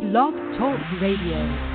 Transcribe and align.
Blog 0.00 0.34
Talk 0.58 0.80
Radio. 1.00 1.73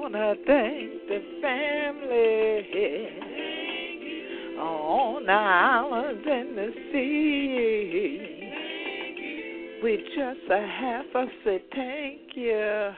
Wanna 0.00 0.34
thank 0.46 1.08
the 1.08 1.20
family 1.42 3.08
on 4.58 5.26
the 5.26 5.32
islands 5.32 6.26
and 6.26 6.56
the 6.56 6.72
sea. 6.90 8.50
We 9.82 9.96
just 10.16 10.50
a 10.50 10.66
half 10.66 11.04
a 11.14 11.26
say 11.44 11.62
thank 11.74 12.34
you 12.34 12.92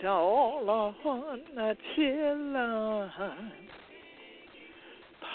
to 0.00 0.08
all 0.08 0.70
of 0.70 0.94
the 1.54 1.76
children 1.96 3.10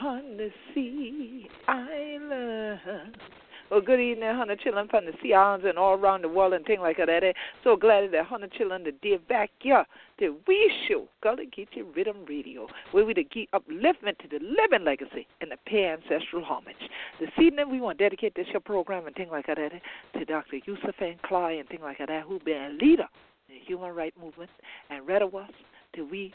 on 0.02 0.38
the 0.38 0.50
sea 0.74 1.48
island. 1.68 3.18
Well, 3.70 3.82
good 3.82 4.00
evening, 4.00 4.36
hundred 4.36 4.62
children 4.62 4.88
from 4.88 5.06
the 5.06 5.12
sea 5.22 5.36
islands 5.36 5.64
and 5.70 5.78
all 5.78 5.94
around 5.94 6.24
the 6.24 6.28
world 6.28 6.54
and 6.54 6.66
things 6.66 6.80
like 6.82 6.98
that. 6.98 7.24
Eh? 7.24 7.34
So 7.64 7.76
glad 7.76 8.12
that 8.12 8.26
hundred 8.26 8.52
children 8.54 8.84
to 8.86 8.92
dear 8.92 9.20
back 9.20 9.52
here 9.60 9.86
that 10.20 10.36
we 10.48 10.74
show 10.88 11.08
Gullah 11.22 11.46
Geechee 11.56 11.84
Riddim 11.96 12.28
Radio, 12.28 12.66
where 12.94 13.06
we 13.06 13.14
to 13.14 13.24
keep 13.24 13.52
upliftment 13.52 14.18
to 14.20 14.28
the 14.28 14.40
living 14.40 14.84
legacy 14.84 15.28
and 15.42 15.52
the 15.52 15.58
pay 15.68 15.86
ancestral 15.86 16.44
homage. 16.44 16.82
This 17.20 17.30
evening 17.40 17.70
we 17.70 17.80
want 17.80 18.00
to 18.00 18.06
dedicate 18.06 18.34
this 18.34 18.48
show 18.52 18.60
program 18.60 19.06
and 19.06 19.16
things 19.16 19.30
like 19.32 19.46
that 19.46 19.60
eh, 19.60 19.70
to 20.18 20.26
Dr. 20.26 20.58
Yusuf 20.66 20.96
and 21.00 21.22
Clyde 21.22 21.60
and 21.60 21.70
things 21.70 21.84
like 21.84 22.00
that, 22.00 22.24
who 22.24 22.40
been 22.40 22.72
a 22.72 22.84
leader 22.84 23.08
in 23.50 23.56
the 23.56 23.62
human 23.68 23.94
rights 23.94 24.18
movement 24.20 24.50
and 24.90 25.06
read 25.06 25.22
of 25.22 25.36
us 25.36 25.52
to 25.94 26.02
we 26.02 26.34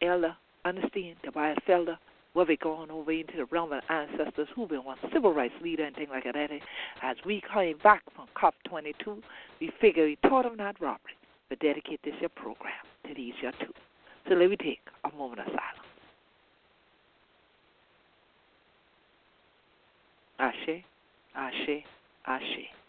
elder 0.00 0.34
understand 0.64 1.16
the 1.24 1.30
Bible 1.30 1.60
felder 1.68 1.98
what 2.32 2.48
we 2.48 2.56
going 2.56 2.90
over 2.90 3.10
into 3.12 3.36
the 3.36 3.44
realm 3.46 3.72
of 3.72 3.82
ancestors 3.88 4.48
who've 4.54 4.68
been 4.68 4.84
one 4.84 4.98
civil 5.12 5.32
rights 5.32 5.54
leader 5.62 5.84
and 5.84 5.96
things 5.96 6.10
like 6.10 6.24
that. 6.24 6.50
As 7.02 7.16
we 7.26 7.42
came 7.52 7.78
back 7.82 8.02
from 8.14 8.26
COP 8.34 8.54
22, 8.68 9.22
we 9.60 9.70
figure 9.80 10.04
we 10.04 10.16
taught 10.28 10.44
them 10.44 10.56
not 10.56 10.80
robbery, 10.80 11.14
but 11.48 11.58
dedicate 11.58 12.00
this 12.04 12.14
your 12.20 12.30
program 12.30 12.72
to 13.08 13.14
these 13.14 13.34
your 13.42 13.52
two. 13.60 13.72
So 14.28 14.34
let 14.34 14.48
me 14.48 14.56
take 14.56 14.80
a 15.04 15.16
moment 15.16 15.40
of 15.40 15.46
silence. 15.46 15.90
Ashe, 20.38 20.84
Ashe, 21.34 21.84
Ashe. 22.26 22.79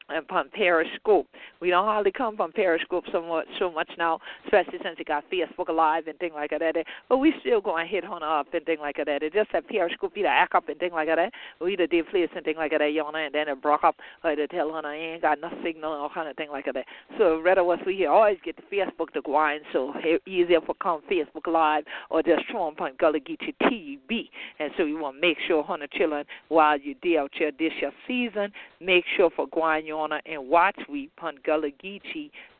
Uh, 0.09 0.19
upon 0.19 0.49
Periscope. 0.49 1.27
We 1.61 1.69
don't 1.69 1.85
hardly 1.85 2.11
come 2.11 2.35
from 2.35 2.51
Periscope 2.51 3.05
so 3.11 3.21
much, 3.21 3.47
so 3.57 3.71
much 3.71 3.89
now, 3.97 4.19
especially 4.45 4.79
since 4.83 4.97
it 4.99 5.07
got 5.07 5.23
Facebook 5.31 5.73
Live 5.73 6.07
and 6.07 6.17
things 6.19 6.33
like 6.35 6.51
that. 6.51 6.75
But 7.07 7.17
we 7.17 7.33
still 7.39 7.61
going 7.61 7.85
to 7.85 7.91
hit 7.91 8.05
on 8.05 8.21
up 8.21 8.53
and 8.53 8.65
things 8.65 8.79
like 8.81 8.97
that. 8.97 9.23
It 9.23 9.33
just 9.33 9.51
that 9.53 9.67
Periscope 9.67 10.17
either 10.17 10.27
act 10.27 10.55
up 10.55 10.69
and 10.69 10.77
things 10.77 10.93
like 10.93 11.07
that. 11.07 11.31
We 11.61 11.73
either 11.73 11.87
did 11.87 12.07
place 12.09 12.29
and 12.35 12.43
things 12.43 12.57
like 12.57 12.71
that, 12.71 12.81
know, 12.93 13.11
and 13.15 13.33
then 13.33 13.47
it 13.47 13.61
broke 13.61 13.83
up 13.83 13.95
or 14.23 14.35
they 14.35 14.47
tell 14.47 14.71
her 14.73 14.85
I 14.85 14.95
ain't 14.95 15.21
got 15.21 15.41
no 15.41 15.49
signal 15.63 15.93
or 15.93 16.09
kind 16.09 16.29
of 16.29 16.35
thing 16.35 16.49
like 16.49 16.65
that. 16.65 16.85
So 17.17 17.39
rather 17.41 17.63
was 17.63 17.79
we 17.85 18.05
always 18.05 18.37
get 18.43 18.55
the 18.55 18.63
Facebook 18.75 19.11
to 19.13 19.21
go 19.21 19.39
so 19.73 19.93
easier 20.25 20.61
for 20.61 20.75
come 20.75 21.01
Facebook 21.09 21.47
Live 21.47 21.85
or 22.09 22.21
just 22.21 22.43
throw 22.51 22.63
on 22.63 22.75
Gullah 22.99 23.19
Geechee 23.19 23.55
TV. 23.63 24.29
And 24.59 24.71
so 24.77 24.85
we 24.85 24.93
want 24.93 25.17
to 25.17 25.21
make 25.21 25.37
sure, 25.47 25.63
honey, 25.63 25.87
children, 25.91 26.25
while 26.49 26.79
you 26.79 26.95
deal 26.95 27.21
out 27.21 27.31
your 27.39 27.51
this 27.51 27.73
your 27.81 27.91
season, 28.07 28.51
make 28.79 29.03
sure 29.15 29.29
for 29.35 29.47
going 29.47 29.85
on 29.99 30.19
and 30.25 30.49
watch 30.49 30.79
we 30.89 31.09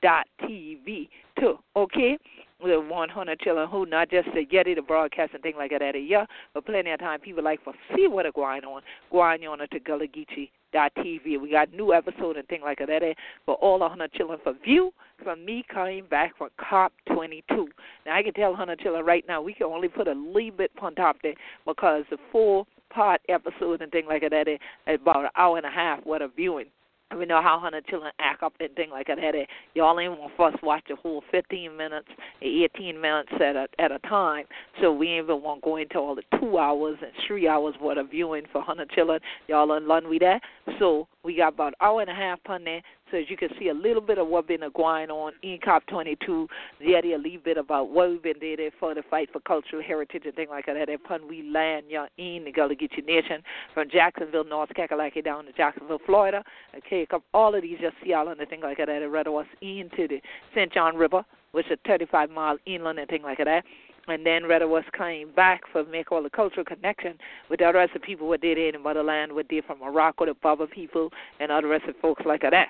dot 0.01 0.27
TV 0.43 1.09
too. 1.39 1.57
Okay? 1.75 2.17
We 2.61 2.71
the 2.71 2.81
100 2.81 3.39
children 3.39 3.69
who 3.69 3.85
not 3.85 4.09
just 4.09 4.33
to 4.33 4.43
get 4.43 4.67
it 4.67 4.77
a 4.77 4.81
broadcast 4.81 5.33
and 5.33 5.41
things 5.41 5.55
like 5.57 5.71
that, 5.71 5.93
yeah, 5.95 6.25
but 6.53 6.65
plenty 6.65 6.91
of 6.91 6.99
time 6.99 7.21
people 7.21 7.41
like 7.41 7.63
for 7.63 7.73
see 7.95 8.05
what 8.05 8.25
are 8.25 8.33
going 8.33 8.65
on, 8.65 8.81
going 9.09 9.47
on 9.47 9.59
to 9.59 9.79
Gullah 9.79 10.07
dot 10.73 10.91
TV. 10.97 11.39
We 11.39 11.51
got 11.51 11.73
new 11.73 11.93
episode 11.93 12.35
and 12.35 12.45
things 12.49 12.63
like 12.65 12.79
that 12.79 13.15
for 13.45 13.55
all 13.55 13.79
the 13.79 13.87
hundred 13.87 14.11
children 14.11 14.39
for 14.43 14.53
view 14.61 14.91
from 15.23 15.45
me 15.45 15.63
coming 15.73 16.03
back 16.09 16.37
from 16.37 16.49
COP 16.57 16.91
22. 17.13 17.69
Now 18.05 18.17
I 18.17 18.23
can 18.23 18.33
tell 18.33 18.53
hundred 18.53 18.79
children 18.79 19.05
right 19.05 19.23
now 19.25 19.41
we 19.41 19.53
can 19.53 19.67
only 19.67 19.87
put 19.87 20.09
a 20.09 20.13
little 20.13 20.51
bit 20.51 20.71
on 20.81 20.95
top 20.95 21.15
there 21.23 21.35
because 21.65 22.03
the 22.09 22.17
full 22.29 22.67
part 22.89 23.21
episode 23.29 23.81
and 23.81 23.91
things 23.91 24.07
like 24.09 24.23
that 24.29 24.47
is 24.49 24.59
about 24.87 25.23
an 25.23 25.31
hour 25.37 25.55
and 25.55 25.65
a 25.65 25.71
half 25.71 26.05
worth 26.05 26.23
of 26.23 26.35
viewing 26.35 26.65
we 27.17 27.25
know 27.25 27.41
how 27.41 27.59
hundred 27.59 27.85
children 27.87 28.11
act 28.19 28.43
up 28.43 28.53
and 28.59 28.73
things 28.75 28.91
like 28.91 29.07
that. 29.07 29.19
Y'all 29.73 29.99
ain't 29.99 30.17
want 30.17 30.39
us 30.39 30.59
watch 30.61 30.83
the 30.87 30.95
whole 30.95 31.23
15 31.31 31.75
minutes, 31.75 32.07
eh, 32.41 32.67
18 32.75 32.99
minutes 32.99 33.31
at 33.35 33.55
a 33.55 33.67
at 33.79 33.91
a 33.91 33.99
time. 33.99 34.45
So 34.81 34.93
we 34.93 35.09
ain't 35.09 35.25
even 35.25 35.41
want 35.41 35.61
go 35.63 35.77
into 35.77 35.97
all 35.97 36.15
the 36.15 36.23
two 36.39 36.57
hours 36.57 36.97
and 37.01 37.11
three 37.27 37.47
hours 37.47 37.75
worth 37.81 37.97
of 37.97 38.11
viewing 38.11 38.43
for 38.51 38.61
hundred 38.61 38.89
children. 38.91 39.19
Y'all 39.47 39.71
unlearn 39.71 40.07
we 40.07 40.19
that. 40.19 40.41
So 40.77 41.07
we 41.23 41.35
got 41.35 41.53
about 41.53 41.73
hour 41.81 42.01
and 42.01 42.09
a 42.09 42.15
half 42.15 42.39
on 42.47 42.63
there 42.63 42.81
so 43.11 43.17
as 43.17 43.29
you 43.29 43.37
can 43.37 43.49
see 43.59 43.69
a 43.69 43.73
little 43.73 44.01
bit 44.01 44.17
of 44.17 44.27
what 44.27 44.47
been 44.47 44.61
going 44.75 45.09
on 45.09 45.33
in 45.43 45.57
COP22, 45.59 46.47
yet 46.79 47.05
a 47.05 47.17
little 47.17 47.39
bit 47.43 47.57
about 47.57 47.89
what 47.89 48.09
we've 48.09 48.21
been 48.21 48.39
doing 48.39 48.69
for 48.79 48.93
the 48.93 49.03
fight 49.09 49.29
for 49.31 49.39
cultural 49.41 49.81
heritage 49.81 50.23
and 50.25 50.35
things 50.35 50.49
like 50.49 50.65
that. 50.65 50.89
Upon 50.89 51.27
we 51.27 51.43
land 51.43 51.85
you 51.89 52.05
in 52.17 52.45
the 52.45 52.51
Gullah 52.51 52.75
Geechee 52.75 53.05
Nation 53.05 53.41
from 53.73 53.89
Jacksonville, 53.89 54.43
North 54.43 54.69
Kakalaki 54.77 55.23
down 55.23 55.45
to 55.45 55.51
Jacksonville, 55.53 55.99
Florida. 56.05 56.43
Okay, 56.77 57.07
all 57.33 57.55
of 57.55 57.61
these 57.61 57.77
just 57.79 57.95
see 58.03 58.13
all 58.13 58.27
and 58.27 58.39
things 58.49 58.63
like 58.63 58.77
that. 58.77 58.89
It 58.89 59.07
rather 59.07 59.31
was 59.31 59.45
into 59.61 60.07
the 60.07 60.21
St. 60.53 60.71
John 60.71 60.95
River, 60.95 61.23
which 61.51 61.69
is 61.71 61.77
35 61.85 62.29
mile 62.29 62.57
inland 62.65 62.99
and 62.99 63.09
things 63.09 63.23
like 63.23 63.39
that 63.43 63.63
and 64.07 64.25
then 64.25 64.47
rather 64.47 64.67
was 64.67 64.83
coming 64.97 65.29
back 65.35 65.61
for 65.71 65.83
make 65.85 66.11
all 66.11 66.23
the 66.23 66.29
cultural 66.29 66.65
connection 66.65 67.15
with 67.49 67.59
the 67.59 67.71
rest 67.71 67.95
of 67.95 68.01
people 68.01 68.27
what 68.27 68.41
did 68.41 68.57
in 68.57 68.81
motherland, 68.81 69.31
what 69.31 69.45
they 69.49 69.61
from 69.61 69.79
Morocco, 69.79 70.25
the 70.25 70.33
Baba 70.33 70.65
people, 70.67 71.11
and 71.39 71.51
other 71.51 71.67
rest 71.67 71.85
of 71.87 71.95
folks 72.01 72.23
like 72.25 72.41
that. 72.41 72.69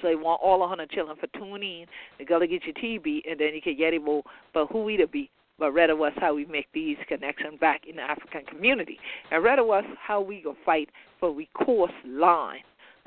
So 0.00 0.08
they 0.08 0.14
want 0.14 0.40
all 0.42 0.60
100 0.60 0.90
children 0.90 1.16
for 1.18 1.26
tuning 1.38 1.82
in. 1.82 1.86
They 2.18 2.24
gotta 2.24 2.46
get 2.46 2.62
your 2.64 2.74
TV, 2.74 3.20
and 3.28 3.38
then 3.38 3.54
you 3.54 3.62
can 3.62 3.76
get 3.76 3.94
it 3.94 4.02
more. 4.02 4.22
But 4.54 4.68
who 4.70 4.84
we 4.84 4.96
to 4.96 5.06
be? 5.06 5.30
But 5.58 5.72
rather 5.72 5.94
was 5.94 6.12
how 6.16 6.34
we 6.34 6.46
make 6.46 6.68
these 6.72 6.96
connections 7.06 7.58
back 7.60 7.82
in 7.88 7.96
the 7.96 8.02
African 8.02 8.46
community, 8.46 8.98
and 9.30 9.44
rather 9.44 9.64
was 9.64 9.84
how 10.00 10.20
we 10.20 10.40
go 10.40 10.56
fight 10.64 10.88
for 11.18 11.30
we 11.30 11.46
course 11.54 11.92
line. 12.06 12.62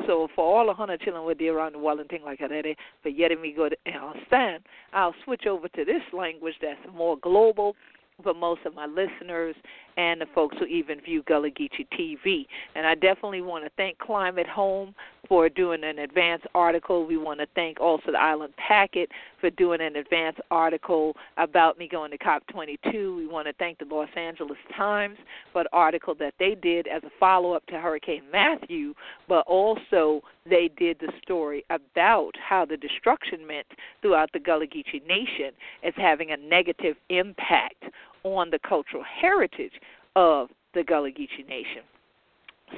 So 0.08 0.28
for 0.36 0.44
all 0.44 0.68
the 0.68 0.74
hundred 0.74 1.02
children 1.02 1.26
with 1.26 1.40
there 1.40 1.56
around 1.56 1.74
the 1.74 1.80
world 1.80 2.00
and 2.00 2.10
things 2.10 2.24
like 2.26 2.40
that, 2.40 2.76
but 3.04 3.18
yet 3.18 3.32
me 3.40 3.54
go 3.56 3.70
to 3.70 3.78
understand, 3.88 4.64
I'll 4.92 5.16
switch 5.24 5.46
over 5.48 5.68
to 5.68 5.86
this 5.86 6.02
language 6.12 6.56
that's 6.62 6.80
more 6.94 7.18
global 7.18 7.76
for 8.22 8.34
most 8.34 8.62
of 8.66 8.76
my 8.76 8.86
listeners 8.86 9.56
and 9.98 10.22
the 10.22 10.26
folks 10.34 10.56
who 10.60 10.66
even 10.66 11.02
view 11.02 11.24
Gullah 11.24 11.50
Geechee 11.50 11.88
TV. 11.98 12.46
And 12.76 12.86
I 12.86 12.96
definitely 12.96 13.42
want 13.42 13.64
to 13.64 13.72
thank 13.78 13.98
Climate 14.00 14.48
Home 14.48 14.96
for 15.28 15.48
doing 15.48 15.84
an 15.84 16.00
advance 16.00 16.42
article. 16.54 17.06
We 17.06 17.18
want 17.18 17.40
to 17.40 17.48
thank 17.56 17.80
also 17.80 18.12
the 18.12 18.20
Island 18.20 18.54
Packet 18.58 19.10
for 19.40 19.50
doing 19.52 19.82
an 19.82 19.96
advance 19.96 20.38
article 20.52 21.16
about 21.38 21.78
me 21.78 21.88
going 21.88 22.12
to 22.12 22.18
COP22. 22.18 23.16
We 23.16 23.28
want 23.28 23.48
to 23.48 23.54
thank 23.54 23.80
the 23.80 23.86
Los 23.86 24.10
Angeles 24.18 24.58
Times 24.76 25.18
for 25.52 25.64
the 25.64 25.70
article 25.72 26.14
that 26.20 26.34
they 26.40 26.56
did 26.62 26.88
as 26.88 27.04
a 27.04 27.10
follow 27.20 27.54
up 27.54 27.66
to 27.68 27.80
Hurricane 27.80 28.24
Matthew, 28.32 28.94
but 29.28 29.46
also 29.48 30.22
they 30.50 30.70
did 30.78 30.98
the 31.00 31.12
story 31.22 31.64
about 31.70 32.32
how 32.38 32.66
the 32.66 32.78
destruction 32.78 33.48
meant 33.48 33.68
throughout 34.02 34.30
the 34.34 34.40
Gullah 34.40 34.68
Geechee 34.68 35.06
Nation 35.08 35.52
is 35.84 35.94
having 35.96 36.32
a 36.32 36.38
negative 36.38 36.96
impact 37.10 37.84
on 38.24 38.50
the 38.50 38.60
cultural 38.68 39.04
heritage 39.22 39.74
of 40.16 40.50
the 40.74 40.84
Gullah 40.84 41.12
Geechee 41.12 41.48
Nation. 41.48 41.84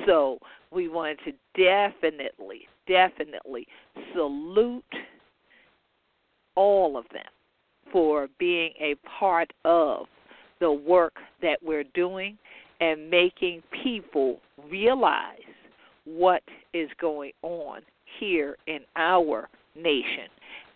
So 0.05 0.39
we 0.71 0.89
wanted 0.89 1.19
to 1.25 1.31
definitely, 1.55 2.67
definitely 2.87 3.67
salute 4.13 4.83
all 6.55 6.97
of 6.97 7.05
them 7.13 7.23
for 7.91 8.27
being 8.39 8.73
a 8.79 8.95
part 9.19 9.51
of 9.63 10.07
the 10.59 10.71
work 10.71 11.13
that 11.41 11.59
we're 11.63 11.83
doing 11.93 12.37
and 12.81 13.09
making 13.09 13.61
people 13.83 14.39
realize 14.69 15.39
what 16.05 16.43
is 16.73 16.89
going 16.99 17.31
on 17.41 17.81
here 18.19 18.57
in 18.67 18.79
our 18.95 19.49
nation. 19.75 20.29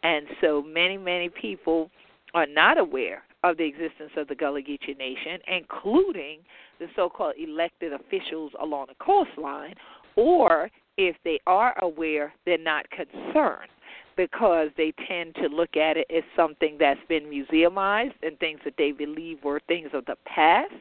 And 0.04 0.26
so 0.42 0.62
many, 0.62 0.98
many 0.98 1.30
people 1.30 1.90
are 2.34 2.48
not 2.48 2.78
aware 2.78 3.24
of 3.44 3.58
the 3.58 3.64
existence 3.64 4.12
of 4.18 4.28
the 4.28 4.36
Gullah 4.36 4.62
Geechee 4.62 4.98
Nation, 4.98 5.40
including 5.48 6.40
the 6.80 6.88
so 6.96 7.10
called 7.10 7.36
elected 7.38 7.94
officials 7.94 8.52
along 8.62 8.88
the 8.90 8.96
coastline, 9.04 9.76
or 10.16 10.70
if 10.98 11.16
they 11.24 11.40
are 11.48 11.78
aware, 11.82 12.34
they're 12.46 12.58
not 12.58 12.86
concerned 12.90 13.70
because 14.18 14.68
they 14.76 14.94
tend 15.08 15.34
to 15.36 15.48
look 15.48 15.78
at 15.78 15.96
it 15.96 16.06
as 16.14 16.24
something 16.36 16.76
that's 16.78 17.00
been 17.08 17.24
museumized 17.24 18.16
and 18.22 18.38
things 18.40 18.60
that 18.66 18.74
they 18.78 18.92
believe 18.92 19.42
were 19.46 19.62
things 19.70 19.90
of 19.94 20.04
the 20.06 20.18
past, 20.26 20.74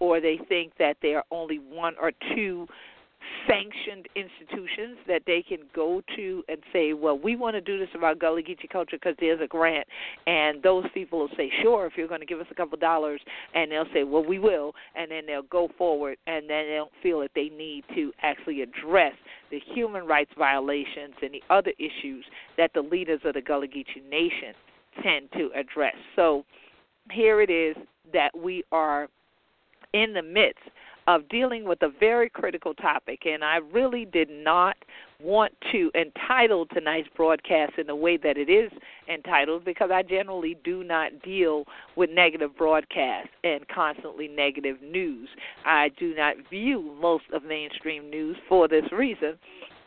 or 0.00 0.20
they 0.20 0.38
think 0.50 0.72
that 0.78 0.98
there 1.00 1.18
are 1.18 1.24
only 1.30 1.58
one 1.58 1.94
or 1.98 2.12
two 2.34 2.66
sanctioned 3.46 4.08
institutions 4.16 4.98
that 5.06 5.22
they 5.26 5.42
can 5.46 5.58
go 5.74 6.02
to 6.16 6.42
and 6.48 6.58
say, 6.72 6.92
well, 6.92 7.18
we 7.18 7.36
want 7.36 7.54
to 7.54 7.60
do 7.60 7.78
this 7.78 7.88
about 7.94 8.18
Gullah 8.18 8.42
Geechee 8.42 8.68
culture 8.70 8.96
because 8.96 9.14
there's 9.20 9.40
a 9.40 9.46
grant. 9.46 9.86
And 10.26 10.62
those 10.62 10.84
people 10.94 11.18
will 11.18 11.30
say, 11.36 11.50
sure, 11.62 11.86
if 11.86 11.94
you're 11.96 12.08
going 12.08 12.20
to 12.20 12.26
give 12.26 12.40
us 12.40 12.46
a 12.50 12.54
couple 12.54 12.78
dollars. 12.78 13.20
And 13.54 13.70
they'll 13.70 13.86
say, 13.92 14.04
well, 14.04 14.24
we 14.24 14.38
will. 14.38 14.72
And 14.94 15.10
then 15.10 15.26
they'll 15.26 15.42
go 15.42 15.68
forward 15.76 16.16
and 16.26 16.48
then 16.48 16.66
they 16.66 16.74
don't 16.74 16.92
feel 17.02 17.20
that 17.20 17.30
they 17.34 17.48
need 17.48 17.84
to 17.94 18.12
actually 18.22 18.62
address 18.62 19.14
the 19.50 19.60
human 19.74 20.06
rights 20.06 20.30
violations 20.36 21.14
and 21.22 21.32
the 21.32 21.42
other 21.50 21.72
issues 21.78 22.24
that 22.56 22.70
the 22.74 22.80
leaders 22.80 23.20
of 23.24 23.34
the 23.34 23.42
Gullah 23.42 23.68
Geechee 23.68 24.08
Nation 24.08 24.54
tend 25.02 25.28
to 25.32 25.50
address. 25.54 25.94
So 26.16 26.44
here 27.10 27.40
it 27.40 27.50
is 27.50 27.76
that 28.12 28.30
we 28.36 28.64
are 28.72 29.08
in 29.92 30.12
the 30.12 30.22
midst 30.22 30.62
of 31.06 31.28
dealing 31.28 31.64
with 31.64 31.82
a 31.82 31.88
very 31.88 32.28
critical 32.28 32.74
topic, 32.74 33.26
and 33.26 33.44
I 33.44 33.56
really 33.56 34.04
did 34.04 34.30
not 34.30 34.76
want 35.20 35.52
to 35.72 35.90
entitle 35.94 36.66
tonight's 36.66 37.08
broadcast 37.16 37.74
in 37.78 37.86
the 37.86 37.96
way 37.96 38.16
that 38.16 38.36
it 38.36 38.50
is 38.50 38.70
entitled 39.08 39.64
because 39.64 39.90
I 39.92 40.02
generally 40.02 40.56
do 40.64 40.84
not 40.84 41.22
deal 41.22 41.64
with 41.96 42.10
negative 42.10 42.56
broadcasts 42.56 43.30
and 43.42 43.66
constantly 43.68 44.28
negative 44.28 44.82
news. 44.82 45.28
I 45.64 45.90
do 45.98 46.14
not 46.14 46.36
view 46.50 46.94
most 47.00 47.24
of 47.32 47.44
mainstream 47.44 48.10
news 48.10 48.36
for 48.48 48.68
this 48.68 48.90
reason 48.92 49.38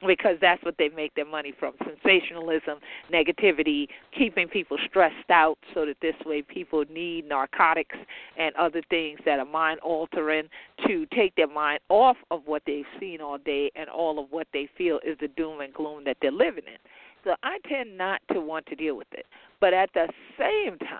because 0.05 0.37
that's 0.41 0.63
what 0.63 0.75
they 0.77 0.89
make 0.89 1.13
their 1.15 1.25
money 1.25 1.53
from 1.57 1.73
sensationalism, 1.83 2.79
negativity, 3.11 3.87
keeping 4.17 4.47
people 4.47 4.77
stressed 4.87 5.29
out 5.29 5.57
so 5.73 5.85
that 5.85 5.97
this 6.01 6.15
way 6.25 6.41
people 6.41 6.83
need 6.89 7.27
narcotics 7.27 7.95
and 8.37 8.55
other 8.55 8.81
things 8.89 9.19
that 9.25 9.39
are 9.39 9.45
mind 9.45 9.79
altering 9.79 10.47
to 10.85 11.05
take 11.15 11.35
their 11.35 11.47
mind 11.47 11.79
off 11.89 12.17
of 12.31 12.41
what 12.45 12.61
they've 12.65 12.85
seen 12.99 13.21
all 13.21 13.37
day 13.37 13.71
and 13.75 13.89
all 13.89 14.19
of 14.19 14.27
what 14.31 14.47
they 14.53 14.69
feel 14.77 14.99
is 15.05 15.17
the 15.19 15.27
doom 15.29 15.61
and 15.61 15.73
gloom 15.73 16.03
that 16.03 16.17
they're 16.21 16.31
living 16.31 16.65
in. 16.67 16.77
So 17.23 17.35
I 17.43 17.57
tend 17.67 17.97
not 17.97 18.21
to 18.33 18.39
want 18.39 18.65
to 18.67 18.75
deal 18.75 18.95
with 18.95 19.07
it. 19.11 19.25
But 19.59 19.73
at 19.73 19.89
the 19.93 20.07
same 20.37 20.77
time, 20.77 20.99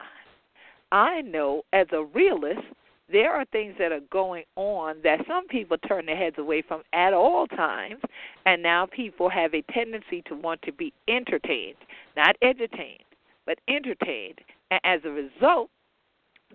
I 0.91 1.21
know 1.21 1.63
as 1.73 1.87
a 1.91 2.03
realist 2.03 2.61
there 3.11 3.31
are 3.31 3.45
things 3.45 3.75
that 3.79 3.91
are 3.91 4.01
going 4.11 4.43
on 4.55 4.97
that 5.03 5.25
some 5.27 5.47
people 5.47 5.77
turn 5.87 6.05
their 6.05 6.17
heads 6.17 6.37
away 6.37 6.61
from 6.61 6.81
at 6.93 7.13
all 7.13 7.47
times, 7.47 8.01
and 8.45 8.61
now 8.61 8.85
people 8.85 9.29
have 9.29 9.53
a 9.53 9.61
tendency 9.73 10.21
to 10.23 10.35
want 10.35 10.61
to 10.63 10.71
be 10.71 10.93
entertained, 11.07 11.77
not 12.15 12.35
entertained, 12.41 13.03
but 13.45 13.59
entertained. 13.69 14.39
And 14.71 14.81
as 14.83 15.01
a 15.05 15.09
result, 15.09 15.69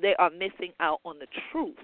they 0.01 0.15
are 0.19 0.31
missing 0.31 0.73
out 0.81 1.01
on 1.05 1.19
the 1.19 1.27
truth 1.51 1.77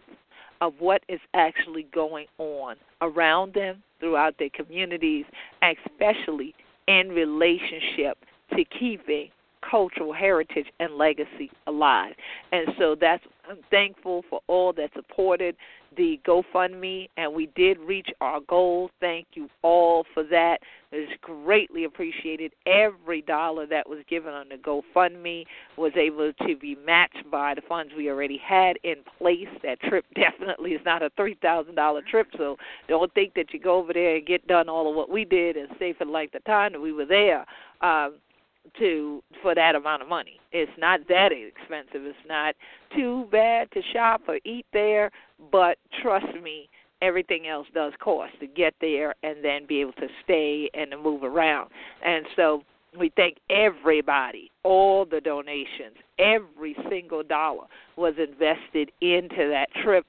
of 0.61 0.75
what 0.79 1.03
is 1.09 1.21
actually 1.35 1.87
going 1.95 2.27
on 2.39 2.77
around 3.01 3.55
them, 3.55 3.83
throughout 4.01 4.35
their 4.39 4.51
communities, 4.51 5.25
especially 5.63 6.55
in 6.87 7.09
relationship 7.11 8.19
to 8.57 8.65
keeping 8.79 9.29
cultural 9.69 10.13
heritage 10.13 10.67
and 10.81 10.97
legacy 10.97 11.51
alive. 11.67 12.15
And 12.53 12.69
so 12.79 12.97
that's 12.99 13.25
I'm 13.49 13.59
thankful 13.71 14.25
for 14.29 14.41
all 14.47 14.73
that 14.75 14.91
supported 14.95 15.57
the 15.97 16.21
GoFundMe 16.27 17.09
and 17.17 17.33
we 17.33 17.47
did 17.57 17.79
reach 17.79 18.09
our 18.21 18.41
goal. 18.41 18.91
Thank 19.01 19.29
you 19.35 19.49
all 19.63 20.05
for 20.13 20.23
that. 20.25 20.59
It's 20.93 21.13
greatly 21.21 21.85
appreciated. 21.85 22.53
Every 22.67 23.23
dollar 23.23 23.67
that 23.67 23.89
was 23.89 24.01
given 24.09 24.33
on 24.33 24.49
the 24.49 24.57
GoFundMe 24.57 25.45
was 25.77 25.93
able 25.97 26.33
to 26.47 26.57
be 26.57 26.77
matched 26.85 27.31
by 27.31 27.55
the 27.55 27.63
funds 27.69 27.93
we 27.97 28.11
already 28.11 28.39
had 28.39 28.79
in 28.85 28.97
place. 29.19 29.49
That 29.63 29.81
trip 29.81 30.05
definitely 30.15 30.73
is 30.73 30.81
not 30.85 31.03
a 31.03 31.11
three 31.17 31.37
thousand 31.41 31.75
dollar 31.75 32.03
trip, 32.03 32.29
so 32.37 32.57
don't 32.89 33.13
think 33.15 33.35
that 33.35 33.53
you 33.53 33.61
go 33.61 33.77
over 33.77 33.93
there 33.93 34.17
and 34.17 34.27
get 34.27 34.47
done 34.47 34.69
all 34.69 34.89
of 34.89 34.97
what 34.97 35.11
we 35.11 35.25
did 35.25 35.57
and 35.57 35.69
stay 35.77 35.93
for 35.93 36.05
like 36.05 36.33
the 36.33 36.41
time 36.41 36.73
that 36.73 36.81
we 36.81 36.93
were 36.93 37.07
there. 37.07 37.45
Um, 37.81 38.15
to 38.79 39.23
for 39.43 39.55
that 39.55 39.75
amount 39.75 40.03
of 40.03 40.09
money. 40.09 40.41
It's 40.53 40.73
not 40.79 41.01
that 41.09 41.31
expensive. 41.33 42.07
It's 42.07 42.19
not 42.29 42.55
too 42.95 43.27
bad 43.31 43.71
to 43.73 43.81
shop 43.93 44.23
or 44.29 44.39
eat 44.45 44.67
there, 44.73 45.11
but 45.53 45.79
trust 46.03 46.27
me, 46.43 46.69
everything 47.03 47.47
else 47.47 47.67
does 47.75 47.93
cost 48.01 48.33
to 48.41 48.47
get 48.47 48.75
there 48.81 49.15
and 49.23 49.45
then 49.45 49.67
be 49.67 49.81
able 49.81 49.93
to 49.93 50.09
stay 50.25 50.71
and 50.75 50.91
to 50.91 50.99
move 50.99 51.23
around. 51.23 51.71
And 52.05 52.27
so 52.37 52.63
we 52.99 53.13
thank 53.17 53.37
everybody, 53.51 54.51
all 54.65 55.05
the 55.05 55.21
donations, 55.21 55.97
every 56.19 56.77
single 56.89 57.23
dollar 57.23 57.67
was 57.97 58.15
invested 58.19 58.91
into 59.01 59.49
that 59.49 59.69
trip 59.83 60.05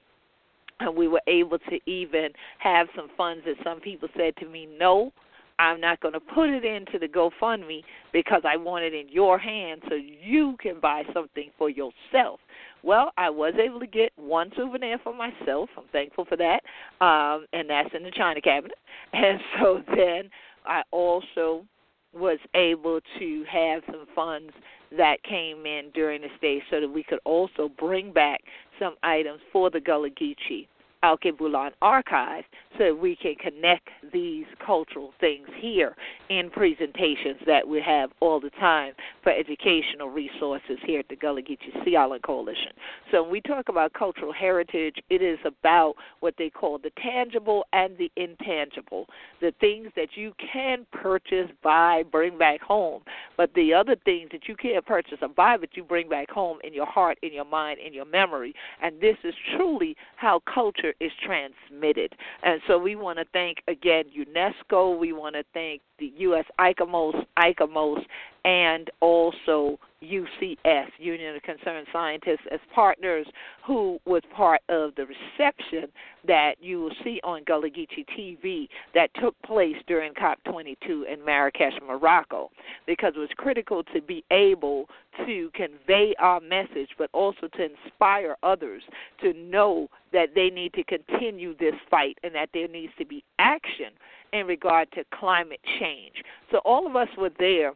and 0.80 0.96
we 0.96 1.08
were 1.08 1.22
able 1.28 1.60
to 1.60 1.80
even 1.90 2.30
have 2.60 2.88
some 2.96 3.10
funds 3.18 3.44
that 3.46 3.56
some 3.64 3.80
people 3.82 4.08
said 4.16 4.36
to 4.38 4.48
me 4.48 4.68
no 4.80 5.12
I'm 5.60 5.82
not 5.82 6.00
going 6.00 6.14
to 6.14 6.22
put 6.22 6.50
it 6.50 6.64
into 6.64 6.98
the 6.98 7.08
GoFundMe 7.08 7.84
because 8.14 8.44
I 8.46 8.56
want 8.56 8.86
it 8.86 8.94
in 8.94 9.10
your 9.10 9.38
hands 9.38 9.82
so 9.90 9.96
you 9.96 10.56
can 10.60 10.80
buy 10.80 11.04
something 11.14 11.52
for 11.58 11.70
yourself. 11.70 12.40
Well, 12.82 13.12
I 13.18 13.30
was 13.30 13.54
able 13.62 13.82
to 13.82 13.88
get 13.88 14.14
one 14.16 14.52
souvenir 14.56 14.98
for 15.04 15.14
myself. 15.14 15.70
I'm 15.78 15.84
thankful 15.92 16.24
for 16.26 16.38
that. 16.38 16.62
Um, 17.06 17.46
and 17.52 17.70
that's 17.70 17.90
in 17.94 18.04
the 18.04 18.12
china 18.12 18.42
cabinet. 18.42 18.78
And 19.14 19.40
so 19.60 19.82
then 19.96 20.30
I 20.66 20.84
also 20.92 21.66
was 22.14 22.40
able 22.56 23.00
to 23.20 23.44
have 23.52 23.84
some 23.88 24.06
funds 24.16 24.52
that 24.98 25.22
came 25.24 25.66
in 25.66 25.92
during 25.94 26.22
the 26.22 26.30
stay 26.38 26.64
so 26.72 26.80
that 26.80 26.90
we 26.90 27.04
could 27.04 27.20
also 27.26 27.70
bring 27.78 28.14
back 28.14 28.40
some 28.80 28.96
items 29.04 29.42
for 29.52 29.70
the 29.70 29.80
Gullah 29.80 30.10
Geechee 30.10 30.68
Alkebulan 31.04 31.72
archive 31.82 32.44
so 32.80 32.96
we 32.96 33.16
can 33.16 33.36
connect 33.36 33.90
these 34.12 34.46
cultural 34.66 35.12
things 35.20 35.48
here 35.60 35.96
in 36.30 36.50
presentations 36.50 37.38
that 37.46 37.68
we 37.68 37.82
have 37.82 38.10
all 38.22 38.40
the 38.40 38.50
time 38.52 38.94
for 39.22 39.32
educational 39.32 40.10
resources 40.10 40.78
here 40.86 41.02
at 41.02 41.10
the 41.10 41.16
Gullah 41.16 41.42
Geechee 41.42 41.84
Sea 41.84 41.98
Island 41.98 42.24
Coalition. 42.24 42.72
So 43.12 43.22
when 43.22 43.32
we 43.32 43.42
talk 43.42 43.70
about 43.70 43.94
cultural 43.94 44.32
heritage, 44.32 44.96
it 45.10 45.22
is 45.22 45.38
about 45.44 45.96
what 46.22 46.36
they 46.38 46.50
call 46.50 46.78
the 46.78 46.92
tangible 47.04 47.66
and 47.74 47.98
the 47.98 48.10
intangible, 48.16 49.08
the 49.42 49.54
things 49.60 49.90
that 49.96 50.16
you 50.16 50.34
can 50.52 50.86
purchase, 50.94 51.50
buy, 51.62 52.04
bring 52.10 52.38
back 52.38 52.62
home, 52.62 53.02
but 53.36 53.54
the 53.56 53.74
other 53.74 53.98
things 54.06 54.30
that 54.32 54.48
you 54.48 54.56
can't 54.56 54.86
purchase 54.86 55.18
or 55.22 55.28
buy 55.28 55.58
but 55.58 55.76
you 55.76 55.84
bring 55.84 56.08
back 56.08 56.30
home 56.30 56.60
in 56.64 56.74
your 56.74 56.86
heart, 56.86 57.18
in 57.24 57.34
your 57.34 57.46
mind, 57.46 57.80
in 57.86 57.94
your 57.94 58.06
memory. 58.06 58.54
And 58.82 59.02
this 59.02 59.18
is 59.26 59.34
truly 59.58 59.98
how 60.16 60.42
culture 60.52 60.94
is 61.02 61.12
transmitted. 61.26 62.16
And 62.44 62.62
so 62.70 62.78
we 62.78 62.96
want 62.96 63.18
to 63.18 63.26
thank 63.34 63.64
again 63.68 64.06
UNESCO. 64.16 64.98
We 64.98 65.12
want 65.12 65.34
to 65.34 65.44
thank 65.56 65.82
the 65.98 66.14
U.S. 66.20 66.46
ICOMOS, 66.60 67.26
ICOMOS, 67.38 68.06
and 68.46 68.92
also 69.00 69.80
UCS, 70.04 70.88
Union 70.98 71.36
of 71.36 71.42
Concerned 71.44 71.88
Scientists, 71.92 72.46
as 72.52 72.60
partners 72.74 73.28
who 73.66 74.00
was 74.06 74.22
part 74.36 74.62
of 74.70 74.96
the 74.96 75.06
reception 75.06 75.92
that 76.26 76.56
you 76.60 76.80
will 76.82 76.92
see 77.04 77.20
on 77.24 77.44
Gullah 77.46 77.70
Geechee 77.70 78.06
TV 78.18 78.68
that 78.94 79.10
took 79.22 79.40
place 79.42 79.76
during 79.88 80.14
COP22 80.14 81.12
in 81.12 81.24
Marrakesh, 81.26 81.74
Morocco, 81.86 82.50
because 82.88 83.14
it 83.16 83.20
was 83.20 83.30
critical 83.38 83.84
to 83.94 84.02
be 84.02 84.24
able 84.32 84.88
to 85.26 85.50
convey 85.54 86.14
our 86.20 86.40
message, 86.40 86.90
but 86.98 87.10
also 87.14 87.48
to 87.56 87.68
inspire 87.86 88.38
others 88.44 88.84
to 89.22 89.34
know 89.34 89.90
that 90.14 90.30
they 90.34 90.50
need 90.50 90.74
to 90.74 90.84
continue 90.84 91.56
this 91.58 91.76
fight 91.90 92.18
and 92.24 92.34
that 92.34 92.50
there 92.54 92.68
needs 92.68 92.94
to 92.98 93.06
be 93.06 93.24
action 93.38 93.92
in 94.32 94.48
regard 94.48 94.90
to 94.94 95.04
climate 95.14 95.60
change. 95.80 96.24
So 96.52 96.60
all 96.60 96.88
of 96.88 96.96
us 96.96 97.10
were 97.18 97.32
there 97.38 97.74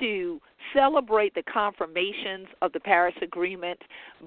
to 0.00 0.40
celebrate 0.74 1.34
the 1.34 1.42
confirmations 1.42 2.46
of 2.62 2.72
the 2.72 2.80
Paris 2.80 3.14
Agreement 3.22 3.78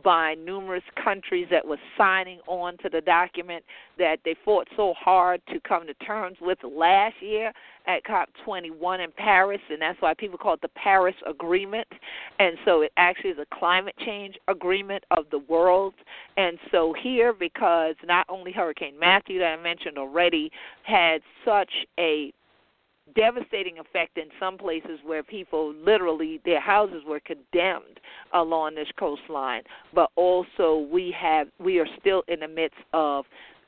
by 0.04 0.36
numerous 0.36 0.84
countries 1.04 1.48
that 1.52 1.66
were 1.66 1.80
signing 1.98 2.40
on 2.48 2.78
to 2.80 2.90
the 2.90 3.02
document 3.02 3.64
that 3.98 4.18
they 4.26 4.36
fought 4.46 4.68
so 4.76 4.94
hard 4.98 5.42
to 5.48 5.60
come 5.62 5.86
to 5.88 5.94
terms 6.06 6.38
with 6.42 6.58
last 6.64 7.16
year 7.22 7.52
at 7.88 8.04
COP21 8.04 9.04
in 9.04 9.12
Paris, 9.12 9.62
and 9.70 9.82
that's 9.82 10.00
why 10.02 10.14
people 10.14 10.38
call 10.38 10.54
it 10.54 10.62
the 10.62 10.68
Paris 10.70 11.16
Agreement. 11.28 11.88
And 12.40 12.56
so 12.66 12.82
it 12.82 12.92
actually 12.98 13.32
is 13.32 13.40
a 13.40 13.56
climate 13.56 13.96
change 14.06 14.36
agreement 14.48 15.04
of 15.12 15.26
the 15.32 15.40
world. 15.40 15.94
And 16.38 16.58
so 16.72 16.94
here, 17.02 17.34
because 17.34 17.96
not 18.06 18.26
only 18.30 18.52
Hurricane 18.52 18.98
Matthew 19.00 19.40
that 19.40 19.58
I 19.60 19.62
mentioned 19.62 19.98
already 19.98 20.52
had 20.84 21.22
such 21.44 21.72
a 22.00 22.32
devastating 23.16 23.80
effect 23.80 24.18
in 24.18 24.26
some 24.40 24.58
places 24.58 25.00
where 25.06 25.24
people 25.24 25.74
literally 25.74 26.40
their 26.46 26.60
houses 26.60 27.04
were 27.08 27.20
condemned 27.20 28.00
along 28.34 28.76
this 28.76 28.88
coastline. 28.98 29.64
But 29.94 30.10
also 30.16 30.88
we 30.92 31.14
have 31.18 31.48
we 31.60 31.80
are 31.80 31.88
still 32.00 32.24
in 32.28 32.42
the 32.42 32.48
midst 32.48 32.78
of 32.94 33.26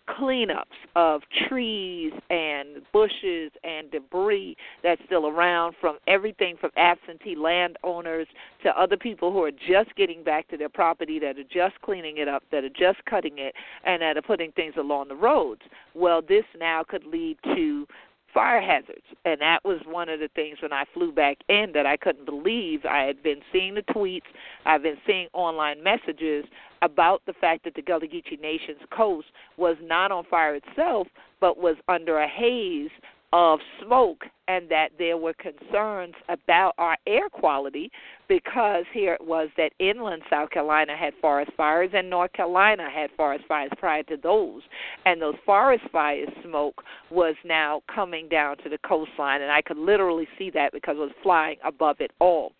cleanups 0.09 0.65
of 0.95 1.21
trees 1.47 2.11
and 2.29 2.81
bushes 2.91 3.51
and 3.63 3.91
debris 3.91 4.55
that's 4.83 5.01
still 5.05 5.27
around 5.27 5.75
from 5.79 5.97
everything 6.07 6.55
from 6.59 6.71
absentee 6.75 7.35
landowners 7.35 8.27
to 8.63 8.69
other 8.79 8.97
people 8.97 9.31
who 9.31 9.43
are 9.43 9.51
just 9.51 9.95
getting 9.95 10.23
back 10.23 10.47
to 10.49 10.57
their 10.57 10.69
property 10.69 11.19
that 11.19 11.37
are 11.37 11.43
just 11.43 11.79
cleaning 11.81 12.17
it 12.17 12.27
up 12.27 12.43
that 12.51 12.63
are 12.63 12.69
just 12.69 13.03
cutting 13.05 13.37
it 13.37 13.53
and 13.85 14.01
that 14.01 14.17
are 14.17 14.21
putting 14.21 14.51
things 14.53 14.73
along 14.77 15.07
the 15.07 15.15
roads. 15.15 15.61
Well 15.93 16.21
this 16.21 16.45
now 16.59 16.83
could 16.83 17.05
lead 17.05 17.37
to 17.55 17.87
fire 18.33 18.61
hazards. 18.61 19.05
And 19.25 19.41
that 19.41 19.59
was 19.63 19.79
one 19.85 20.09
of 20.09 20.19
the 20.19 20.29
things 20.35 20.57
when 20.61 20.73
I 20.73 20.85
flew 20.93 21.11
back 21.11 21.37
in 21.49 21.71
that 21.73 21.85
I 21.85 21.97
couldn't 21.97 22.25
believe. 22.25 22.85
I 22.85 23.03
had 23.03 23.21
been 23.23 23.41
seeing 23.51 23.75
the 23.75 23.81
tweets, 23.81 24.21
I've 24.65 24.83
been 24.83 24.97
seeing 25.05 25.27
online 25.33 25.83
messages 25.83 26.45
about 26.81 27.21
the 27.25 27.33
fact 27.33 27.63
that 27.65 27.75
the 27.75 27.81
Gullah 27.81 28.07
Geechee 28.07 28.41
Nation's 28.41 28.81
coast 28.95 29.27
was 29.57 29.77
not 29.81 30.11
on 30.11 30.23
fire 30.25 30.55
itself, 30.55 31.07
but 31.39 31.57
was 31.57 31.75
under 31.87 32.19
a 32.19 32.27
haze 32.27 32.89
of 33.33 33.59
smoke 33.83 34.25
and 34.47 34.69
that 34.69 34.89
there 34.97 35.15
were 35.15 35.33
concerns 35.33 36.13
about 36.27 36.73
our 36.77 36.97
air 37.07 37.29
quality 37.29 37.89
because 38.27 38.83
here 38.93 39.13
it 39.13 39.25
was 39.25 39.49
that 39.55 39.71
inland 39.79 40.21
South 40.29 40.49
Carolina 40.49 40.97
had 40.97 41.13
forest 41.21 41.51
fires 41.55 41.91
and 41.93 42.09
North 42.09 42.33
Carolina 42.33 42.89
had 42.93 43.09
forest 43.15 43.45
fires 43.47 43.71
prior 43.77 44.03
to 44.03 44.17
those. 44.17 44.61
And 45.05 45.21
those 45.21 45.35
forest 45.45 45.85
fires 45.91 46.27
smoke 46.43 46.83
was 47.09 47.35
now 47.45 47.81
coming 47.93 48.27
down 48.27 48.57
to 48.57 48.69
the 48.69 48.77
coastline 48.79 49.41
and 49.41 49.51
I 49.51 49.61
could 49.61 49.77
literally 49.77 50.27
see 50.37 50.49
that 50.51 50.73
because 50.73 50.95
it 50.97 50.99
was 50.99 51.11
flying 51.23 51.57
above 51.63 51.97
it 52.01 52.11
all. 52.19 52.51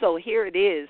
So 0.00 0.16
here 0.16 0.46
it 0.46 0.56
is 0.56 0.88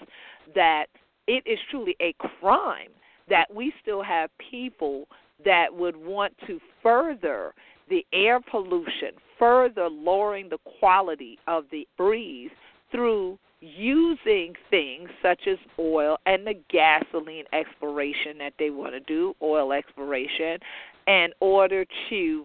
that 0.54 0.86
it 1.26 1.42
is 1.46 1.58
truly 1.70 1.96
a 2.00 2.14
crime 2.40 2.90
that 3.28 3.52
we 3.52 3.72
still 3.82 4.02
have 4.02 4.30
people 4.50 5.06
that 5.44 5.66
would 5.72 5.96
want 5.96 6.34
to 6.46 6.60
further 6.82 7.52
the 7.88 8.04
air 8.12 8.40
pollution, 8.40 9.12
further 9.38 9.88
lowering 9.88 10.48
the 10.48 10.58
quality 10.78 11.38
of 11.46 11.64
the 11.70 11.86
breeze 11.96 12.50
through 12.90 13.38
using 13.60 14.54
things 14.70 15.08
such 15.22 15.46
as 15.46 15.56
oil 15.78 16.18
and 16.26 16.46
the 16.46 16.54
gasoline 16.68 17.44
exploration 17.52 18.36
that 18.38 18.52
they 18.58 18.70
want 18.70 18.92
to 18.92 19.00
do, 19.00 19.34
oil 19.40 19.72
exploration, 19.72 20.58
in 21.06 21.28
order 21.40 21.84
to 22.10 22.44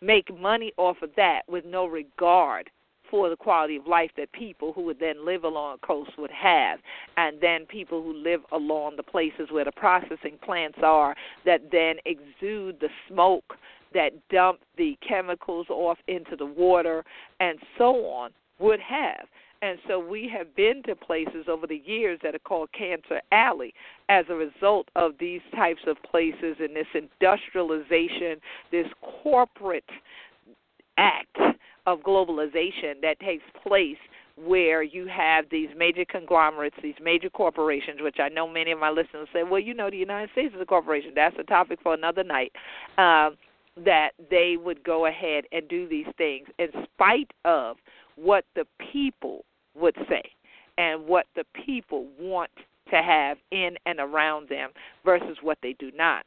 make 0.00 0.36
money 0.38 0.72
off 0.76 0.96
of 1.02 1.10
that 1.16 1.42
with 1.48 1.64
no 1.64 1.86
regard 1.86 2.70
for 3.10 3.30
the 3.30 3.36
quality 3.36 3.76
of 3.76 3.86
life 3.86 4.10
that 4.16 4.30
people 4.32 4.72
who 4.72 4.82
would 4.82 5.00
then 5.00 5.24
live 5.24 5.44
along 5.44 5.78
the 5.80 5.86
coast 5.86 6.10
would 6.18 6.30
have, 6.30 6.78
and 7.16 7.40
then 7.40 7.64
people 7.66 8.02
who 8.02 8.12
live 8.12 8.40
along 8.52 8.96
the 8.96 9.02
places 9.02 9.48
where 9.50 9.64
the 9.64 9.72
processing 9.72 10.38
plants 10.42 10.78
are 10.82 11.14
that 11.44 11.70
then 11.72 11.96
exude 12.04 12.78
the 12.80 12.88
smoke 13.08 13.56
that 13.94 14.12
dump 14.30 14.60
the 14.76 14.96
chemicals 15.06 15.66
off 15.70 15.98
into 16.08 16.36
the 16.36 16.46
water 16.46 17.04
and 17.40 17.58
so 17.76 18.06
on 18.06 18.30
would 18.58 18.80
have. 18.80 19.26
And 19.60 19.78
so 19.88 19.98
we 19.98 20.30
have 20.36 20.54
been 20.54 20.82
to 20.84 20.94
places 20.94 21.46
over 21.48 21.66
the 21.66 21.82
years 21.84 22.20
that 22.22 22.34
are 22.34 22.40
called 22.40 22.70
Cancer 22.72 23.20
Alley 23.32 23.74
as 24.08 24.24
a 24.28 24.34
result 24.34 24.88
of 24.94 25.12
these 25.18 25.40
types 25.54 25.80
of 25.86 25.96
places 26.08 26.56
and 26.60 26.76
this 26.76 26.86
industrialization, 26.94 28.40
this 28.70 28.86
corporate 29.22 29.84
act 30.96 31.36
of 31.86 32.00
globalization 32.00 33.00
that 33.02 33.18
takes 33.20 33.42
place 33.66 33.96
where 34.36 34.84
you 34.84 35.06
have 35.06 35.46
these 35.50 35.68
major 35.76 36.04
conglomerates, 36.04 36.76
these 36.80 36.94
major 37.02 37.28
corporations, 37.28 38.00
which 38.00 38.18
I 38.20 38.28
know 38.28 38.46
many 38.46 38.70
of 38.70 38.78
my 38.78 38.90
listeners 38.90 39.28
say, 39.32 39.42
well, 39.42 39.58
you 39.58 39.74
know, 39.74 39.90
the 39.90 39.96
United 39.96 40.30
States 40.30 40.54
is 40.54 40.60
a 40.60 40.66
corporation. 40.66 41.10
That's 41.14 41.34
a 41.40 41.42
topic 41.42 41.80
for 41.82 41.94
another 41.94 42.22
night. 42.22 42.52
Um, 42.96 43.36
that 43.84 44.10
they 44.30 44.56
would 44.62 44.82
go 44.84 45.06
ahead 45.06 45.44
and 45.52 45.68
do 45.68 45.88
these 45.88 46.06
things 46.16 46.48
in 46.58 46.68
spite 46.94 47.30
of 47.44 47.76
what 48.16 48.44
the 48.54 48.66
people 48.92 49.44
would 49.74 49.96
say 50.08 50.22
and 50.76 51.06
what 51.06 51.26
the 51.36 51.44
people 51.66 52.06
want 52.20 52.50
to 52.90 53.02
have 53.02 53.38
in 53.50 53.76
and 53.86 54.00
around 54.00 54.48
them 54.48 54.70
versus 55.04 55.38
what 55.42 55.58
they 55.62 55.74
do 55.78 55.90
not. 55.94 56.24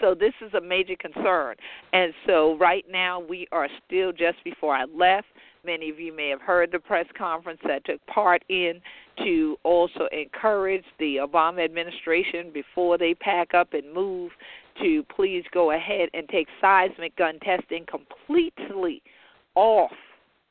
So 0.00 0.14
this 0.14 0.32
is 0.44 0.52
a 0.54 0.60
major 0.60 0.96
concern. 0.98 1.56
And 1.92 2.12
so 2.26 2.56
right 2.58 2.84
now 2.90 3.20
we 3.20 3.46
are 3.52 3.68
still 3.86 4.12
just 4.12 4.42
before 4.44 4.74
I 4.74 4.84
left. 4.84 5.28
Many 5.64 5.90
of 5.90 5.98
you 5.98 6.14
may 6.14 6.28
have 6.28 6.40
heard 6.40 6.70
the 6.70 6.78
press 6.78 7.06
conference 7.16 7.60
that 7.66 7.84
took 7.84 8.04
part 8.06 8.44
in 8.48 8.80
to 9.18 9.56
also 9.64 10.08
encourage 10.12 10.84
the 10.98 11.16
Obama 11.16 11.64
administration 11.64 12.50
before 12.52 12.98
they 12.98 13.14
pack 13.14 13.54
up 13.54 13.72
and 13.72 13.92
move 13.92 14.30
to 14.82 15.04
please 15.14 15.44
go 15.52 15.72
ahead 15.72 16.08
and 16.14 16.28
take 16.28 16.48
seismic 16.60 17.16
gun 17.16 17.38
testing 17.40 17.84
completely 17.86 19.02
off 19.54 19.92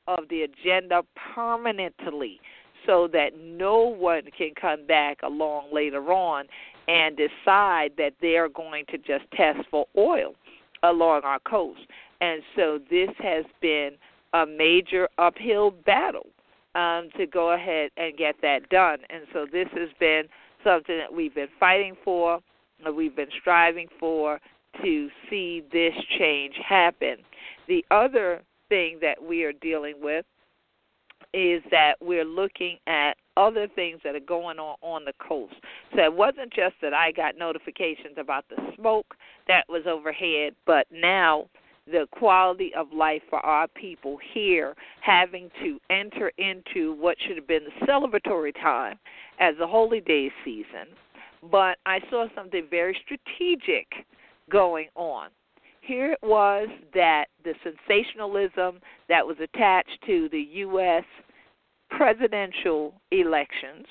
of 0.07 0.25
the 0.29 0.43
agenda 0.43 1.03
permanently 1.33 2.39
so 2.85 3.07
that 3.11 3.31
no 3.39 3.79
one 3.79 4.23
can 4.37 4.51
come 4.59 4.85
back 4.85 5.17
along 5.23 5.73
later 5.73 6.11
on 6.11 6.45
and 6.87 7.17
decide 7.17 7.91
that 7.97 8.13
they're 8.21 8.49
going 8.49 8.85
to 8.91 8.97
just 8.97 9.23
test 9.35 9.59
for 9.71 9.87
oil 9.97 10.35
along 10.83 11.21
our 11.23 11.39
coast. 11.39 11.81
And 12.21 12.41
so 12.55 12.79
this 12.89 13.09
has 13.19 13.45
been 13.61 13.91
a 14.33 14.45
major 14.45 15.09
uphill 15.17 15.71
battle 15.71 16.27
um, 16.75 17.09
to 17.17 17.25
go 17.25 17.53
ahead 17.53 17.89
and 17.97 18.15
get 18.17 18.35
that 18.41 18.69
done. 18.69 18.99
And 19.09 19.23
so 19.33 19.47
this 19.51 19.67
has 19.73 19.89
been 19.99 20.23
something 20.63 20.97
that 20.97 21.13
we've 21.13 21.33
been 21.33 21.47
fighting 21.59 21.95
for, 22.03 22.39
we've 22.93 23.15
been 23.15 23.29
striving 23.39 23.87
for 23.99 24.39
to 24.83 25.09
see 25.29 25.63
this 25.71 25.93
change 26.19 26.55
happen. 26.67 27.17
The 27.67 27.85
other 27.91 28.41
thing 28.69 28.99
that 29.01 29.21
we 29.21 29.43
are 29.43 29.53
dealing 29.53 29.95
with 30.01 30.25
is 31.33 31.61
that 31.71 31.95
we're 32.01 32.25
looking 32.25 32.77
at 32.87 33.13
other 33.37 33.67
things 33.67 33.99
that 34.03 34.15
are 34.15 34.19
going 34.21 34.57
on 34.57 34.77
on 34.81 35.03
the 35.05 35.13
coast. 35.19 35.55
So 35.95 36.01
it 36.01 36.13
wasn't 36.13 36.53
just 36.53 36.75
that 36.81 36.93
I 36.93 37.11
got 37.11 37.37
notifications 37.37 38.17
about 38.17 38.45
the 38.49 38.55
smoke 38.75 39.15
that 39.47 39.65
was 39.67 39.83
overhead, 39.85 40.55
but 40.65 40.87
now 40.91 41.47
the 41.87 42.07
quality 42.11 42.71
of 42.75 42.91
life 42.93 43.21
for 43.29 43.39
our 43.39 43.67
people 43.67 44.17
here 44.33 44.75
having 45.01 45.51
to 45.61 45.79
enter 45.89 46.31
into 46.37 46.93
what 46.93 47.17
should 47.19 47.35
have 47.35 47.47
been 47.47 47.65
the 47.65 47.85
celebratory 47.85 48.53
time 48.53 48.97
as 49.39 49.55
the 49.59 49.67
holy 49.67 50.01
day 50.01 50.31
season. 50.43 50.87
But 51.51 51.77
I 51.85 51.99
saw 52.09 52.27
something 52.35 52.67
very 52.69 52.97
strategic 53.05 53.87
going 54.49 54.87
on. 54.95 55.29
Here 55.81 56.13
it 56.13 56.19
was 56.23 56.67
that 56.93 57.25
the 57.43 57.53
sensationalism 57.63 58.79
that 59.07 59.25
was 59.25 59.37
attached 59.39 59.99
to 60.07 60.29
the 60.31 60.41
U.S. 60.41 61.03
presidential 61.89 62.93
elections 63.11 63.85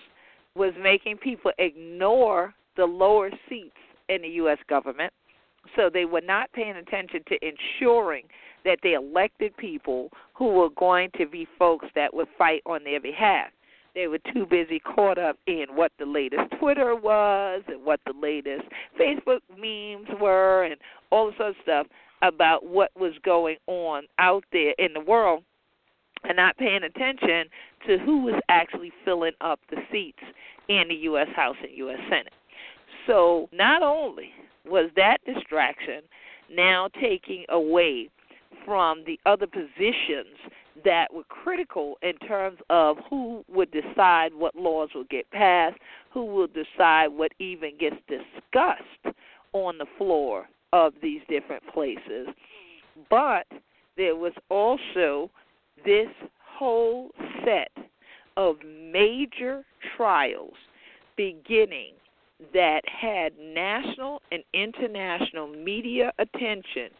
was 0.56 0.72
making 0.82 1.18
people 1.18 1.52
ignore 1.58 2.54
the 2.76 2.84
lower 2.84 3.30
seats 3.48 3.76
in 4.08 4.22
the 4.22 4.28
U.S. 4.28 4.58
government 4.68 5.12
so 5.76 5.90
they 5.92 6.04
were 6.04 6.20
not 6.20 6.52
paying 6.52 6.76
attention 6.76 7.20
to 7.28 7.36
ensuring 7.42 8.24
that 8.64 8.78
they 8.82 8.94
elected 8.94 9.56
people 9.56 10.10
who 10.34 10.48
were 10.48 10.70
going 10.70 11.10
to 11.18 11.26
be 11.26 11.46
folks 11.58 11.86
that 11.94 12.12
would 12.14 12.28
fight 12.38 12.62
on 12.66 12.84
their 12.84 13.00
behalf. 13.00 13.50
They 13.94 14.08
were 14.08 14.18
too 14.32 14.46
busy 14.46 14.80
caught 14.80 15.18
up 15.18 15.38
in 15.46 15.66
what 15.74 15.92
the 15.98 16.06
latest 16.06 16.42
Twitter 16.58 16.96
was 16.96 17.62
and 17.68 17.84
what 17.84 18.00
the 18.06 18.12
latest 18.20 18.64
Facebook 19.00 19.40
memes 19.56 20.08
were 20.20 20.64
and 20.64 20.76
all 21.10 21.26
this 21.26 21.36
other 21.40 21.54
stuff 21.62 21.86
about 22.22 22.66
what 22.66 22.90
was 22.98 23.12
going 23.24 23.56
on 23.66 24.04
out 24.18 24.44
there 24.52 24.74
in 24.78 24.92
the 24.94 25.00
world 25.00 25.44
and 26.24 26.36
not 26.36 26.56
paying 26.56 26.82
attention 26.82 27.48
to 27.86 27.98
who 27.98 28.22
was 28.22 28.40
actually 28.48 28.92
filling 29.04 29.34
up 29.40 29.60
the 29.70 29.76
seats 29.92 30.22
in 30.68 30.84
the 30.88 30.94
U.S. 30.94 31.28
House 31.36 31.56
and 31.62 31.70
U.S. 31.76 31.98
Senate. 32.08 32.32
So 33.06 33.48
not 33.52 33.82
only 33.82 34.30
was 34.64 34.90
that 34.96 35.18
distraction 35.26 36.02
now 36.50 36.88
taking 37.00 37.44
away 37.50 38.08
from 38.64 39.04
the 39.06 39.20
other 39.26 39.46
positions 39.46 40.38
that 40.84 41.12
were 41.12 41.24
critical 41.24 41.96
in 42.02 42.16
terms 42.26 42.58
of 42.70 42.96
who 43.08 43.44
would 43.48 43.70
decide 43.70 44.34
what 44.34 44.54
laws 44.56 44.88
will 44.94 45.04
get 45.04 45.30
passed, 45.30 45.76
who 46.12 46.24
will 46.24 46.48
decide 46.48 47.08
what 47.08 47.32
even 47.38 47.76
gets 47.78 47.96
discussed 48.08 49.16
on 49.52 49.78
the 49.78 49.86
floor 49.96 50.48
of 50.72 50.92
these 51.00 51.20
different 51.28 51.62
places. 51.72 52.26
But 53.08 53.46
there 53.96 54.16
was 54.16 54.32
also 54.50 55.30
this 55.84 56.08
whole 56.40 57.10
set 57.44 57.70
of 58.36 58.56
major 58.64 59.64
trials 59.96 60.54
beginning 61.16 61.92
that 62.52 62.80
had 62.86 63.32
national 63.38 64.20
and 64.32 64.42
international 64.52 65.46
media 65.46 66.12
attention 66.18 66.90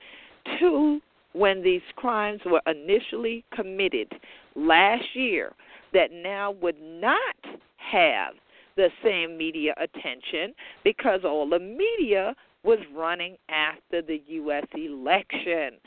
to 0.60 1.00
when 1.34 1.62
these 1.62 1.82
crimes 1.96 2.40
were 2.46 2.62
initially 2.66 3.44
committed 3.54 4.10
last 4.54 5.04
year 5.14 5.52
that 5.92 6.10
now 6.12 6.52
would 6.62 6.80
not 6.80 7.36
have 7.76 8.34
the 8.76 8.88
same 9.04 9.36
media 9.36 9.74
attention 9.76 10.54
because 10.82 11.20
all 11.24 11.48
the 11.48 11.58
media 11.58 12.34
was 12.64 12.78
running 12.96 13.36
after 13.48 14.00
the 14.02 14.22
U.S. 14.26 14.64
election. 14.74 15.78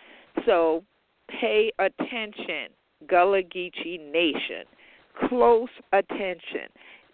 So 0.46 0.84
pay 1.42 1.72
attention, 1.80 2.70
Gullah 3.10 3.44
Geechee 3.44 4.00
Nation. 4.12 4.66
Close 5.28 5.70
attention 5.92 6.70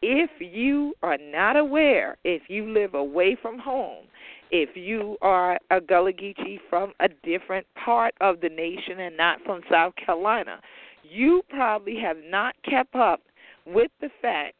if 0.06 0.30
you 0.42 0.94
are 1.02 1.18
not 1.18 1.56
aware, 1.56 2.18
if 2.26 2.42
you 2.50 2.70
live 2.70 2.94
away 2.94 3.38
from 3.42 3.58
home, 3.58 4.04
if 4.54 4.70
you 4.76 5.18
are 5.24 5.58
a 5.72 5.82
Gullah 5.82 6.14
Geechee 6.14 6.60
from 6.70 6.94
a 7.00 7.10
different 7.24 7.66
part 7.74 8.14
of 8.22 8.40
the 8.40 8.50
nation 8.50 9.00
and 9.00 9.18
not 9.18 9.40
from 9.44 9.62
South 9.70 9.96
Carolina, 9.96 10.60
you 11.02 11.42
probably 11.50 11.98
have 12.00 12.18
not 12.30 12.56
kept 12.64 12.94
up 12.94 13.22
with 13.66 13.90
the 14.00 14.12
fact 14.22 14.54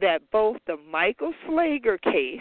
that 0.00 0.20
both 0.30 0.58
the 0.68 0.76
Michael 0.88 1.32
Slager 1.48 2.00
case 2.00 2.38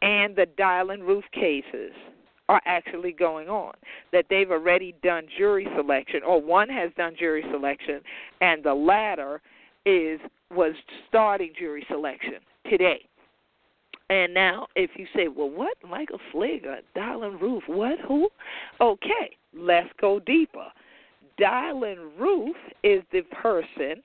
and 0.00 0.36
the 0.36 0.46
Dylann 0.56 1.00
Roof 1.00 1.24
cases 1.32 1.92
are 2.48 2.62
actually 2.64 3.10
going 3.10 3.48
on. 3.48 3.72
That 4.12 4.26
they've 4.30 4.52
already 4.52 4.94
done 5.02 5.26
jury 5.36 5.66
selection, 5.76 6.20
or 6.24 6.40
one 6.40 6.68
has 6.68 6.92
done 6.96 7.16
jury 7.18 7.44
selection, 7.50 8.00
and 8.40 8.62
the 8.62 8.74
latter 8.74 9.42
is 9.84 10.20
was 10.54 10.74
starting 11.08 11.52
jury 11.58 11.84
selection 11.90 12.36
today. 12.70 13.00
And 14.10 14.32
now, 14.32 14.68
if 14.74 14.90
you 14.96 15.06
say, 15.14 15.28
well, 15.28 15.50
what? 15.50 15.76
Michael 15.88 16.20
Slager, 16.32 16.78
uh, 16.78 16.80
Dylann 16.96 17.40
Roof, 17.40 17.62
what? 17.66 17.98
Who? 18.06 18.28
Okay, 18.80 19.36
let's 19.54 19.90
go 20.00 20.18
deeper. 20.20 20.66
Dylann 21.38 22.18
Roof 22.18 22.56
is 22.82 23.02
the 23.12 23.22
person 23.42 24.02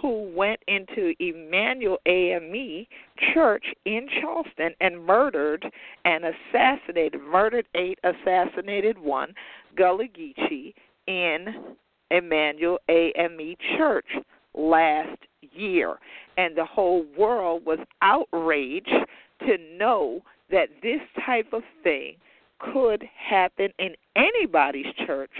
who 0.00 0.30
went 0.36 0.60
into 0.68 1.14
Emanuel 1.20 1.98
AME 2.06 2.86
Church 3.32 3.64
in 3.86 4.06
Charleston 4.20 4.74
and 4.80 5.02
murdered 5.02 5.64
and 6.04 6.24
assassinated, 6.24 7.20
murdered 7.22 7.66
eight, 7.74 7.98
assassinated 8.04 8.98
one, 8.98 9.32
Gullah 9.74 10.04
Geechee 10.04 10.74
in 11.06 11.76
Emanuel 12.10 12.78
AME 12.88 13.56
Church 13.76 14.06
last 14.54 15.18
year. 15.52 15.96
And 16.36 16.56
the 16.56 16.64
whole 16.64 17.06
world 17.16 17.64
was 17.64 17.78
outraged 18.02 18.92
to 19.40 19.56
know 19.76 20.20
that 20.50 20.68
this 20.82 21.00
type 21.24 21.52
of 21.52 21.62
thing 21.82 22.16
could 22.58 23.04
happen 23.16 23.68
in 23.78 23.94
anybody's 24.16 24.86
church, 25.06 25.30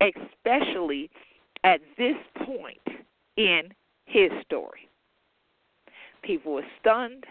especially 0.00 1.10
at 1.62 1.80
this 1.96 2.16
point 2.44 2.80
in 3.36 3.62
his 4.06 4.30
story. 4.44 4.88
People 6.22 6.54
were 6.54 6.66
stunned, 6.80 7.24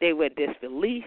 they 0.00 0.12
were 0.12 0.26
in 0.26 0.34
disbelief. 0.34 1.04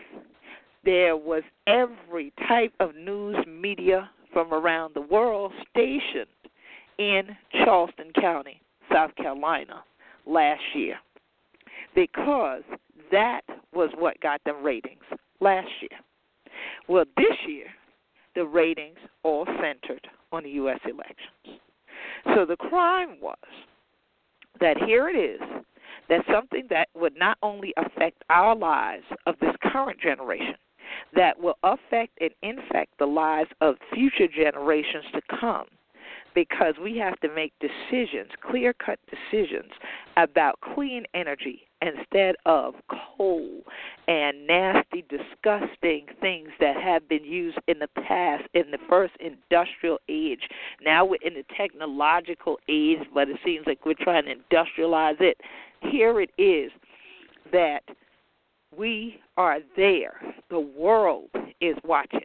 There 0.84 1.16
was 1.16 1.44
every 1.66 2.34
type 2.48 2.74
of 2.80 2.96
news 2.96 3.38
media 3.48 4.10
from 4.34 4.54
around 4.54 4.94
the 4.94 5.02
world 5.02 5.54
stationed 5.70 6.28
in 6.98 7.24
Charleston 7.64 8.12
County 8.20 8.62
South 8.92 9.16
Carolina 9.16 9.84
last 10.26 10.62
year 10.76 10.98
because 11.96 12.64
that 13.14 13.42
was 13.74 13.90
what 13.98 14.20
got 14.20 14.44
them 14.44 14.64
ratings 14.64 15.04
last 15.40 15.70
year. 15.82 16.00
Well, 16.90 17.06
this 17.16 17.38
year, 17.48 17.68
the 18.36 18.46
ratings 18.46 18.98
all 19.24 19.46
centered 19.46 20.06
on 20.32 20.44
the 20.44 20.50
U.S. 20.50 20.80
elections. 20.84 21.62
So 22.36 22.46
the 22.46 22.58
crime 22.58 23.18
was 23.22 23.38
that 24.60 24.78
here 24.86 25.10
it 25.10 25.16
is 25.16 25.40
that 26.10 26.26
something 26.32 26.68
that 26.70 26.90
would 26.96 27.16
not 27.18 27.38
only 27.44 27.74
affect 27.78 28.24
our 28.30 28.56
lives 28.56 29.06
of 29.26 29.36
this 29.40 29.56
current 29.62 30.00
generation, 30.02 30.56
that 31.16 31.40
will 31.40 31.58
affect 31.64 32.18
and 32.20 32.32
infect 32.42 32.98
the 33.00 33.06
lives 33.06 33.50
of 33.62 33.76
future 33.94 34.28
generations 34.28 35.06
to 35.14 35.22
come 35.40 35.66
because 36.34 36.76
we 36.82 36.98
have 36.98 37.20
to 37.22 37.34
make 37.34 37.54
decisions, 37.60 38.30
clear 38.42 38.74
cut 38.74 39.00
decisions 39.10 39.72
about 40.18 40.60
clean 40.74 41.04
energy 41.14 41.68
instead 41.82 42.36
of 42.46 42.76
coal 43.18 43.62
and 44.08 44.48
nasty, 44.48 45.04
disgusting 45.10 46.06
things 46.22 46.50
that 46.60 46.78
have 46.82 47.08
been 47.10 47.24
used 47.24 47.58
in 47.68 47.80
the 47.80 47.88
past 48.08 48.44
in 48.54 48.72
the 48.72 48.78
first 48.90 49.14
industrial 49.20 50.00
age. 50.08 50.42
Now 50.84 51.06
we're 51.06 51.18
in 51.22 51.34
the 51.34 51.46
technological 51.56 52.58
age, 52.70 53.00
but 53.14 53.30
it 53.30 53.38
seems 53.44 53.66
like 53.68 53.86
we're 53.86 53.96
trying 54.00 54.26
to 54.26 54.36
industrialize 54.36 55.20
it. 55.20 55.38
Here 55.82 56.22
it 56.22 56.30
is 56.38 56.72
that 57.52 57.84
we 58.76 59.20
are 59.38 59.60
there. 59.76 60.14
The 60.50 60.60
world 60.60 61.30
is 61.62 61.76
watching. 61.84 62.22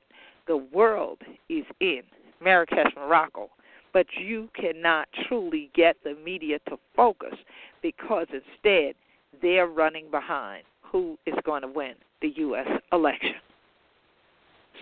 The 0.47 0.57
world 0.57 1.18
is 1.49 1.64
in 1.81 2.03
Marrakesh, 2.40 2.92
Morocco. 2.97 3.51
But 3.92 4.07
you 4.18 4.48
cannot 4.55 5.09
truly 5.27 5.70
get 5.74 5.96
the 6.05 6.14
media 6.24 6.59
to 6.68 6.79
focus 6.94 7.35
because 7.83 8.27
instead 8.33 8.94
they're 9.40 9.66
running 9.66 10.11
behind 10.11 10.64
who 10.83 11.18
is 11.27 11.35
going 11.44 11.62
to 11.62 11.68
win 11.68 11.94
the 12.20 12.33
U.S. 12.37 12.66
election. 12.92 13.35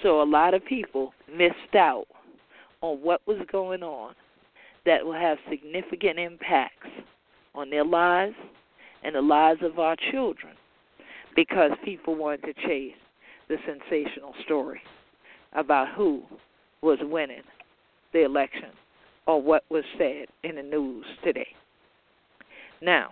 So 0.03 0.23
a 0.23 0.25
lot 0.25 0.55
of 0.55 0.65
people 0.65 1.13
missed 1.33 1.75
out 1.75 2.07
on 2.81 2.99
what 2.99 3.21
was 3.27 3.39
going 3.51 3.83
on 3.83 4.15
that 4.85 5.05
will 5.05 5.13
have 5.13 5.39
significant 5.49 6.19
impacts 6.19 6.89
on 7.55 7.71
their 7.71 7.85
lives 7.85 8.35
and 9.03 9.15
the 9.15 9.23
lives 9.23 9.61
of 9.63 9.79
our 9.79 9.97
children 10.11 10.53
because 11.35 11.71
people 11.85 12.15
wanted 12.15 12.43
to 12.43 12.67
chase 12.67 12.95
the 13.49 13.57
sensational 13.67 14.35
story 14.45 14.81
about 15.55 15.89
who 15.95 16.23
was 16.83 16.99
winning 17.03 17.43
the 18.13 18.25
election 18.25 18.71
or 19.27 19.43
what 19.43 19.65
was 19.71 19.85
said 19.99 20.27
in 20.45 20.57
the 20.57 20.63
news 20.63 21.05
today. 21.25 21.49
Now, 22.81 23.11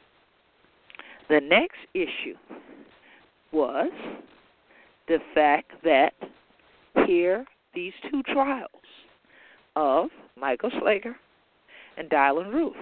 the 1.28 1.40
next 1.40 1.78
issue 1.94 2.36
was 3.52 3.90
the 5.08 5.18
fact 5.34 5.72
that 5.82 6.12
here 7.06 7.44
these 7.74 7.92
two 8.10 8.22
trials 8.24 8.70
of 9.76 10.08
Michael 10.38 10.70
Slager 10.70 11.14
and 11.96 12.08
Dylann 12.08 12.52
Roof 12.52 12.76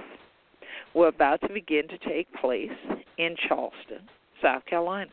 were 0.95 1.09
about 1.09 1.40
to 1.42 1.53
begin 1.53 1.88
to 1.88 1.99
take 1.99 2.33
place 2.35 2.71
in 3.18 3.37
Charleston, 3.49 4.09
South 4.42 4.64
Carolina. 4.66 5.11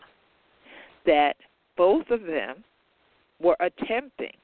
That 1.06 1.36
both 1.78 2.10
of 2.10 2.22
them 2.22 2.64
were 3.42 3.56
attempting 3.60 4.36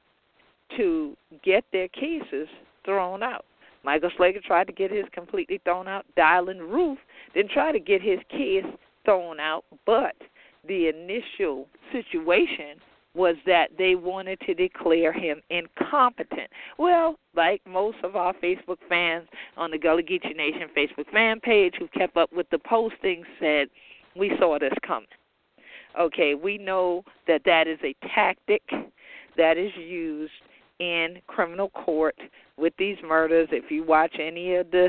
to 0.76 1.16
get 1.44 1.64
their 1.72 1.88
cases 1.88 2.48
thrown 2.84 3.22
out. 3.22 3.44
Michael 3.86 4.10
Slager 4.18 4.42
tried 4.42 4.66
to 4.66 4.72
get 4.72 4.90
his 4.90 5.04
completely 5.12 5.60
thrown 5.62 5.86
out. 5.86 6.04
Dylann 6.18 6.58
Roof 6.58 6.98
didn't 7.34 7.52
try 7.52 7.70
to 7.70 7.78
get 7.78 8.02
his 8.02 8.18
case 8.28 8.64
thrown 9.04 9.38
out, 9.38 9.64
but 9.86 10.16
the 10.66 10.88
initial 10.88 11.68
situation 11.92 12.80
was 13.14 13.36
that 13.46 13.70
they 13.78 13.94
wanted 13.94 14.40
to 14.40 14.54
declare 14.54 15.12
him 15.12 15.40
incompetent. 15.50 16.50
Well, 16.78 17.14
like 17.36 17.62
most 17.64 17.98
of 18.02 18.16
our 18.16 18.34
Facebook 18.34 18.78
fans 18.88 19.28
on 19.56 19.70
the 19.70 19.78
Gullah 19.78 20.02
Geechee 20.02 20.36
Nation 20.36 20.68
Facebook 20.76 21.08
fan 21.12 21.38
page 21.38 21.74
who 21.78 21.86
kept 21.96 22.16
up 22.16 22.32
with 22.32 22.50
the 22.50 22.58
postings 22.58 23.24
said, 23.38 23.68
we 24.16 24.32
saw 24.40 24.58
this 24.58 24.74
coming. 24.84 25.06
Okay, 25.98 26.34
we 26.34 26.58
know 26.58 27.04
that 27.28 27.42
that 27.44 27.68
is 27.68 27.78
a 27.84 27.94
tactic 28.12 28.62
that 29.36 29.56
is 29.56 29.70
used 29.76 30.32
in 30.78 31.16
criminal 31.26 31.70
court 31.70 32.16
with 32.56 32.72
these 32.78 32.96
murders. 33.06 33.48
If 33.52 33.70
you 33.70 33.84
watch 33.84 34.16
any 34.20 34.56
of 34.56 34.70
the 34.70 34.88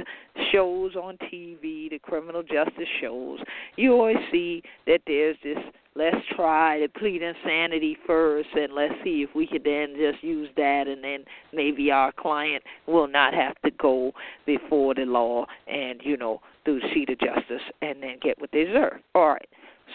shows 0.51 0.95
on 0.95 1.17
TV, 1.31 1.89
the 1.89 1.99
criminal 2.01 2.43
justice 2.43 2.87
shows, 3.01 3.39
you 3.75 3.93
always 3.93 4.17
see 4.31 4.61
that 4.85 5.01
there's 5.05 5.37
this 5.43 5.57
let's 5.97 6.17
try 6.35 6.79
to 6.79 6.87
plead 6.87 7.21
insanity 7.23 7.97
first 8.05 8.49
and 8.53 8.73
let's 8.73 8.93
see 9.03 9.25
if 9.27 9.35
we 9.35 9.47
could 9.47 9.63
then 9.63 9.95
just 9.97 10.23
use 10.23 10.47
that 10.55 10.83
and 10.87 11.03
then 11.03 11.25
maybe 11.53 11.89
our 11.89 12.11
client 12.11 12.63
will 12.85 13.07
not 13.07 13.33
have 13.33 13.59
to 13.63 13.71
go 13.71 14.11
before 14.45 14.93
the 14.93 15.05
law 15.05 15.45
and, 15.67 15.99
you 16.03 16.15
know, 16.15 16.39
through 16.63 16.79
the 16.79 16.87
seat 16.93 17.09
of 17.09 17.19
justice 17.19 17.63
and 17.81 18.03
then 18.03 18.17
get 18.21 18.39
what 18.39 18.51
they 18.53 18.65
deserve. 18.65 18.99
All 19.15 19.29
right. 19.29 19.49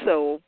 So 0.04 0.40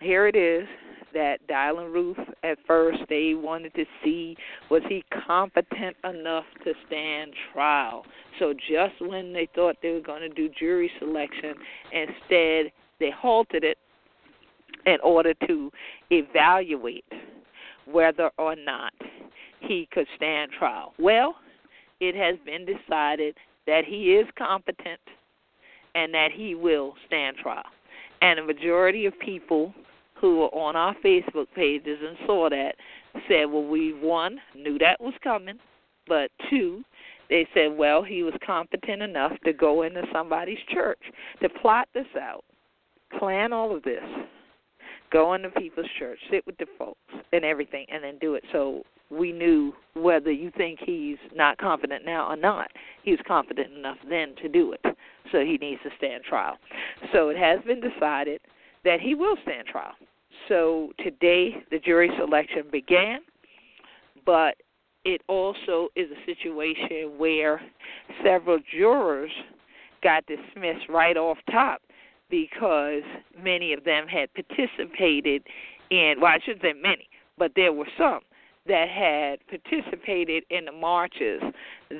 here 0.00 0.26
it 0.28 0.36
is 0.36 0.68
that 1.14 1.38
Dylann 1.48 1.92
Roof 1.92 2.16
at 2.42 2.58
first 2.66 2.98
they 3.08 3.34
wanted 3.34 3.74
to 3.74 3.84
see 4.02 4.36
was 4.70 4.82
he 4.88 5.04
competent 5.26 5.96
enough 6.04 6.44
to 6.64 6.72
stand 6.86 7.32
trial. 7.52 8.04
So 8.38 8.52
just 8.52 8.94
when 9.00 9.32
they 9.32 9.48
thought 9.54 9.76
they 9.82 9.92
were 9.92 10.00
going 10.00 10.22
to 10.22 10.28
do 10.28 10.48
jury 10.58 10.90
selection, 10.98 11.54
instead 11.92 12.72
they 13.00 13.10
halted 13.10 13.64
it 13.64 13.78
in 14.86 14.98
order 15.02 15.34
to 15.46 15.70
evaluate 16.10 17.04
whether 17.86 18.30
or 18.38 18.56
not 18.56 18.92
he 19.60 19.88
could 19.92 20.06
stand 20.16 20.50
trial. 20.58 20.92
Well, 20.98 21.36
it 22.00 22.14
has 22.14 22.36
been 22.44 22.66
decided 22.66 23.36
that 23.66 23.84
he 23.86 24.14
is 24.14 24.26
competent 24.36 25.00
and 25.94 26.12
that 26.12 26.30
he 26.32 26.54
will 26.54 26.94
stand 27.06 27.36
trial. 27.36 27.64
And 28.20 28.38
a 28.38 28.44
majority 28.44 29.06
of 29.06 29.18
people 29.18 29.74
who 30.24 30.38
were 30.38 30.54
on 30.54 30.74
our 30.74 30.94
Facebook 31.04 31.48
pages 31.54 31.98
and 32.02 32.16
saw 32.24 32.48
that 32.48 32.76
said, 33.28 33.44
well, 33.44 33.62
we, 33.62 33.92
one, 33.92 34.38
knew 34.56 34.78
that 34.78 34.98
was 34.98 35.12
coming, 35.22 35.58
but 36.08 36.30
two, 36.48 36.82
they 37.28 37.46
said, 37.52 37.76
well, 37.76 38.02
he 38.02 38.22
was 38.22 38.32
competent 38.44 39.02
enough 39.02 39.32
to 39.44 39.52
go 39.52 39.82
into 39.82 40.02
somebody's 40.10 40.56
church, 40.72 40.98
to 41.42 41.50
plot 41.50 41.88
this 41.92 42.06
out, 42.18 42.42
plan 43.18 43.52
all 43.52 43.76
of 43.76 43.82
this, 43.82 44.02
go 45.12 45.34
into 45.34 45.50
people's 45.50 45.90
church, 45.98 46.18
sit 46.30 46.42
with 46.46 46.56
the 46.56 46.66
folks 46.78 46.98
and 47.34 47.44
everything, 47.44 47.84
and 47.92 48.02
then 48.02 48.16
do 48.18 48.34
it. 48.34 48.44
So 48.50 48.82
we 49.10 49.30
knew 49.30 49.74
whether 49.92 50.32
you 50.32 50.50
think 50.56 50.78
he's 50.86 51.18
not 51.36 51.58
confident 51.58 52.06
now 52.06 52.30
or 52.30 52.36
not, 52.36 52.70
he 53.02 53.10
was 53.10 53.20
confident 53.28 53.74
enough 53.74 53.98
then 54.08 54.34
to 54.40 54.48
do 54.48 54.72
it. 54.72 54.80
So 55.32 55.40
he 55.40 55.58
needs 55.60 55.82
to 55.82 55.90
stand 55.98 56.24
trial. 56.24 56.56
So 57.12 57.28
it 57.28 57.36
has 57.36 57.60
been 57.66 57.82
decided 57.82 58.40
that 58.84 59.00
he 59.00 59.14
will 59.14 59.36
stand 59.42 59.66
trial. 59.66 59.92
So 60.48 60.92
today 61.02 61.64
the 61.70 61.78
jury 61.78 62.10
selection 62.18 62.64
began, 62.70 63.20
but 64.26 64.56
it 65.04 65.20
also 65.28 65.88
is 65.96 66.08
a 66.10 66.26
situation 66.26 67.18
where 67.18 67.60
several 68.22 68.58
jurors 68.76 69.30
got 70.02 70.24
dismissed 70.26 70.88
right 70.88 71.16
off 71.16 71.38
top 71.50 71.82
because 72.30 73.02
many 73.42 73.72
of 73.72 73.84
them 73.84 74.06
had 74.06 74.28
participated 74.34 75.42
in, 75.90 76.14
well, 76.20 76.32
I 76.32 76.38
shouldn't 76.44 76.62
say 76.62 76.72
many, 76.72 77.08
but 77.38 77.52
there 77.54 77.72
were 77.72 77.88
some 77.98 78.20
that 78.66 78.88
had 78.88 79.38
participated 79.48 80.44
in 80.50 80.64
the 80.64 80.72
marches 80.72 81.42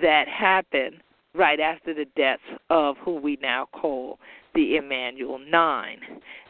that 0.02 0.26
happened 0.28 0.96
right 1.34 1.60
after 1.60 1.92
the 1.92 2.06
deaths 2.16 2.42
of 2.70 2.96
who 3.04 3.16
we 3.16 3.38
now 3.42 3.68
call 3.72 4.18
the 4.54 4.76
Emanuel 4.76 5.38
Nine. 5.38 5.98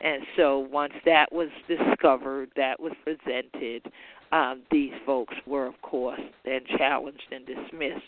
And 0.02 0.22
so 0.36 0.58
once 0.58 0.92
that 1.04 1.32
was 1.32 1.48
discovered, 1.68 2.50
that 2.56 2.78
was 2.80 2.92
presented, 3.04 3.90
um, 4.32 4.62
these 4.70 4.92
folks 5.06 5.34
were, 5.46 5.66
of 5.66 5.80
course, 5.82 6.20
then 6.44 6.60
challenged 6.76 7.22
and 7.30 7.46
dismissed 7.46 8.02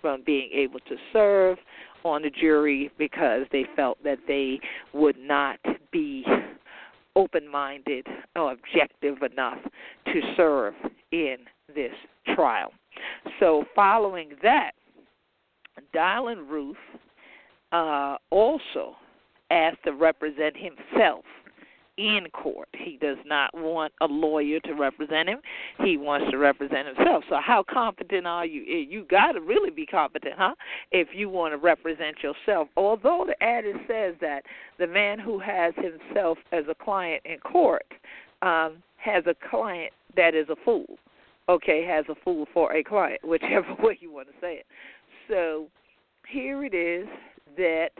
from 0.00 0.22
being 0.24 0.50
able 0.52 0.80
to 0.80 0.96
serve 1.12 1.58
on 2.04 2.22
the 2.22 2.30
jury 2.30 2.90
because 2.98 3.42
they 3.52 3.64
felt 3.76 4.02
that 4.04 4.18
they 4.26 4.60
would 4.92 5.18
not 5.18 5.58
be 5.92 6.24
open 7.16 7.48
minded 7.50 8.06
or 8.36 8.52
objective 8.52 9.22
enough 9.22 9.58
to 10.06 10.20
serve 10.36 10.74
in 11.10 11.36
this 11.74 11.92
trial. 12.34 12.72
So, 13.40 13.64
following 13.74 14.30
that, 14.42 14.72
Dylann 15.94 16.48
Roof 16.48 16.76
uh, 17.72 18.16
also 18.30 18.96
asked 19.50 19.84
to 19.84 19.92
represent 19.92 20.56
himself 20.56 21.24
in 21.98 22.28
court. 22.32 22.68
He 22.72 22.96
does 22.96 23.18
not 23.26 23.50
want 23.54 23.92
a 24.00 24.06
lawyer 24.06 24.60
to 24.60 24.74
represent 24.74 25.28
him. 25.28 25.40
He 25.82 25.96
wants 25.96 26.30
to 26.30 26.38
represent 26.38 26.86
himself. 26.86 27.24
So 27.28 27.38
how 27.44 27.64
competent 27.68 28.26
are 28.26 28.46
you? 28.46 28.62
Eh, 28.62 28.86
you 28.88 29.04
got 29.10 29.32
to 29.32 29.40
really 29.40 29.70
be 29.70 29.84
competent, 29.84 30.34
huh? 30.38 30.54
If 30.92 31.08
you 31.12 31.28
want 31.28 31.52
to 31.52 31.58
represent 31.58 32.16
yourself. 32.22 32.68
Although 32.76 33.26
the 33.26 33.42
adage 33.42 33.76
says 33.88 34.14
that 34.20 34.42
the 34.78 34.86
man 34.86 35.18
who 35.18 35.40
has 35.40 35.74
himself 35.76 36.38
as 36.52 36.64
a 36.70 36.74
client 36.74 37.20
in 37.24 37.38
court 37.38 37.86
um, 38.42 38.76
has 38.96 39.24
a 39.26 39.34
client 39.50 39.92
that 40.16 40.34
is 40.34 40.48
a 40.48 40.56
fool. 40.64 40.86
Okay, 41.48 41.84
has 41.84 42.04
a 42.08 42.14
fool 42.24 42.46
for 42.54 42.74
a 42.74 42.84
client, 42.84 43.20
whichever 43.24 43.74
way 43.82 43.98
you 44.00 44.12
want 44.12 44.28
to 44.28 44.34
say 44.40 44.54
it. 44.54 44.66
So 45.28 45.66
here 46.30 46.64
it 46.64 46.74
is 46.74 47.08
that 47.56 47.90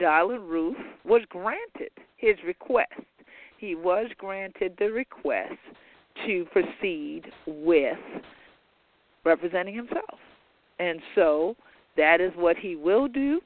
Dylann 0.00 0.48
Roof 0.48 0.76
was 1.04 1.22
granted 1.28 1.90
his 2.16 2.36
request. 2.46 2.92
He 3.58 3.74
was 3.74 4.10
granted 4.18 4.74
the 4.78 4.90
request 4.90 5.58
to 6.26 6.46
proceed 6.46 7.22
with 7.46 7.98
representing 9.24 9.74
himself. 9.74 10.18
And 10.78 11.00
so 11.14 11.56
that 11.96 12.20
is 12.20 12.32
what 12.34 12.56
he 12.56 12.76
will 12.76 13.08
do. 13.08 13.40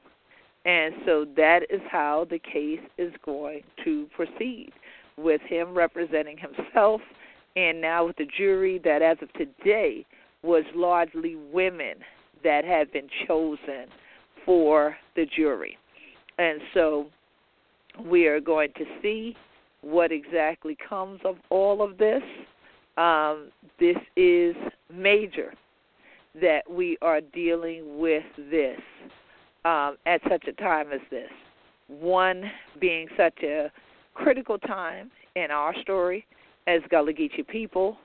And 0.65 0.95
so 1.05 1.25
that 1.35 1.61
is 1.69 1.81
how 1.89 2.25
the 2.29 2.39
case 2.39 2.81
is 2.97 3.13
going 3.23 3.61
to 3.83 4.07
proceed 4.15 4.71
with 5.17 5.41
him 5.41 5.73
representing 5.73 6.37
himself 6.37 7.01
and 7.55 7.81
now 7.81 8.05
with 8.05 8.17
the 8.17 8.27
jury 8.37 8.79
that 8.83 9.01
as 9.01 9.17
of 9.21 9.33
today 9.33 10.05
was 10.43 10.63
largely 10.75 11.35
women 11.35 11.95
that 12.43 12.63
had 12.63 12.91
been 12.91 13.07
chosen 13.27 13.87
for 14.45 14.95
the 15.15 15.25
jury. 15.35 15.77
And 16.37 16.61
so 16.73 17.07
we 18.05 18.27
are 18.27 18.39
going 18.39 18.69
to 18.77 18.85
see 19.01 19.35
what 19.81 20.11
exactly 20.11 20.77
comes 20.87 21.19
of 21.25 21.37
all 21.49 21.81
of 21.81 21.97
this. 21.97 22.23
Um, 22.97 23.49
this 23.79 23.97
is 24.15 24.55
major 24.93 25.53
that 26.41 26.69
we 26.69 26.97
are 27.01 27.21
dealing 27.21 27.99
with 27.99 28.23
this 28.49 28.79
um, 29.65 29.97
at 30.05 30.21
such 30.29 30.45
a 30.47 30.53
time 30.53 30.91
as 30.91 31.01
this. 31.09 31.29
One 31.87 32.43
being 32.79 33.07
such 33.17 33.37
a 33.43 33.71
critical 34.13 34.57
time 34.57 35.11
in 35.35 35.51
our 35.51 35.73
story 35.81 36.25
as 36.67 36.81
Gullah 36.89 37.13
Geechee 37.13 37.47
people, 37.47 37.97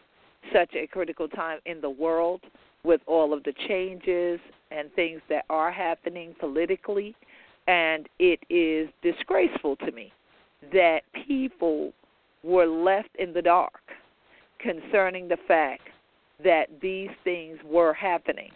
such 0.52 0.74
a 0.74 0.86
critical 0.86 1.28
time 1.28 1.58
in 1.66 1.80
the 1.80 1.90
world 1.90 2.40
with 2.84 3.00
all 3.06 3.32
of 3.32 3.42
the 3.44 3.52
changes 3.68 4.40
and 4.70 4.92
things 4.94 5.20
that 5.28 5.44
are 5.50 5.70
happening 5.70 6.34
politically. 6.38 7.14
And 7.66 8.08
it 8.18 8.40
is 8.50 8.88
disgraceful 9.02 9.76
to 9.76 9.92
me 9.92 10.12
that 10.72 11.00
people 11.26 11.92
were 12.42 12.66
left 12.66 13.10
in 13.18 13.32
the 13.32 13.42
dark 13.42 13.80
concerning 14.58 15.28
the 15.28 15.36
fact 15.46 15.82
that 16.42 16.66
these 16.80 17.10
things 17.24 17.58
were 17.64 17.92
happening. 17.92 18.50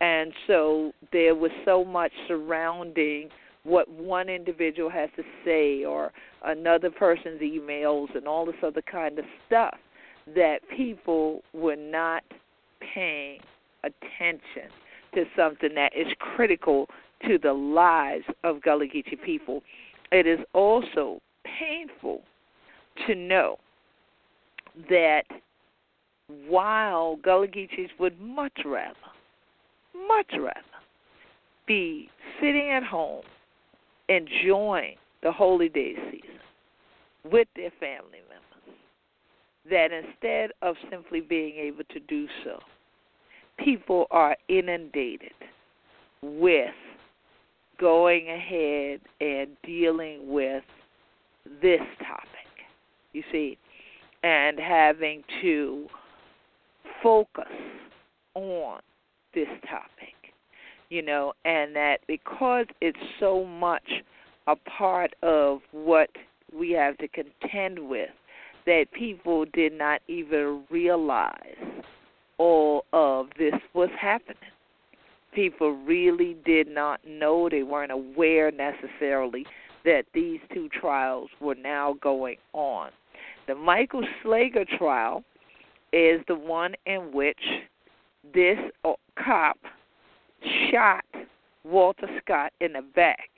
And 0.00 0.32
so 0.46 0.92
there 1.12 1.34
was 1.34 1.50
so 1.64 1.84
much 1.84 2.12
surrounding 2.28 3.30
what 3.64 3.88
one 3.88 4.28
individual 4.28 4.90
has 4.90 5.10
to 5.16 5.22
say 5.44 5.84
or 5.84 6.12
another 6.44 6.90
person's 6.90 7.40
emails 7.40 8.14
and 8.14 8.28
all 8.28 8.46
this 8.46 8.54
other 8.62 8.82
kind 8.82 9.18
of 9.18 9.24
stuff 9.46 9.76
that 10.34 10.58
people 10.76 11.42
were 11.52 11.76
not 11.76 12.22
paying 12.94 13.40
attention 13.82 14.70
to 15.14 15.24
something 15.36 15.74
that 15.74 15.92
is 15.96 16.06
critical 16.18 16.88
to 17.26 17.38
the 17.38 17.52
lives 17.52 18.24
of 18.44 18.62
Gullah 18.62 18.86
Geechee 18.86 19.20
people. 19.22 19.62
It 20.12 20.26
is 20.26 20.40
also 20.52 21.20
painful 21.58 22.22
to 23.06 23.14
know 23.14 23.58
that 24.90 25.24
while 26.48 27.16
Gullah 27.16 27.48
Geechees 27.48 27.90
would 27.98 28.20
much 28.20 28.58
rather, 28.64 28.94
much 30.08 30.30
rather 30.38 30.60
be 31.66 32.10
sitting 32.40 32.70
at 32.70 32.82
home 32.82 33.22
enjoying 34.08 34.96
the 35.22 35.32
holy 35.32 35.68
day 35.68 35.94
season 36.10 36.40
with 37.24 37.48
their 37.56 37.72
family 37.80 38.20
members, 38.28 38.78
that 39.68 39.90
instead 39.90 40.50
of 40.62 40.76
simply 40.90 41.20
being 41.20 41.56
able 41.56 41.82
to 41.92 42.00
do 42.00 42.26
so, 42.44 42.58
people 43.58 44.06
are 44.10 44.36
inundated 44.48 45.32
with 46.22 46.70
going 47.78 48.28
ahead 48.28 49.00
and 49.20 49.48
dealing 49.64 50.30
with 50.30 50.64
this 51.62 51.80
topic, 52.00 52.28
you 53.12 53.22
see, 53.30 53.58
and 54.22 54.58
having 54.58 55.22
to 55.42 55.86
focus 57.02 57.44
on 58.34 58.80
this 59.34 59.48
topic, 59.68 60.14
you 60.88 61.02
know, 61.02 61.32
and 61.44 61.74
that 61.76 61.98
because 62.06 62.66
it's 62.80 62.98
so 63.20 63.44
much 63.44 63.90
a 64.46 64.56
part 64.56 65.14
of 65.22 65.60
what 65.72 66.10
we 66.56 66.70
have 66.70 66.96
to 66.98 67.08
contend 67.08 67.78
with, 67.78 68.10
that 68.66 68.86
people 68.92 69.44
did 69.52 69.72
not 69.72 70.00
even 70.08 70.64
realize 70.70 71.56
all 72.38 72.84
of 72.92 73.26
this 73.38 73.54
was 73.74 73.90
happening. 74.00 74.36
People 75.36 75.72
really 75.84 76.34
did 76.46 76.66
not 76.66 76.98
know, 77.06 77.46
they 77.50 77.62
weren't 77.62 77.92
aware 77.92 78.50
necessarily 78.50 79.44
that 79.84 80.04
these 80.14 80.40
two 80.54 80.70
trials 80.70 81.28
were 81.42 81.54
now 81.54 81.94
going 82.00 82.36
on. 82.54 82.88
The 83.46 83.54
Michael 83.54 84.02
Slager 84.24 84.66
trial 84.78 85.24
is 85.92 86.22
the 86.26 86.34
one 86.34 86.74
in 86.86 87.12
which 87.12 87.38
this 88.32 88.56
uh, 88.82 88.94
cop 89.22 89.58
shot 90.70 91.04
Walter 91.64 92.08
Scott 92.24 92.54
in 92.62 92.72
the 92.72 92.82
back. 92.94 93.28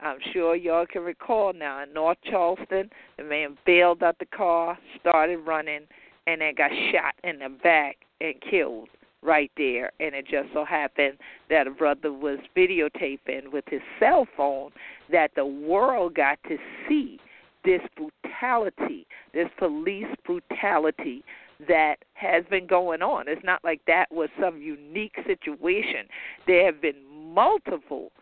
I'm 0.00 0.18
sure 0.32 0.54
y'all 0.54 0.86
can 0.86 1.02
recall 1.02 1.52
now 1.52 1.82
in 1.82 1.92
North 1.92 2.18
Charleston, 2.30 2.88
the 3.16 3.24
man 3.24 3.58
bailed 3.66 4.04
out 4.04 4.16
the 4.20 4.26
car, 4.26 4.78
started 5.00 5.38
running, 5.38 5.80
and 6.28 6.40
then 6.40 6.54
got 6.56 6.70
shot 6.92 7.14
in 7.24 7.40
the 7.40 7.48
back 7.48 7.96
and 8.20 8.34
killed 8.48 8.88
right 9.22 9.50
there. 9.56 9.90
And 10.00 10.14
it 10.14 10.26
just 10.26 10.48
so 10.52 10.64
happened 10.64 11.18
that 11.50 11.66
a 11.66 11.70
brother 11.70 12.12
was 12.12 12.38
videotaping 12.56 13.52
with 13.52 13.64
his 13.68 13.80
cell 13.98 14.26
phone 14.36 14.70
that 15.10 15.30
the 15.36 15.46
world 15.46 16.14
got 16.14 16.38
to 16.48 16.56
see 16.88 17.18
this 17.64 17.80
brutality, 17.96 19.06
this 19.34 19.48
police 19.58 20.06
brutality 20.24 21.24
that 21.66 21.96
has 22.14 22.44
been 22.50 22.66
going 22.66 23.02
on. 23.02 23.26
It's 23.26 23.44
not 23.44 23.64
like 23.64 23.80
that 23.86 24.06
was 24.10 24.28
some 24.40 24.60
unique 24.60 25.16
situation. 25.26 26.06
There 26.46 26.64
have 26.66 26.80
been 26.80 27.04
multiple 27.34 28.12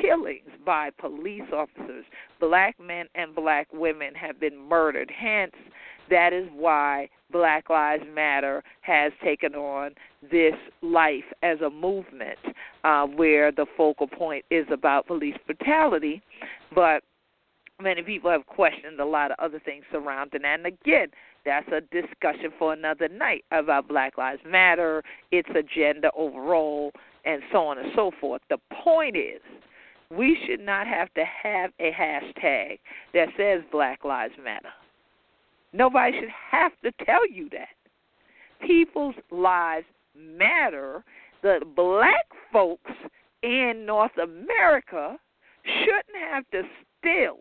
killings 0.00 0.50
by 0.64 0.90
police 0.98 1.42
officers. 1.52 2.04
Black 2.40 2.76
men 2.80 3.06
and 3.14 3.34
black 3.34 3.68
women 3.72 4.14
have 4.14 4.38
been 4.38 4.56
murdered. 4.56 5.10
Hence, 5.16 5.52
that 6.10 6.32
is 6.32 6.48
why 6.54 7.08
Black 7.30 7.68
Lives 7.68 8.04
Matter 8.14 8.62
has 8.82 9.12
taken 9.22 9.54
on 9.54 9.92
this 10.30 10.54
life 10.82 11.24
as 11.42 11.60
a 11.60 11.70
movement 11.70 12.38
uh, 12.84 13.06
where 13.06 13.50
the 13.50 13.66
focal 13.76 14.06
point 14.06 14.44
is 14.50 14.66
about 14.72 15.06
police 15.06 15.36
brutality. 15.46 16.22
But 16.74 17.02
many 17.80 18.02
people 18.02 18.30
have 18.30 18.46
questioned 18.46 19.00
a 19.00 19.04
lot 19.04 19.30
of 19.30 19.36
other 19.38 19.60
things 19.64 19.84
surrounding 19.90 20.42
that. 20.42 20.60
And 20.60 20.66
again, 20.66 21.08
that's 21.44 21.68
a 21.68 21.80
discussion 21.80 22.50
for 22.58 22.72
another 22.72 23.08
night 23.08 23.44
about 23.52 23.88
Black 23.88 24.18
Lives 24.18 24.42
Matter, 24.46 25.02
its 25.30 25.48
agenda 25.50 26.10
overall, 26.16 26.92
and 27.24 27.42
so 27.52 27.58
on 27.58 27.78
and 27.78 27.88
so 27.94 28.10
forth. 28.20 28.42
The 28.50 28.58
point 28.82 29.16
is, 29.16 29.40
we 30.10 30.38
should 30.46 30.60
not 30.60 30.86
have 30.86 31.12
to 31.14 31.24
have 31.42 31.72
a 31.80 31.90
hashtag 31.90 32.78
that 33.14 33.28
says 33.36 33.62
Black 33.72 34.04
Lives 34.04 34.34
Matter. 34.42 34.68
Nobody 35.76 36.18
should 36.18 36.30
have 36.50 36.72
to 36.84 37.04
tell 37.04 37.28
you 37.30 37.50
that. 37.50 37.68
People's 38.66 39.14
lives 39.30 39.84
matter. 40.16 41.04
The 41.42 41.60
black 41.76 42.24
folks 42.50 42.90
in 43.42 43.84
North 43.84 44.16
America 44.16 45.18
shouldn't 45.64 46.30
have 46.30 46.44
to 46.52 46.62
still, 46.98 47.40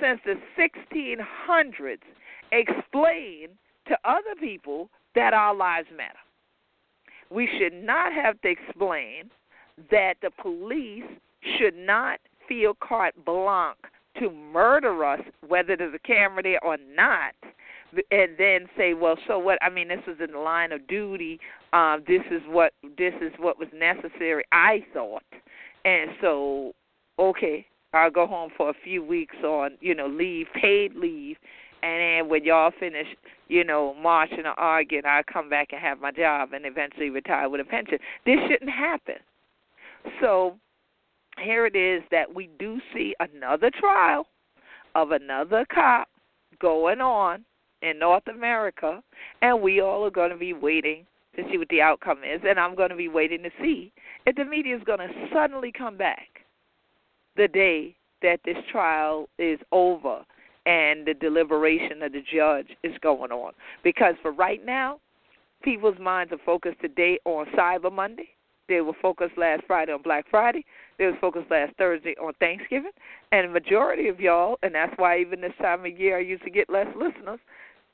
since 0.00 0.18
the 0.24 0.36
1600s, 0.58 1.98
explain 2.52 3.48
to 3.86 3.98
other 4.04 4.34
people 4.40 4.88
that 5.14 5.34
our 5.34 5.54
lives 5.54 5.88
matter. 5.94 6.18
We 7.30 7.48
should 7.58 7.74
not 7.74 8.14
have 8.14 8.40
to 8.40 8.48
explain 8.48 9.30
that 9.90 10.14
the 10.22 10.30
police 10.40 11.04
should 11.58 11.76
not 11.76 12.18
feel 12.48 12.72
carte 12.80 13.22
blanche 13.26 13.76
to 14.18 14.30
murder 14.30 15.04
us, 15.04 15.20
whether 15.46 15.76
there's 15.76 15.94
a 15.94 16.06
camera 16.06 16.42
there 16.42 16.64
or 16.64 16.76
not, 16.94 17.34
and 18.10 18.32
then 18.38 18.68
say, 18.76 18.94
well, 18.94 19.16
so 19.26 19.38
what? 19.38 19.58
I 19.62 19.70
mean, 19.70 19.88
this 19.88 20.00
was 20.06 20.16
in 20.22 20.32
the 20.32 20.38
line 20.38 20.72
of 20.72 20.86
duty. 20.88 21.40
Um, 21.72 22.02
this 22.06 22.22
is 22.30 22.42
what 22.46 22.72
this 22.96 23.14
is 23.20 23.32
what 23.38 23.58
was 23.58 23.68
necessary. 23.74 24.44
I 24.52 24.84
thought, 24.92 25.22
and 25.84 26.10
so 26.20 26.72
okay, 27.18 27.66
I'll 27.94 28.10
go 28.10 28.26
home 28.26 28.50
for 28.56 28.70
a 28.70 28.74
few 28.84 29.04
weeks 29.04 29.36
on 29.44 29.78
you 29.80 29.94
know 29.94 30.06
leave, 30.06 30.46
paid 30.60 30.94
leave, 30.94 31.36
and 31.82 32.00
then 32.00 32.28
when 32.28 32.44
y'all 32.44 32.72
finish, 32.78 33.06
you 33.48 33.64
know, 33.64 33.94
marching 33.94 34.46
or 34.46 34.58
arguing, 34.58 35.04
I'll 35.06 35.22
come 35.22 35.48
back 35.48 35.68
and 35.72 35.80
have 35.80 36.00
my 36.00 36.10
job 36.10 36.52
and 36.52 36.66
eventually 36.66 37.10
retire 37.10 37.48
with 37.48 37.60
a 37.60 37.64
pension. 37.64 37.98
This 38.26 38.36
shouldn't 38.48 38.70
happen. 38.70 39.16
So 40.20 40.56
here 41.42 41.66
it 41.66 41.76
is 41.76 42.02
that 42.10 42.34
we 42.34 42.48
do 42.58 42.80
see 42.94 43.14
another 43.20 43.70
trial 43.70 44.26
of 44.94 45.12
another 45.12 45.64
cop 45.72 46.08
going 46.60 47.00
on 47.00 47.44
in 47.82 47.98
North 47.98 48.26
America, 48.28 49.02
and 49.42 49.62
we 49.62 49.80
all 49.80 50.04
are 50.04 50.10
going 50.10 50.30
to 50.30 50.36
be 50.36 50.52
waiting 50.52 51.06
to 51.36 51.42
see 51.50 51.58
what 51.58 51.68
the 51.68 51.80
outcome 51.80 52.18
is, 52.18 52.40
and 52.46 52.58
I'm 52.58 52.74
going 52.74 52.90
to 52.90 52.96
be 52.96 53.08
waiting 53.08 53.42
to 53.44 53.50
see 53.60 53.92
if 54.26 54.34
the 54.34 54.44
media 54.44 54.76
is 54.76 54.82
going 54.84 54.98
to 54.98 55.08
suddenly 55.32 55.72
come 55.76 55.96
back 55.96 56.28
the 57.36 57.48
day 57.48 57.94
that 58.22 58.40
this 58.44 58.56
trial 58.72 59.28
is 59.38 59.60
over 59.70 60.24
and 60.66 61.06
the 61.06 61.14
deliberation 61.14 62.02
of 62.02 62.12
the 62.12 62.22
judge 62.34 62.66
is 62.82 62.92
going 63.00 63.30
on. 63.30 63.52
Because 63.84 64.14
for 64.20 64.32
right 64.32 64.64
now, 64.66 64.98
people's 65.62 65.98
minds 65.98 66.32
are 66.32 66.38
focused 66.44 66.80
today 66.80 67.18
on 67.24 67.46
Cyber 67.56 67.92
Monday. 67.92 68.28
They 68.68 68.80
were 68.82 68.92
focused 69.00 69.38
last 69.38 69.62
Friday 69.66 69.92
on 69.92 70.02
Black 70.02 70.26
Friday. 70.30 70.64
They 70.98 71.06
was 71.06 71.14
focused 71.20 71.50
last 71.50 71.74
Thursday 71.78 72.14
on 72.20 72.34
Thanksgiving. 72.34 72.90
And 73.32 73.52
majority 73.52 74.08
of 74.08 74.20
y'all, 74.20 74.58
and 74.62 74.74
that's 74.74 74.92
why 74.96 75.18
even 75.20 75.40
this 75.40 75.52
time 75.60 75.86
of 75.86 75.98
year 75.98 76.18
I 76.18 76.20
used 76.20 76.44
to 76.44 76.50
get 76.50 76.68
less 76.68 76.88
listeners, 76.94 77.40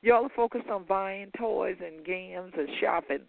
y'all 0.01 0.25
are 0.25 0.29
focused 0.35 0.69
on 0.69 0.83
buying 0.83 1.31
toys 1.37 1.77
and 1.83 2.05
games 2.05 2.53
and 2.57 2.67
shopping. 2.81 3.21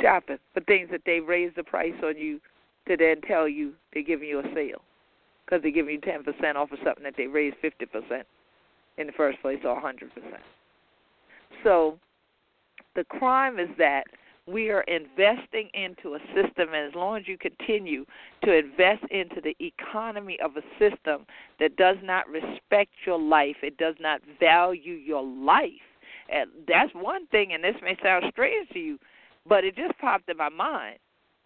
Shopping 0.00 0.38
for 0.54 0.60
things 0.60 0.88
that 0.92 1.02
they 1.04 1.18
raised 1.18 1.56
the 1.56 1.64
price 1.64 1.94
on 2.04 2.16
you 2.16 2.40
to 2.86 2.96
then 2.96 3.20
tell 3.22 3.48
you 3.48 3.72
they're 3.92 4.02
giving 4.04 4.28
you 4.28 4.38
a 4.38 4.54
sale 4.54 4.82
because 5.44 5.62
they're 5.62 5.72
giving 5.72 5.94
you 5.94 6.00
10% 6.00 6.54
off 6.54 6.70
of 6.70 6.78
something 6.84 7.02
that 7.02 7.14
they 7.16 7.26
raised 7.26 7.56
50% 7.62 8.22
in 8.98 9.06
the 9.08 9.12
first 9.12 9.40
place 9.42 9.58
or 9.64 9.80
100%. 9.80 9.94
So 11.64 11.98
the 12.94 13.04
crime 13.04 13.58
is 13.58 13.68
that 13.78 14.04
we 14.46 14.70
are 14.70 14.82
investing 14.82 15.68
into 15.74 16.14
a 16.14 16.18
system, 16.34 16.68
and 16.74 16.88
as 16.88 16.94
long 16.94 17.16
as 17.18 17.28
you 17.28 17.38
continue 17.38 18.04
to 18.44 18.56
invest 18.56 19.04
into 19.10 19.40
the 19.40 19.56
economy 19.60 20.38
of 20.42 20.52
a 20.56 20.62
system 20.78 21.26
that 21.58 21.76
does 21.76 21.96
not 22.02 22.28
respect 22.28 22.90
your 23.06 23.18
life, 23.18 23.56
it 23.62 23.76
does 23.76 23.94
not 24.00 24.20
value 24.38 24.94
your 24.94 25.22
life. 25.22 25.70
And 26.28 26.50
that's 26.66 26.92
one 26.94 27.26
thing, 27.28 27.52
and 27.52 27.62
this 27.62 27.76
may 27.82 27.96
sound 28.02 28.24
strange 28.30 28.68
to 28.70 28.78
you, 28.78 28.98
but 29.48 29.64
it 29.64 29.76
just 29.76 29.98
popped 29.98 30.28
in 30.28 30.36
my 30.36 30.48
mind 30.48 30.98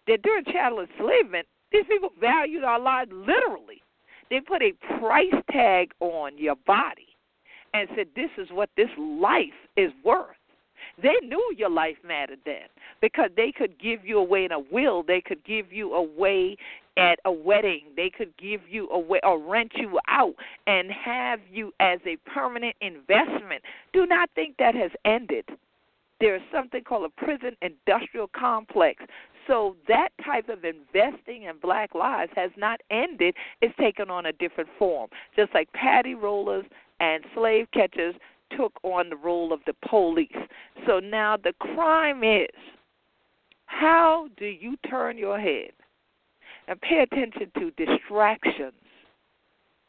that 0.07 0.21
during 0.21 0.45
chattel 0.45 0.81
enslavement, 0.81 1.47
these 1.71 1.85
people 1.89 2.09
valued 2.19 2.63
our 2.63 2.79
lives 2.79 3.11
literally. 3.11 3.81
They 4.29 4.39
put 4.39 4.61
a 4.61 4.73
price 4.99 5.33
tag 5.51 5.91
on 5.99 6.37
your 6.37 6.55
body 6.67 7.07
and 7.73 7.87
said, 7.95 8.07
This 8.15 8.29
is 8.37 8.47
what 8.51 8.69
this 8.77 8.89
life 8.97 9.53
is 9.75 9.91
worth. 10.03 10.35
They 11.01 11.15
knew 11.23 11.53
your 11.57 11.69
life 11.69 11.97
mattered 12.05 12.39
then 12.45 12.67
because 13.01 13.29
they 13.35 13.51
could 13.51 13.79
give 13.79 14.05
you 14.05 14.17
away 14.17 14.45
in 14.45 14.51
a 14.51 14.59
will. 14.59 15.03
They 15.03 15.21
could 15.21 15.43
give 15.43 15.71
you 15.71 15.93
away 15.93 16.57
at 16.97 17.19
a 17.25 17.31
wedding. 17.31 17.81
They 17.95 18.09
could 18.09 18.35
give 18.37 18.61
you 18.69 18.89
away 18.89 19.19
or 19.23 19.39
rent 19.39 19.73
you 19.75 19.99
out 20.07 20.35
and 20.67 20.89
have 20.91 21.39
you 21.51 21.73
as 21.79 21.99
a 22.05 22.17
permanent 22.29 22.75
investment. 22.81 23.61
Do 23.93 24.05
not 24.05 24.29
think 24.35 24.55
that 24.57 24.75
has 24.75 24.91
ended. 25.03 25.45
There 26.21 26.35
is 26.35 26.41
something 26.53 26.83
called 26.83 27.11
a 27.11 27.25
prison 27.25 27.57
industrial 27.61 28.29
complex. 28.35 29.03
So 29.47 29.75
that 29.87 30.09
type 30.23 30.49
of 30.49 30.63
investing 30.63 31.43
in 31.43 31.57
black 31.61 31.93
lives 31.93 32.31
has 32.35 32.51
not 32.57 32.81
ended. 32.89 33.35
It's 33.61 33.75
taken 33.77 34.09
on 34.09 34.25
a 34.25 34.33
different 34.33 34.69
form. 34.79 35.09
Just 35.35 35.53
like 35.53 35.71
paddy 35.73 36.15
rollers 36.15 36.65
and 36.99 37.23
slave 37.35 37.67
catchers 37.73 38.15
took 38.55 38.73
on 38.83 39.09
the 39.09 39.15
role 39.15 39.53
of 39.53 39.59
the 39.65 39.73
police. 39.87 40.27
So 40.85 40.99
now 40.99 41.37
the 41.37 41.53
crime 41.59 42.23
is 42.23 42.49
how 43.65 44.27
do 44.37 44.45
you 44.45 44.75
turn 44.89 45.17
your 45.17 45.39
head 45.39 45.71
and 46.67 46.79
pay 46.81 46.99
attention 46.99 47.51
to 47.59 47.71
distractions 47.71 48.73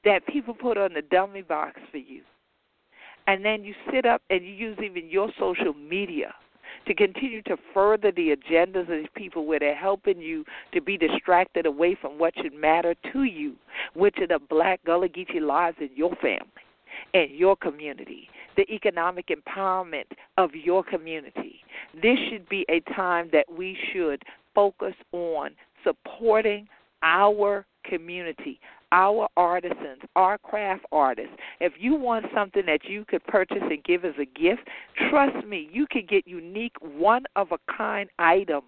that 0.04 0.26
people 0.26 0.54
put 0.54 0.78
on 0.78 0.92
the 0.94 1.02
dummy 1.02 1.42
box 1.42 1.80
for 1.90 1.98
you? 1.98 2.22
And 3.26 3.44
then 3.44 3.64
you 3.64 3.74
sit 3.92 4.06
up 4.06 4.22
and 4.30 4.44
you 4.44 4.52
use 4.52 4.78
even 4.82 5.08
your 5.08 5.30
social 5.38 5.74
media 5.74 6.32
to 6.86 6.94
continue 6.94 7.42
to 7.42 7.56
further 7.74 8.12
the 8.12 8.34
agendas 8.36 8.82
of 8.82 8.88
these 8.88 9.06
people 9.14 9.46
where 9.46 9.58
they're 9.58 9.74
helping 9.74 10.20
you 10.20 10.44
to 10.72 10.80
be 10.80 10.96
distracted 10.96 11.66
away 11.66 11.96
from 12.00 12.18
what 12.18 12.34
should 12.40 12.54
matter 12.54 12.94
to 13.12 13.24
you, 13.24 13.54
which 13.94 14.16
are 14.18 14.26
the 14.26 14.38
black 14.48 14.80
Gullah 14.84 15.08
Geechee 15.08 15.40
lives 15.40 15.76
in 15.80 15.90
your 15.94 16.14
family 16.16 16.46
and 17.14 17.30
your 17.30 17.56
community, 17.56 18.28
the 18.56 18.70
economic 18.72 19.28
empowerment 19.28 20.06
of 20.38 20.50
your 20.54 20.82
community. 20.82 21.60
This 21.94 22.18
should 22.30 22.48
be 22.48 22.64
a 22.68 22.80
time 22.94 23.28
that 23.32 23.46
we 23.50 23.76
should 23.92 24.22
focus 24.54 24.94
on 25.12 25.50
supporting 25.84 26.66
our 27.02 27.66
community, 27.88 28.60
our 28.92 29.28
artisans, 29.36 30.00
our 30.14 30.38
craft 30.38 30.84
artists. 30.92 31.32
If 31.60 31.74
you 31.78 31.94
want 31.94 32.26
something 32.34 32.64
that 32.66 32.84
you 32.84 33.04
could 33.04 33.24
purchase 33.26 33.62
and 33.62 33.82
give 33.84 34.04
as 34.04 34.14
a 34.20 34.24
gift, 34.24 34.62
trust 35.10 35.46
me, 35.46 35.68
you 35.72 35.86
can 35.90 36.06
get 36.08 36.26
unique, 36.26 36.74
one 36.80 37.24
of 37.34 37.52
a 37.52 37.58
kind 37.76 38.08
items 38.18 38.64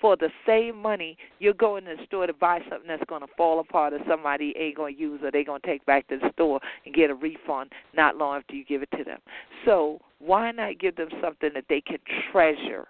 for 0.00 0.16
the 0.16 0.30
same 0.46 0.76
money 0.76 1.16
you're 1.38 1.54
going 1.54 1.84
to 1.84 1.96
the 1.96 2.04
store 2.06 2.26
to 2.26 2.32
buy 2.32 2.58
something 2.68 2.88
that's 2.88 3.04
going 3.08 3.20
to 3.20 3.28
fall 3.36 3.60
apart 3.60 3.92
or 3.92 4.00
somebody 4.08 4.54
ain't 4.58 4.76
going 4.76 4.94
to 4.94 5.00
use 5.00 5.20
or 5.22 5.30
they're 5.30 5.44
going 5.44 5.60
to 5.60 5.66
take 5.66 5.84
back 5.86 6.06
to 6.08 6.18
the 6.18 6.30
store 6.32 6.60
and 6.84 6.94
get 6.94 7.10
a 7.10 7.14
refund 7.14 7.70
not 7.94 8.16
long 8.16 8.38
after 8.38 8.54
you 8.54 8.64
give 8.64 8.82
it 8.82 8.90
to 8.96 9.04
them. 9.04 9.18
So, 9.64 10.00
why 10.18 10.50
not 10.50 10.78
give 10.78 10.96
them 10.96 11.08
something 11.22 11.50
that 11.54 11.64
they 11.68 11.80
can 11.80 11.98
treasure? 12.30 12.86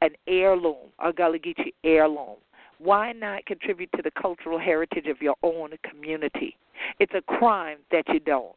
An 0.00 0.10
heirloom, 0.26 0.90
a 0.98 1.12
Gullah 1.12 1.38
Geechee 1.38 1.74
heirloom 1.84 2.36
why 2.82 3.12
not 3.12 3.46
contribute 3.46 3.90
to 3.96 4.02
the 4.02 4.10
cultural 4.10 4.58
heritage 4.58 5.06
of 5.06 5.20
your 5.20 5.36
own 5.42 5.70
community? 5.88 6.56
It's 6.98 7.12
a 7.14 7.22
crime 7.22 7.78
that 7.90 8.04
you 8.08 8.20
don't. 8.20 8.56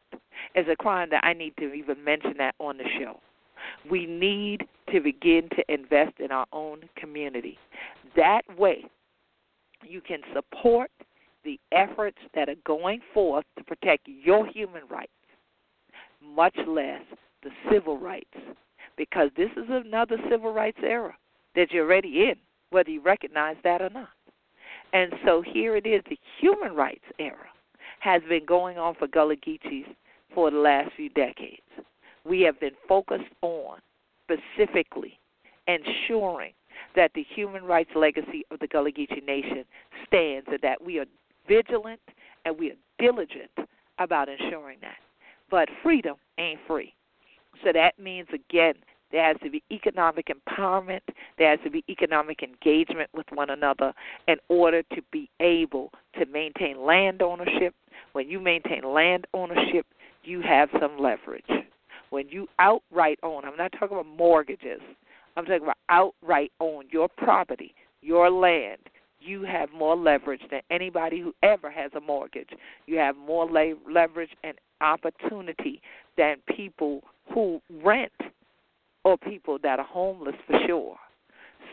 It's 0.54 0.68
a 0.70 0.76
crime 0.76 1.08
that 1.10 1.24
I 1.24 1.32
need 1.32 1.54
to 1.58 1.72
even 1.72 2.02
mention 2.02 2.34
that 2.38 2.54
on 2.58 2.76
the 2.78 2.84
show. 2.98 3.20
We 3.90 4.06
need 4.06 4.66
to 4.92 5.00
begin 5.00 5.48
to 5.56 5.72
invest 5.72 6.18
in 6.18 6.30
our 6.30 6.46
own 6.52 6.82
community. 6.96 7.58
That 8.16 8.42
way, 8.58 8.84
you 9.84 10.00
can 10.00 10.20
support 10.34 10.90
the 11.44 11.60
efforts 11.72 12.18
that 12.34 12.48
are 12.48 12.56
going 12.64 13.00
forth 13.14 13.44
to 13.56 13.64
protect 13.64 14.08
your 14.08 14.46
human 14.46 14.82
rights, 14.90 15.10
much 16.22 16.56
less 16.66 17.02
the 17.42 17.50
civil 17.70 17.98
rights, 17.98 18.34
because 18.96 19.30
this 19.36 19.50
is 19.56 19.66
another 19.68 20.16
civil 20.28 20.52
rights 20.52 20.78
era 20.82 21.16
that 21.54 21.70
you're 21.70 21.84
already 21.84 22.24
in, 22.24 22.34
whether 22.70 22.90
you 22.90 23.00
recognize 23.00 23.56
that 23.62 23.80
or 23.80 23.90
not. 23.90 24.08
And 24.92 25.12
so 25.24 25.42
here 25.42 25.76
it 25.76 25.86
is, 25.86 26.02
the 26.08 26.18
human 26.40 26.74
rights 26.74 27.04
era 27.18 27.48
has 28.00 28.22
been 28.28 28.44
going 28.46 28.78
on 28.78 28.94
for 28.94 29.06
Gullah 29.06 29.36
Geechees 29.36 29.86
for 30.34 30.50
the 30.50 30.58
last 30.58 30.90
few 30.96 31.08
decades. 31.10 31.62
We 32.24 32.40
have 32.42 32.58
been 32.60 32.74
focused 32.88 33.24
on 33.42 33.78
specifically 34.24 35.18
ensuring 35.66 36.52
that 36.94 37.10
the 37.14 37.24
human 37.34 37.64
rights 37.64 37.90
legacy 37.94 38.44
of 38.50 38.58
the 38.60 38.66
Gullah 38.66 38.92
Geechee 38.92 39.24
Nation 39.24 39.64
stands 40.06 40.46
and 40.50 40.60
that 40.62 40.82
we 40.82 40.98
are 40.98 41.06
vigilant 41.48 42.00
and 42.44 42.58
we 42.58 42.70
are 42.70 42.76
diligent 42.98 43.50
about 43.98 44.28
ensuring 44.28 44.78
that. 44.82 44.96
But 45.50 45.68
freedom 45.82 46.16
ain't 46.38 46.60
free. 46.66 46.94
So 47.64 47.72
that 47.72 47.98
means, 47.98 48.28
again, 48.32 48.74
there 49.12 49.24
has 49.24 49.36
to 49.42 49.50
be 49.50 49.62
economic 49.70 50.26
empowerment. 50.28 51.00
There 51.38 51.50
has 51.50 51.60
to 51.64 51.70
be 51.70 51.84
economic 51.88 52.42
engagement 52.42 53.08
with 53.14 53.26
one 53.32 53.50
another 53.50 53.92
in 54.26 54.36
order 54.48 54.82
to 54.82 55.02
be 55.12 55.30
able 55.40 55.92
to 56.18 56.26
maintain 56.26 56.84
land 56.84 57.22
ownership. 57.22 57.74
When 58.12 58.28
you 58.28 58.40
maintain 58.40 58.82
land 58.84 59.26
ownership, 59.32 59.86
you 60.24 60.40
have 60.42 60.68
some 60.80 60.98
leverage. 60.98 61.44
When 62.10 62.28
you 62.28 62.48
outright 62.58 63.18
own, 63.22 63.44
I'm 63.44 63.56
not 63.56 63.72
talking 63.72 63.96
about 63.96 64.06
mortgages, 64.06 64.80
I'm 65.36 65.44
talking 65.44 65.62
about 65.62 65.76
outright 65.88 66.52
own 66.60 66.84
your 66.90 67.08
property, 67.08 67.74
your 68.00 68.30
land. 68.30 68.78
You 69.20 69.42
have 69.42 69.72
more 69.72 69.96
leverage 69.96 70.42
than 70.50 70.60
anybody 70.70 71.20
who 71.20 71.34
ever 71.42 71.70
has 71.70 71.90
a 71.96 72.00
mortgage. 72.00 72.50
You 72.86 72.98
have 72.98 73.16
more 73.16 73.50
leverage 73.90 74.30
and 74.44 74.56
opportunity 74.80 75.80
than 76.16 76.36
people 76.54 77.02
who 77.34 77.60
rent 77.82 78.12
or 79.06 79.16
people 79.16 79.56
that 79.62 79.78
are 79.78 79.86
homeless 79.86 80.34
for 80.48 80.58
sure. 80.66 80.96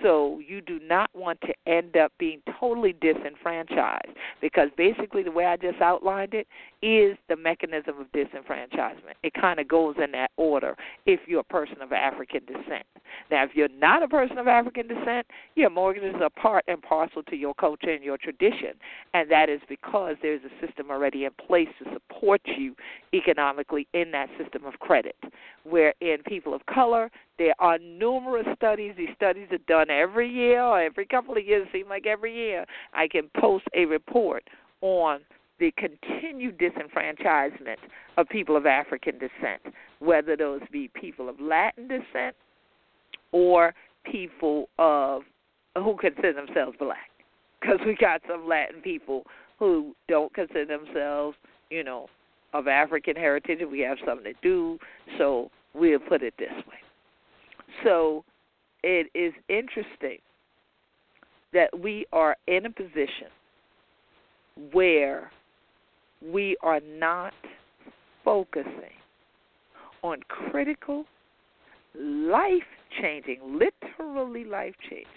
So 0.03 0.39
you 0.47 0.61
do 0.61 0.79
not 0.87 1.09
want 1.15 1.41
to 1.41 1.53
end 1.65 1.97
up 1.97 2.11
being 2.19 2.43
totally 2.59 2.93
disenfranchised 3.01 4.15
because 4.39 4.69
basically 4.77 5.23
the 5.23 5.31
way 5.31 5.45
I 5.45 5.57
just 5.57 5.81
outlined 5.81 6.35
it 6.35 6.45
is 6.83 7.17
the 7.29 7.37
mechanism 7.37 7.95
of 7.97 8.11
disenfranchisement. 8.11 9.15
It 9.23 9.33
kind 9.33 9.59
of 9.61 9.69
goes 9.69 9.95
in 10.03 10.11
that 10.11 10.31
order 10.35 10.75
if 11.05 11.21
you're 11.27 11.39
a 11.39 11.43
person 11.45 11.81
of 11.81 11.93
African 11.93 12.41
descent. 12.45 12.85
Now, 13.31 13.45
if 13.45 13.51
you're 13.53 13.69
not 13.69 14.03
a 14.03 14.07
person 14.07 14.37
of 14.37 14.49
African 14.49 14.89
descent, 14.89 15.25
your 15.55 15.69
mortgages 15.69 16.15
are 16.21 16.29
part 16.29 16.65
and 16.67 16.81
parcel 16.81 17.23
to 17.23 17.37
your 17.37 17.53
culture 17.53 17.89
and 17.89 18.03
your 18.03 18.17
tradition. 18.17 18.73
And 19.13 19.31
that 19.31 19.49
is 19.49 19.61
because 19.69 20.17
there's 20.21 20.41
a 20.43 20.65
system 20.65 20.91
already 20.91 21.23
in 21.23 21.31
place 21.47 21.69
to 21.79 21.89
support 21.93 22.41
you 22.45 22.75
economically 23.13 23.87
in 23.93 24.11
that 24.11 24.27
system 24.37 24.65
of 24.65 24.73
credit. 24.79 25.15
Where 25.63 25.93
in 26.01 26.17
people 26.27 26.53
of 26.53 26.65
color, 26.65 27.09
there 27.37 27.55
are 27.59 27.77
numerous 27.77 28.47
studies. 28.57 28.93
These 28.97 29.15
studies 29.15 29.47
are 29.51 29.57
done 29.69 29.89
every 29.89 30.29
year 30.29 30.61
or 30.61 30.81
every 30.81 31.05
couple 31.05 31.37
of 31.37 31.45
years, 31.45 31.67
it 31.67 31.77
seems 31.77 31.89
like 31.89 32.05
every 32.05 32.35
year. 32.35 32.65
I 32.93 33.07
can 33.07 33.29
post 33.39 33.65
a 33.73 33.85
report 33.85 34.43
on 34.81 35.21
the 35.59 35.71
continued 35.77 36.57
disenfranchisement 36.57 37.77
of 38.17 38.27
people 38.29 38.55
of 38.55 38.65
African 38.65 39.13
descent, 39.13 39.61
whether 39.99 40.35
those 40.35 40.61
be 40.71 40.89
people 40.93 41.29
of 41.29 41.39
Latin 41.39 41.87
descent 41.87 42.35
or 43.31 43.73
people 44.09 44.69
of 44.79 45.23
who 45.75 45.95
consider 45.97 46.33
themselves 46.33 46.75
black. 46.77 47.09
Because 47.61 47.79
we 47.85 47.95
got 47.95 48.21
some 48.27 48.47
Latin 48.47 48.81
people 48.81 49.23
who 49.57 49.95
don't 50.07 50.33
consider 50.33 50.65
themselves, 50.65 51.37
you 51.69 51.83
know, 51.83 52.07
of 52.53 52.67
African 52.67 53.15
heritage, 53.15 53.59
we 53.69 53.79
have 53.79 53.97
some 54.05 54.23
that 54.23 54.35
do. 54.41 54.77
So 55.17 55.49
we'll 55.73 55.99
put 55.99 56.21
it 56.21 56.33
this 56.37 56.51
way. 56.67 56.77
So 57.83 58.23
it 58.83 59.07
is 59.15 59.33
interesting 59.49 60.19
that 61.53 61.69
we 61.79 62.05
are 62.11 62.35
in 62.47 62.65
a 62.65 62.69
position 62.69 63.29
where 64.71 65.31
we 66.31 66.57
are 66.61 66.79
not 66.79 67.33
focusing 68.23 68.93
on 70.03 70.19
critical, 70.27 71.05
life 71.95 72.63
changing, 73.01 73.39
literally 73.59 74.45
life 74.45 74.75
changing 74.89 75.07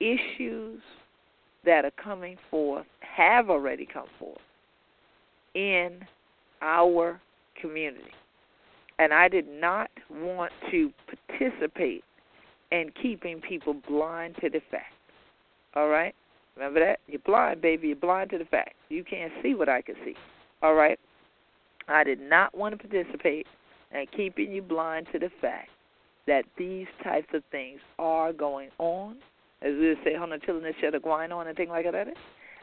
issues 0.00 0.80
that 1.64 1.84
are 1.84 1.92
coming 2.02 2.36
forth, 2.50 2.86
have 3.00 3.50
already 3.50 3.86
come 3.86 4.06
forth 4.18 4.38
in 5.54 6.00
our 6.62 7.20
community. 7.60 8.04
And 8.98 9.12
I 9.12 9.28
did 9.28 9.48
not 9.48 9.90
want 10.10 10.52
to 10.70 10.90
participate 11.28 12.04
in 12.72 12.90
keeping 13.02 13.40
people 13.40 13.74
blind 13.88 14.36
to 14.40 14.48
the 14.48 14.60
fact. 14.70 14.92
All 15.74 15.88
right? 15.88 16.14
Remember 16.56 16.80
that? 16.80 17.00
You're 17.06 17.20
blind, 17.20 17.60
baby. 17.60 17.88
You're 17.88 17.96
blind 17.96 18.30
to 18.30 18.38
the 18.38 18.44
fact. 18.46 18.74
You 18.88 19.04
can't 19.04 19.32
see 19.42 19.54
what 19.54 19.68
I 19.68 19.82
can 19.82 19.94
see. 20.04 20.14
All 20.62 20.74
right? 20.74 20.98
I 21.88 22.02
did 22.02 22.20
not 22.20 22.56
want 22.56 22.80
to 22.80 22.88
participate 22.88 23.46
in 23.92 24.06
keeping 24.16 24.50
you 24.52 24.62
blind 24.62 25.06
to 25.12 25.18
the 25.18 25.30
fact 25.40 25.68
that 26.26 26.44
these 26.58 26.86
types 27.04 27.28
of 27.34 27.42
things 27.50 27.80
are 27.98 28.32
going 28.32 28.70
on. 28.78 29.16
As 29.62 29.72
we 29.72 29.96
say, 30.04 30.14
children 30.44 30.64
this 30.64 30.74
shit 30.80 30.94
are 30.94 31.00
going 31.00 31.32
on 31.32 31.46
and 31.46 31.56
things 31.56 31.70
like 31.70 31.90
that. 31.90 32.08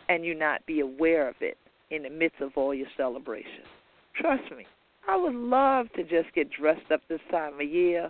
And 0.10 0.26
you 0.26 0.36
not 0.36 0.66
be 0.66 0.82
aware 0.82 1.30
of 1.30 1.36
it 1.40 1.58
in 1.92 2.04
the 2.04 2.10
midst 2.10 2.42
of 2.42 2.52
all 2.56 2.74
your 2.74 2.88
celebrations. 2.98 3.68
Trust 4.20 4.44
me, 4.56 4.66
I 5.08 5.16
would 5.16 5.36
love 5.36 5.88
to 5.96 6.04
just 6.04 6.34
get 6.36 6.50
dressed 6.52 6.92
up 6.92 7.02
this 7.08 7.22
time 7.32 7.54
of 7.56 7.62
year, 7.62 8.10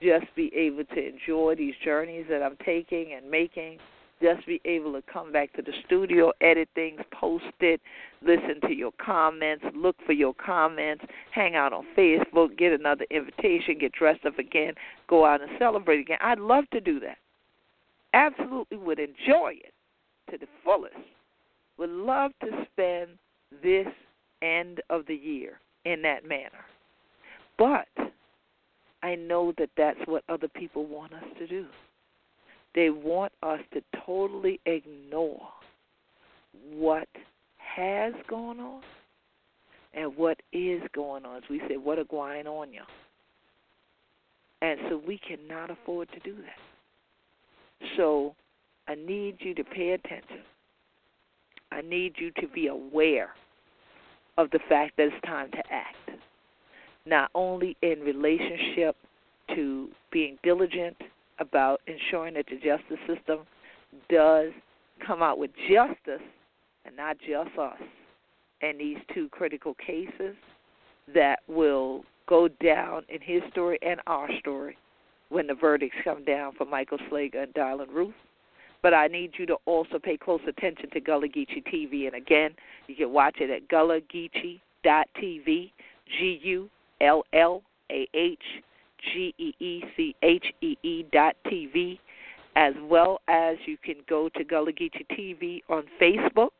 just 0.00 0.26
be 0.36 0.52
able 0.54 0.84
to 0.84 1.08
enjoy 1.08 1.54
these 1.56 1.74
journeys 1.84 2.26
that 2.30 2.42
I'm 2.42 2.56
taking 2.64 3.14
and 3.14 3.30
making 3.30 3.78
just 4.22 4.46
be 4.46 4.60
able 4.64 4.92
to 4.92 5.02
come 5.10 5.32
back 5.32 5.52
to 5.54 5.62
the 5.62 5.72
studio, 5.86 6.32
edit 6.40 6.68
things, 6.74 7.00
post 7.12 7.44
it, 7.60 7.80
listen 8.22 8.60
to 8.62 8.74
your 8.74 8.92
comments, 9.04 9.64
look 9.74 9.96
for 10.06 10.12
your 10.12 10.34
comments, 10.34 11.04
hang 11.32 11.54
out 11.56 11.72
on 11.72 11.84
Facebook, 11.96 12.56
get 12.56 12.72
another 12.72 13.06
invitation, 13.10 13.76
get 13.78 13.92
dressed 13.92 14.24
up 14.24 14.38
again, 14.38 14.74
go 15.08 15.24
out 15.24 15.40
and 15.40 15.50
celebrate 15.58 16.00
again. 16.00 16.18
I'd 16.20 16.38
love 16.38 16.64
to 16.72 16.80
do 16.80 17.00
that. 17.00 17.18
Absolutely 18.12 18.78
would 18.78 18.98
enjoy 18.98 19.54
it 19.54 19.74
to 20.30 20.38
the 20.38 20.46
fullest. 20.64 20.94
Would 21.78 21.90
love 21.90 22.30
to 22.40 22.66
spend 22.72 23.10
this 23.62 23.88
end 24.42 24.80
of 24.90 25.06
the 25.06 25.14
year 25.14 25.60
in 25.84 26.02
that 26.02 26.26
manner. 26.26 26.64
But 27.58 27.88
I 29.02 29.16
know 29.16 29.52
that 29.58 29.70
that's 29.76 29.98
what 30.06 30.24
other 30.28 30.48
people 30.48 30.86
want 30.86 31.12
us 31.12 31.24
to 31.38 31.46
do. 31.46 31.66
They 32.74 32.90
want 32.90 33.32
us 33.42 33.60
to 33.72 33.82
totally 34.04 34.60
ignore 34.66 35.48
what 36.72 37.08
has 37.56 38.12
gone 38.28 38.60
on 38.60 38.82
and 39.94 40.16
what 40.16 40.40
is 40.52 40.82
going 40.92 41.24
on. 41.24 41.36
As 41.36 41.42
we 41.48 41.60
say, 41.68 41.76
what 41.76 41.98
are 41.98 42.04
going 42.04 42.46
on 42.46 42.72
you? 42.72 42.82
And 44.62 44.80
so 44.88 45.00
we 45.06 45.18
cannot 45.18 45.70
afford 45.70 46.08
to 46.12 46.20
do 46.20 46.34
that. 46.36 47.88
So 47.96 48.34
I 48.88 48.94
need 48.94 49.36
you 49.40 49.54
to 49.54 49.64
pay 49.64 49.90
attention. 49.90 50.40
I 51.70 51.80
need 51.82 52.14
you 52.16 52.30
to 52.40 52.48
be 52.48 52.68
aware 52.68 53.30
of 54.38 54.50
the 54.50 54.60
fact 54.68 54.96
that 54.96 55.08
it's 55.08 55.26
time 55.26 55.50
to 55.52 55.62
act. 55.70 55.96
Not 57.06 57.30
only 57.34 57.76
in 57.82 58.00
relationship 58.00 58.96
to 59.54 59.88
being 60.10 60.38
diligent 60.42 60.96
about 61.38 61.80
ensuring 61.86 62.34
that 62.34 62.46
the 62.46 62.56
justice 62.56 62.98
system 63.06 63.40
does 64.08 64.52
come 65.04 65.22
out 65.22 65.38
with 65.38 65.50
justice 65.68 66.22
and 66.84 66.96
not 66.96 67.16
just 67.18 67.56
us 67.58 67.78
in 68.60 68.78
these 68.78 68.98
two 69.12 69.28
critical 69.30 69.74
cases 69.74 70.36
that 71.12 71.40
will 71.48 72.04
go 72.26 72.48
down 72.62 73.02
in 73.08 73.20
his 73.20 73.42
story 73.50 73.78
and 73.82 74.00
our 74.06 74.28
story 74.38 74.76
when 75.28 75.46
the 75.46 75.54
verdicts 75.54 75.96
come 76.04 76.24
down 76.24 76.52
for 76.56 76.64
Michael 76.64 76.98
Slager 77.10 77.42
and 77.42 77.54
Dylann 77.54 77.92
Roof. 77.92 78.14
But 78.82 78.94
I 78.94 79.06
need 79.08 79.32
you 79.38 79.46
to 79.46 79.56
also 79.66 79.98
pay 79.98 80.16
close 80.16 80.40
attention 80.46 80.90
to 80.90 81.00
Gullah 81.00 81.28
Geechee 81.28 81.64
TV. 81.72 82.06
And 82.06 82.14
again, 82.14 82.50
you 82.86 82.94
can 82.94 83.12
watch 83.12 83.36
it 83.40 83.50
at 83.50 83.68
gullahgeechee.tv, 83.68 84.60
G 86.18 86.40
U 86.42 86.70
L 87.00 87.24
L 87.32 87.62
A 87.90 88.06
H 88.14 88.38
G 89.12 89.34
E 89.38 89.54
E 89.58 89.82
C 89.96 90.14
H 90.22 90.46
E 90.60 90.76
E 90.82 91.04
dot 91.12 91.36
TV, 91.46 91.98
as 92.56 92.74
well 92.82 93.20
as 93.28 93.56
you 93.66 93.76
can 93.76 93.96
go 94.08 94.28
to 94.30 94.44
Gullah 94.44 94.72
Geechee 94.72 95.06
TV 95.10 95.62
on 95.68 95.84
Facebook, 96.00 96.50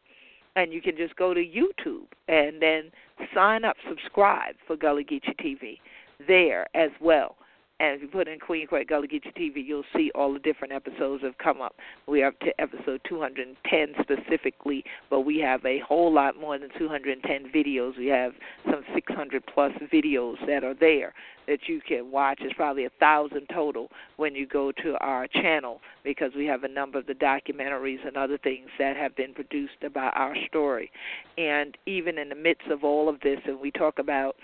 and 0.57 0.72
you 0.72 0.80
can 0.80 0.97
just 0.97 1.16
go 1.16 1.34
to 1.34 1.40
YouTube 1.40 2.07
and 2.28 2.61
then 2.61 2.90
sign 3.34 3.64
up, 3.64 3.76
subscribe 3.88 4.55
for 4.66 4.76
Gullah 4.76 5.05
Geechee 5.05 5.36
TV 5.40 5.78
there 6.26 6.66
as 6.74 6.90
well. 7.01 7.36
And 7.81 7.97
if 7.97 8.03
you 8.03 8.09
put 8.09 8.29
in 8.29 8.39
Queen 8.39 8.68
Quet 8.68 8.87
Gullah 8.87 9.09
Geechee 9.09 9.35
TV, 9.37 9.64
you'll 9.66 9.83
see 9.97 10.11
all 10.14 10.33
the 10.33 10.39
different 10.39 10.72
episodes 10.72 11.25
have 11.25 11.37
come 11.39 11.61
up. 11.61 11.75
We 12.07 12.22
are 12.22 12.29
up 12.29 12.39
to 12.41 12.61
episode 12.61 13.01
210 13.09 13.95
specifically, 14.01 14.85
but 15.11 15.20
we 15.22 15.39
have 15.39 15.64
a 15.66 15.81
whole 15.81 16.12
lot 16.12 16.39
more 16.39 16.57
than 16.57 16.68
210 16.79 17.51
videos. 17.53 17.99
We 17.99 18.07
have 18.07 18.33
some 18.70 18.85
600 18.95 19.43
plus 19.53 19.72
videos 19.93 20.37
that 20.47 20.62
are 20.62 20.75
there 20.75 21.14
that 21.49 21.61
you 21.66 21.81
can 21.87 22.12
watch. 22.12 22.39
It's 22.43 22.55
probably 22.55 22.85
a 22.85 22.91
thousand 23.01 23.49
total 23.53 23.89
when 24.16 24.37
you 24.37 24.47
go 24.47 24.70
to 24.83 24.97
our 25.01 25.27
channel 25.27 25.81
because 26.05 26.31
we 26.37 26.47
have 26.47 26.62
a 26.64 26.68
number 26.68 26.99
of 26.99 27.07
the 27.07 27.14
documentaries 27.14 28.07
and 28.07 28.16
other 28.16 28.39
things 28.39 28.68
that 28.79 28.97
have 28.97 29.16
been 29.16 29.35
produced 29.35 29.83
about 29.85 30.16
our 30.16 30.35
story. 30.47 30.91
And 31.37 31.77
even 31.87 32.18
in 32.18 32.29
the 32.29 32.35
midst 32.35 32.68
of 32.68 32.85
all 32.85 33.09
of 33.09 33.20
this, 33.20 33.41
and 33.47 33.61
we 33.61 33.70
talk 33.70 33.99
about 33.99 34.37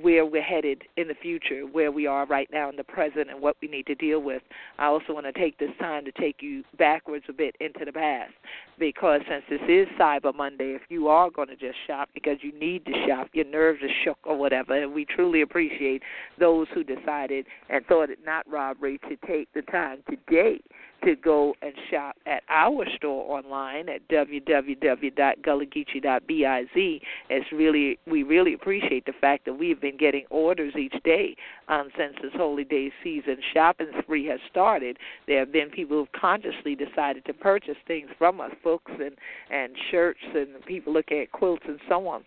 where 0.00 0.24
we're 0.24 0.42
headed 0.42 0.82
in 0.96 1.08
the 1.08 1.14
future, 1.14 1.62
where 1.62 1.90
we 1.90 2.06
are 2.06 2.26
right 2.26 2.48
now 2.52 2.68
in 2.70 2.76
the 2.76 2.84
present, 2.84 3.30
and 3.30 3.40
what 3.40 3.56
we 3.60 3.68
need 3.68 3.86
to 3.86 3.94
deal 3.94 4.20
with. 4.20 4.42
I 4.78 4.86
also 4.86 5.12
want 5.12 5.26
to 5.26 5.32
take 5.32 5.58
this 5.58 5.70
time 5.78 6.04
to 6.04 6.12
take 6.12 6.36
you 6.40 6.62
backwards 6.78 7.24
a 7.28 7.32
bit 7.32 7.56
into 7.60 7.84
the 7.84 7.92
past 7.92 8.32
because 8.78 9.20
since 9.28 9.44
this 9.50 9.60
is 9.68 9.88
Cyber 9.98 10.34
Monday, 10.34 10.74
if 10.74 10.82
you 10.88 11.08
are 11.08 11.30
going 11.30 11.48
to 11.48 11.56
just 11.56 11.76
shop 11.86 12.08
because 12.14 12.38
you 12.42 12.52
need 12.58 12.84
to 12.86 12.92
shop, 13.06 13.28
your 13.32 13.46
nerves 13.46 13.80
are 13.82 14.04
shook 14.04 14.18
or 14.24 14.36
whatever, 14.36 14.80
and 14.80 14.92
we 14.92 15.04
truly 15.04 15.42
appreciate 15.42 16.02
those 16.38 16.66
who 16.74 16.84
decided 16.84 17.46
and 17.68 17.84
thought 17.86 18.10
it 18.10 18.18
not 18.24 18.48
robbery 18.50 18.98
to 19.08 19.16
take 19.26 19.52
the 19.54 19.62
time 19.62 19.98
today 20.08 20.60
to 21.04 21.14
go 21.16 21.54
and 21.62 21.72
shop 21.90 22.14
at 22.26 22.42
our 22.48 22.84
store 22.96 23.36
online 23.36 23.88
at 23.88 24.06
www.gullahgeechee.biz. 24.08 27.00
It's 27.30 27.52
really 27.52 27.98
we 28.06 28.22
really 28.22 28.54
appreciate 28.54 29.04
the 29.06 29.12
fact 29.20 29.44
that 29.46 29.54
we've 29.54 29.80
been 29.80 29.96
getting 29.96 30.24
orders 30.30 30.74
each 30.76 30.94
day 31.04 31.34
um, 31.68 31.88
since 31.96 32.14
this 32.22 32.32
Holy 32.34 32.64
Day 32.64 32.92
season 33.02 33.38
shopping 33.54 33.88
spree 34.02 34.26
has 34.26 34.40
started. 34.50 34.98
There 35.26 35.38
have 35.40 35.52
been 35.52 35.70
people 35.70 35.96
who've 35.98 36.12
consciously 36.12 36.74
decided 36.74 37.24
to 37.26 37.32
purchase 37.32 37.76
things 37.86 38.10
from 38.18 38.40
us, 38.40 38.50
books 38.62 38.92
and 38.92 39.16
and 39.50 39.72
shirts, 39.90 40.20
and 40.34 40.48
people 40.66 40.92
looking 40.92 41.20
at 41.20 41.32
quilts 41.32 41.64
and 41.68 41.80
so 41.88 42.06
on. 42.08 42.24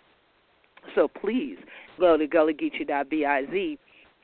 So 0.96 1.08
please 1.08 1.58
go 2.00 2.18
to 2.18 2.28
gullahgeechee.biz 2.28 3.78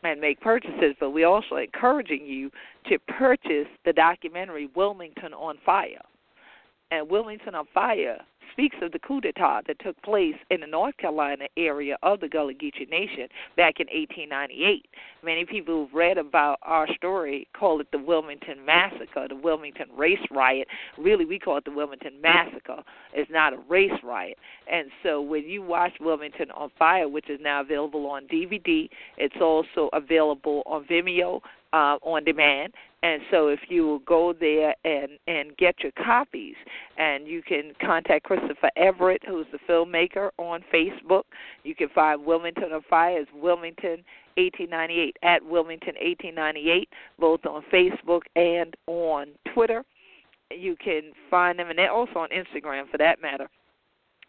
and 0.04 0.22
make 0.22 0.40
purchases, 0.42 0.96
but 1.00 1.12
we're 1.12 1.28
also 1.28 1.56
encouraging 1.56 2.26
you 2.26 2.52
to 2.90 3.00
purchase 3.00 3.68
the 3.86 3.94
documentary 3.94 4.70
Wilmington 4.76 5.34
on 5.34 5.58
Fire. 5.66 6.02
And 6.92 7.10
Wilmington 7.10 7.56
on 7.56 7.66
Fire 7.74 8.20
speaks 8.58 8.78
of 8.82 8.92
the 8.92 8.98
coup 8.98 9.22
d'etat 9.22 9.62
that 9.68 9.78
took 9.80 10.02
place 10.02 10.34
in 10.50 10.62
the 10.62 10.68
North 10.68 10.98
Carolina 10.98 11.46
area 11.58 11.96
of 12.02 12.20
the 12.20 12.28
Gullah 12.28 12.56
Geechee 12.56 12.90
Nation 12.90 13.28
back 13.56 13.76
in 13.80 13.86
1898. 13.86 14.88
Many 15.24 15.46
people 15.46 15.86
who've 15.86 15.94
read 15.94 16.18
about 16.18 16.58
our 16.64 16.88
story 16.96 17.48
call 17.58 17.80
it 17.82 17.88
the 17.92 18.00
Wilmington 18.00 18.66
Massacre, 18.66 19.28
the 19.30 19.36
Wilmington 19.36 19.86
Race 19.96 20.18
Riot. 20.32 20.68
Really, 20.98 21.24
we 21.24 21.38
call 21.38 21.58
it 21.58 21.66
the 21.66 21.72
Wilmington 21.72 22.20
Massacre. 22.20 22.82
It's 23.14 23.30
not 23.30 23.54
a 23.54 23.58
race 23.70 23.92
riot. 24.04 24.38
And 24.72 24.88
so 25.04 25.22
when 25.22 25.44
you 25.44 25.62
watch 25.62 25.94
Wilmington 26.00 26.50
on 26.52 26.72
Fire, 26.80 27.08
which 27.08 27.30
is 27.30 27.40
now 27.40 27.62
available 27.62 28.08
on 28.08 28.28
DVD, 28.28 28.90
it's 29.18 29.36
also 29.40 29.90
available 29.94 30.64
on 30.66 30.84
Vimeo 30.86 31.42
uh, 31.78 31.98
on 32.02 32.24
demand. 32.24 32.74
And 33.04 33.22
so 33.30 33.50
if 33.50 33.60
you 33.70 33.86
will 33.86 34.00
go 34.00 34.34
there 34.34 34.74
and 34.84 35.20
and 35.28 35.56
get 35.58 35.76
your 35.84 35.92
copies, 35.92 36.56
and 36.98 37.28
you 37.28 37.44
can 37.44 37.74
contact 37.80 38.26
Christopher 38.26 38.72
Everett, 38.76 39.22
who's 39.28 39.46
the 39.52 39.60
filmmaker, 39.70 40.32
on 40.40 40.64
Facebook. 40.74 41.24
You 41.64 41.76
can 41.76 41.90
find 41.90 42.26
Wilmington 42.26 42.74
on 42.74 42.82
Fire 42.90 43.20
as 43.20 43.28
Wilmington 43.36 44.04
1898 44.36 45.18
at 45.22 45.46
Wilmington 45.46 45.94
1898, 46.02 46.90
both 47.20 47.46
on 47.46 47.64
Facebook 47.72 48.22
and 48.36 48.76
on 48.88 49.28
Twitter. 49.54 49.84
You 50.50 50.76
can 50.84 51.12
find 51.30 51.60
them, 51.60 51.70
and 51.70 51.78
they're 51.78 51.92
also 51.92 52.20
on 52.20 52.30
Instagram 52.30 52.90
for 52.90 52.98
that 52.98 53.22
matter. 53.22 53.48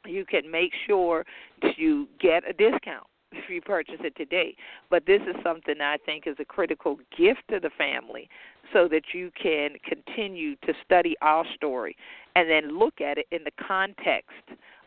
You 0.04 0.26
can 0.26 0.50
make 0.50 0.72
sure 0.86 1.24
to 1.62 2.06
get 2.20 2.48
a 2.48 2.52
discount 2.52 3.06
if 3.32 3.50
you 3.50 3.60
purchase 3.60 4.00
it 4.00 4.16
today. 4.16 4.54
But 4.90 5.06
this 5.06 5.20
is 5.22 5.34
something 5.42 5.80
I 5.80 5.96
think 6.04 6.26
is 6.26 6.36
a 6.38 6.44
critical 6.44 6.98
gift 7.16 7.42
to 7.50 7.60
the 7.60 7.70
family 7.76 8.28
so 8.72 8.88
that 8.88 9.14
you 9.14 9.30
can 9.40 9.70
continue 9.84 10.56
to 10.66 10.72
study 10.84 11.14
our 11.22 11.44
story 11.54 11.96
and 12.36 12.48
then 12.48 12.78
look 12.78 13.00
at 13.00 13.18
it 13.18 13.26
in 13.30 13.44
the 13.44 13.64
context 13.66 14.30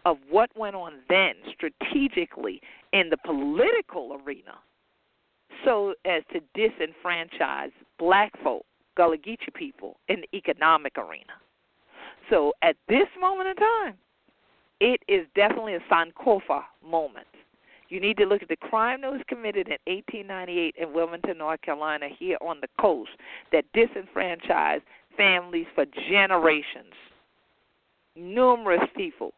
of 0.06 0.18
what 0.30 0.50
went 0.56 0.76
on 0.76 0.94
then 1.10 1.34
strategically 1.54 2.62
in 2.94 3.10
the 3.10 3.18
political 3.18 4.20
arena 4.26 4.58
so 5.66 5.94
as 6.06 6.24
to 6.34 6.42
disenfranchise 6.58 7.72
black 8.00 8.32
folk, 8.44 8.66
Gullah 8.96 9.18
Geechee 9.18 9.54
people, 9.54 9.98
in 10.08 10.22
the 10.22 10.38
economic 10.38 10.98
arena. 10.98 11.34
So 12.30 12.54
at 12.62 12.76
this 12.88 13.08
moment 13.20 13.50
in 13.50 13.56
time, 13.56 13.96
it 14.80 15.02
is 15.08 15.28
definitely 15.36 15.76
a 15.76 15.80
Sankofa 15.92 16.64
moment 16.84 17.28
you 17.92 18.00
need 18.00 18.18
to 18.18 18.26
look 18.26 18.42
at 18.42 18.48
the 18.48 18.56
crime 18.56 19.02
that 19.02 19.12
was 19.12 19.22
committed 19.28 19.68
in 19.68 19.78
1898 19.94 20.76
in 20.78 20.94
Wilmington, 20.94 21.38
North 21.38 21.62
Carolina, 21.62 22.08
here 22.18 22.38
on 22.42 22.60
the 22.62 22.70
coast, 22.80 23.12
that 23.52 23.66
disenfranchised 23.74 24.84
families 25.18 25.68
for 25.76 25.86
generations. 26.10 26.94
Numerous 28.16 28.88
people 28.96 29.34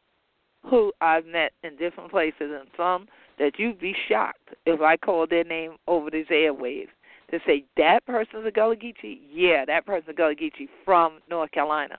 who 0.70 0.94
I've 1.02 1.26
met 1.26 1.52
in 1.64 1.76
different 1.78 2.12
places, 2.12 2.52
and 2.52 2.68
some 2.78 3.08
that 3.40 3.54
you'd 3.58 3.80
be 3.80 3.96
shocked 4.08 4.50
if 4.66 4.82
I 4.82 4.98
called 4.98 5.32
their 5.32 5.44
name 5.44 5.78
over 5.88 6.12
these 6.12 6.28
airwaves 6.28 6.90
to 7.32 7.40
say 7.48 7.66
that 7.78 8.06
person's 8.06 8.46
a 8.46 8.52
Gullah 8.52 8.76
Geechee. 8.76 9.20
Yeah, 9.32 9.66
that 9.66 9.86
person's 9.86 10.10
a 10.10 10.14
Gullah 10.14 10.36
Geechee 10.36 10.70
from 10.86 11.20
North 11.28 11.52
Carolina, 11.52 11.98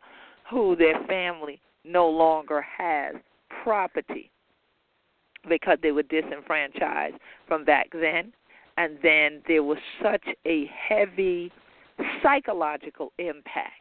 who 0.49 0.77
their 0.77 1.03
family 1.07 1.61
no 1.85 2.09
longer 2.09 2.65
has 2.79 3.17
property 3.65 4.31
because 5.49 5.79
they 5.83 5.93
were 5.93 6.03
disenfranchised 6.03 7.17
from 7.47 7.65
back 7.65 7.91
then. 7.93 8.33
And 8.77 8.99
then 9.03 9.43
there 9.47 9.63
was 9.63 9.79
such 10.03 10.25
a 10.47 10.67
heavy 10.67 11.53
psychological 12.23 13.13
impact 13.19 13.81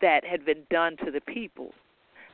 that 0.00 0.24
had 0.24 0.44
been 0.44 0.62
done 0.70 0.96
to 1.04 1.10
the 1.10 1.20
people 1.20 1.70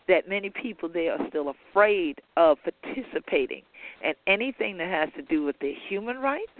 that 0.08 0.28
many 0.28 0.50
people 0.50 0.88
there 0.88 1.12
are 1.12 1.28
still 1.28 1.54
afraid 1.70 2.20
of 2.36 2.58
participating 2.64 3.62
in 4.02 4.12
anything 4.26 4.78
that 4.78 4.88
has 4.88 5.08
to 5.14 5.22
do 5.22 5.44
with 5.44 5.56
their 5.60 5.74
human 5.88 6.18
rights 6.18 6.50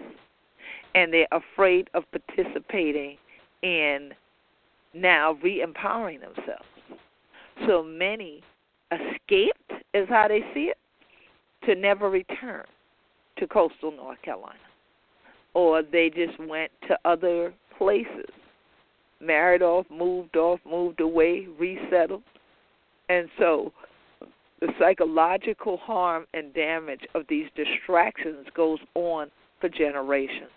and 0.95 1.13
they're 1.13 1.27
afraid 1.33 1.89
of 1.95 2.05
participating 2.13 3.17
in 3.63 4.13
now 4.95 5.33
re 5.43 5.63
empowering 5.63 6.21
themselves. 6.21 6.65
So 7.67 7.83
many 7.83 8.43
escaped, 8.93 9.73
is 9.95 10.09
how 10.09 10.29
they 10.29 10.41
see 10.55 10.71
it, 10.71 10.79
to 11.65 11.75
never 11.75 12.11
return 12.11 12.65
to 13.39 13.47
coastal 13.47 13.93
North 13.93 14.21
Carolina. 14.23 14.59
Or 15.55 15.83
they 15.83 16.11
just 16.11 16.39
went 16.39 16.71
to 16.89 16.99
other 17.05 17.53
places, 17.77 18.31
married 19.21 19.63
off, 19.63 19.87
moved 19.91 20.37
off, 20.37 20.61
moved 20.65 21.01
away, 21.01 21.49
resettled. 21.59 22.23
And 23.09 23.29
so 23.39 23.73
the 24.61 24.69
psychological 24.79 25.79
harm 25.79 26.27
and 26.35 26.55
damage 26.55 27.01
of 27.15 27.25
these 27.29 27.47
distractions 27.57 28.47
goes 28.55 28.79
on 28.95 29.31
for 29.61 29.69
generations. 29.69 30.51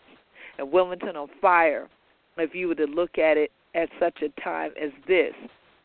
And 0.59 0.71
Wilmington 0.71 1.15
on 1.15 1.29
Fire, 1.41 1.89
if 2.37 2.53
you 2.53 2.67
were 2.67 2.75
to 2.75 2.85
look 2.85 3.17
at 3.17 3.37
it 3.37 3.51
at 3.75 3.89
such 3.99 4.21
a 4.21 4.41
time 4.41 4.71
as 4.81 4.91
this, 5.07 5.33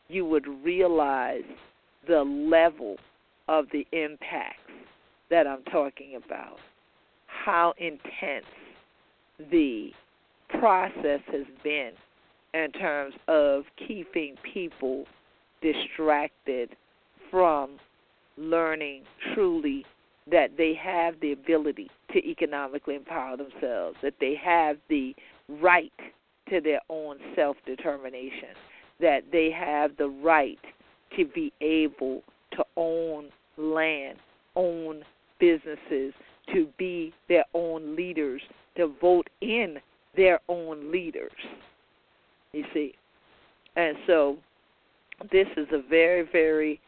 you 0.09 0.25
would 0.25 0.45
realize 0.63 1.43
the 2.07 2.21
level 2.21 2.97
of 3.47 3.65
the 3.71 3.85
impacts 3.91 4.58
that 5.29 5.47
I'm 5.47 5.63
talking 5.63 6.15
about. 6.15 6.57
How 7.27 7.73
intense 7.77 8.45
the 9.51 9.91
process 10.59 11.21
has 11.31 11.45
been 11.63 11.91
in 12.53 12.71
terms 12.71 13.13
of 13.27 13.63
keeping 13.87 14.35
people 14.53 15.05
distracted 15.61 16.75
from 17.29 17.77
learning 18.37 19.03
truly 19.33 19.85
that 20.31 20.51
they 20.57 20.73
have 20.73 21.15
the 21.21 21.31
ability 21.31 21.89
to 22.11 22.19
economically 22.19 22.95
empower 22.95 23.37
themselves, 23.37 23.97
that 24.01 24.13
they 24.19 24.35
have 24.35 24.77
the 24.89 25.15
right 25.47 25.91
to 26.49 26.61
their 26.61 26.81
own 26.89 27.17
self 27.35 27.57
determination, 27.65 28.49
that 28.99 29.23
they 29.31 29.51
have 29.51 29.91
the 29.97 30.07
right 30.07 30.59
to 31.17 31.25
be 31.25 31.51
able 31.61 32.21
to 32.51 32.63
own 32.75 33.29
land, 33.57 34.17
own 34.55 35.03
businesses 35.39 36.13
to 36.53 36.67
be 36.77 37.13
their 37.27 37.45
own 37.53 37.95
leaders, 37.95 38.41
to 38.77 38.93
vote 39.01 39.29
in 39.41 39.77
their 40.15 40.39
own 40.47 40.91
leaders. 40.91 41.31
You 42.51 42.65
see? 42.73 42.93
And 43.75 43.95
so 44.07 44.37
this 45.31 45.47
is 45.57 45.67
a 45.71 45.81
very, 45.89 46.27
very 46.31 46.79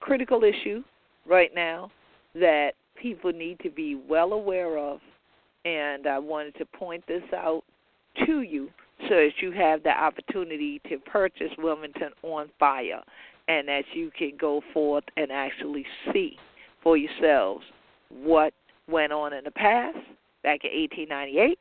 critical 0.00 0.42
issue 0.44 0.82
right 1.26 1.50
now 1.54 1.90
that 2.34 2.72
people 3.00 3.32
need 3.32 3.58
to 3.60 3.70
be 3.70 4.00
well 4.08 4.32
aware 4.32 4.78
of. 4.78 5.00
And 5.64 6.06
I 6.06 6.18
wanted 6.18 6.54
to 6.56 6.66
point 6.66 7.04
this 7.08 7.22
out 7.34 7.64
to 8.26 8.42
you 8.42 8.68
so 9.08 9.14
that 9.14 9.32
you 9.40 9.50
have 9.52 9.82
the 9.82 9.90
opportunity 9.90 10.80
to 10.88 10.98
purchase 10.98 11.50
Wilmington 11.58 12.10
on 12.22 12.48
Fire 12.58 13.02
and 13.48 13.68
that 13.68 13.84
you 13.94 14.10
can 14.16 14.32
go 14.38 14.62
forth 14.72 15.04
and 15.16 15.30
actually 15.30 15.84
see 16.12 16.36
for 16.82 16.96
yourselves 16.96 17.64
what 18.10 18.52
went 18.88 19.12
on 19.12 19.32
in 19.32 19.44
the 19.44 19.50
past, 19.50 19.96
back 20.42 20.60
in 20.64 20.70
1898, 20.80 21.58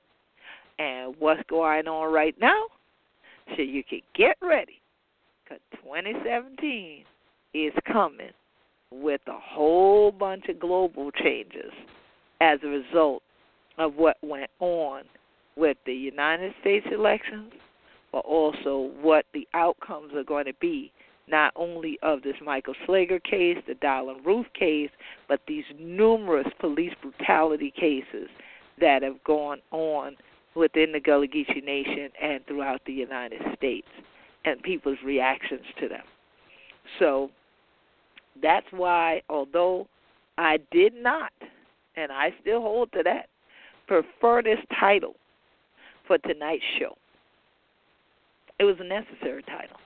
and 0.78 1.16
what's 1.20 1.42
going 1.50 1.88
on 1.88 2.12
right 2.12 2.36
now, 2.40 2.64
so 3.56 3.62
you 3.62 3.84
can 3.84 4.02
get 4.16 4.38
ready. 4.42 4.82
Because 5.44 5.62
2017 5.84 7.04
is 7.54 7.74
coming 7.92 8.32
with 8.92 9.22
a 9.28 9.40
whole 9.40 10.12
bunch 10.12 10.46
of 10.50 10.60
global 10.60 11.12
changes 11.12 11.72
as 12.42 12.60
a 12.64 12.68
result 12.68 13.24
of 13.78 13.96
what 13.96 14.18
went 14.22 14.50
on 14.60 15.04
with 15.56 15.78
the 15.86 15.94
United 15.94 16.54
States 16.62 16.86
elections, 16.92 17.52
but 18.12 18.26
also 18.26 18.92
what 19.02 19.26
the 19.34 19.48
outcomes 19.54 20.14
are 20.14 20.24
going 20.24 20.46
to 20.46 20.54
be 20.60 20.92
not 21.28 21.52
only 21.56 21.98
of 22.04 22.22
this 22.22 22.36
Michael 22.44 22.76
Slager 22.88 23.24
case, 23.24 23.58
the 23.68 23.74
Dylann 23.74 24.24
Roof 24.26 24.46
case, 24.58 24.92
but 25.28 25.42
these 25.48 25.64
numerous 25.80 26.48
police 26.60 26.94
brutality 27.02 27.72
cases 27.72 28.30
that 28.80 29.02
have 29.02 29.24
gone 29.24 29.60
on 29.72 30.16
within 30.56 30.92
the 30.92 31.00
Gullah 31.00 31.28
Geechee 31.28 31.64
Nation 31.64 32.10
and 32.22 32.46
throughout 32.46 32.82
the 32.86 32.94
United 32.94 33.42
States, 33.58 33.88
and 34.46 34.62
people's 34.62 34.98
reactions 35.04 35.66
to 35.80 35.90
them. 35.90 36.04
So 37.00 37.32
that's 38.42 38.68
why, 38.72 39.22
although 39.30 39.88
I 40.38 40.60
did 40.72 40.94
not, 40.94 41.32
and 41.96 42.12
I 42.12 42.34
still 42.42 42.62
hold 42.62 42.92
to 42.94 43.02
that, 43.04 43.28
prefer 43.88 44.42
this 44.44 44.60
title 44.80 45.16
for 46.08 46.18
tonight's 46.20 46.64
show, 46.80 46.96
it 48.60 48.64
was 48.64 48.76
a 48.80 48.84
necessary 48.84 49.44
title 49.44 49.78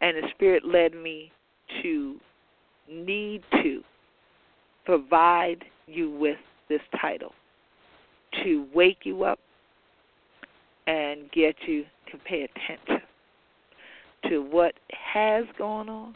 and 0.00 0.16
the 0.16 0.28
Spirit 0.34 0.64
led 0.64 0.94
me 0.94 1.32
to 1.82 2.16
need 2.90 3.42
to 3.62 3.82
provide 4.84 5.64
you 5.86 6.10
with 6.10 6.38
this 6.68 6.80
title 7.00 7.32
to 8.44 8.66
wake 8.74 8.98
you 9.04 9.24
up 9.24 9.38
and 10.86 11.30
get 11.32 11.54
you 11.66 11.84
to 12.10 12.18
pay 12.18 12.42
attention 12.44 13.06
to 14.28 14.38
what 14.42 14.74
has 14.90 15.44
gone 15.56 15.88
on 15.88 16.14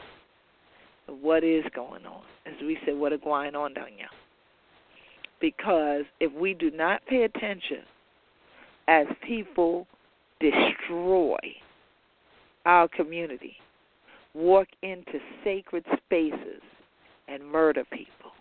of 1.07 1.19
what 1.19 1.43
is 1.43 1.63
going 1.75 2.05
on. 2.05 2.21
As 2.45 2.53
we 2.61 2.77
said, 2.85 2.95
what 2.95 3.13
is 3.13 3.19
going 3.23 3.55
on 3.55 3.73
down 3.73 3.87
here. 3.95 4.07
Because 5.39 6.05
if 6.19 6.31
we 6.33 6.53
do 6.53 6.71
not 6.71 7.05
pay 7.07 7.23
attention 7.23 7.79
as 8.87 9.05
people 9.25 9.87
destroy 10.39 11.37
our 12.65 12.87
community, 12.87 13.55
walk 14.33 14.67
into 14.81 15.19
sacred 15.43 15.85
spaces, 16.05 16.61
and 17.27 17.45
murder 17.45 17.83
people, 17.91 18.31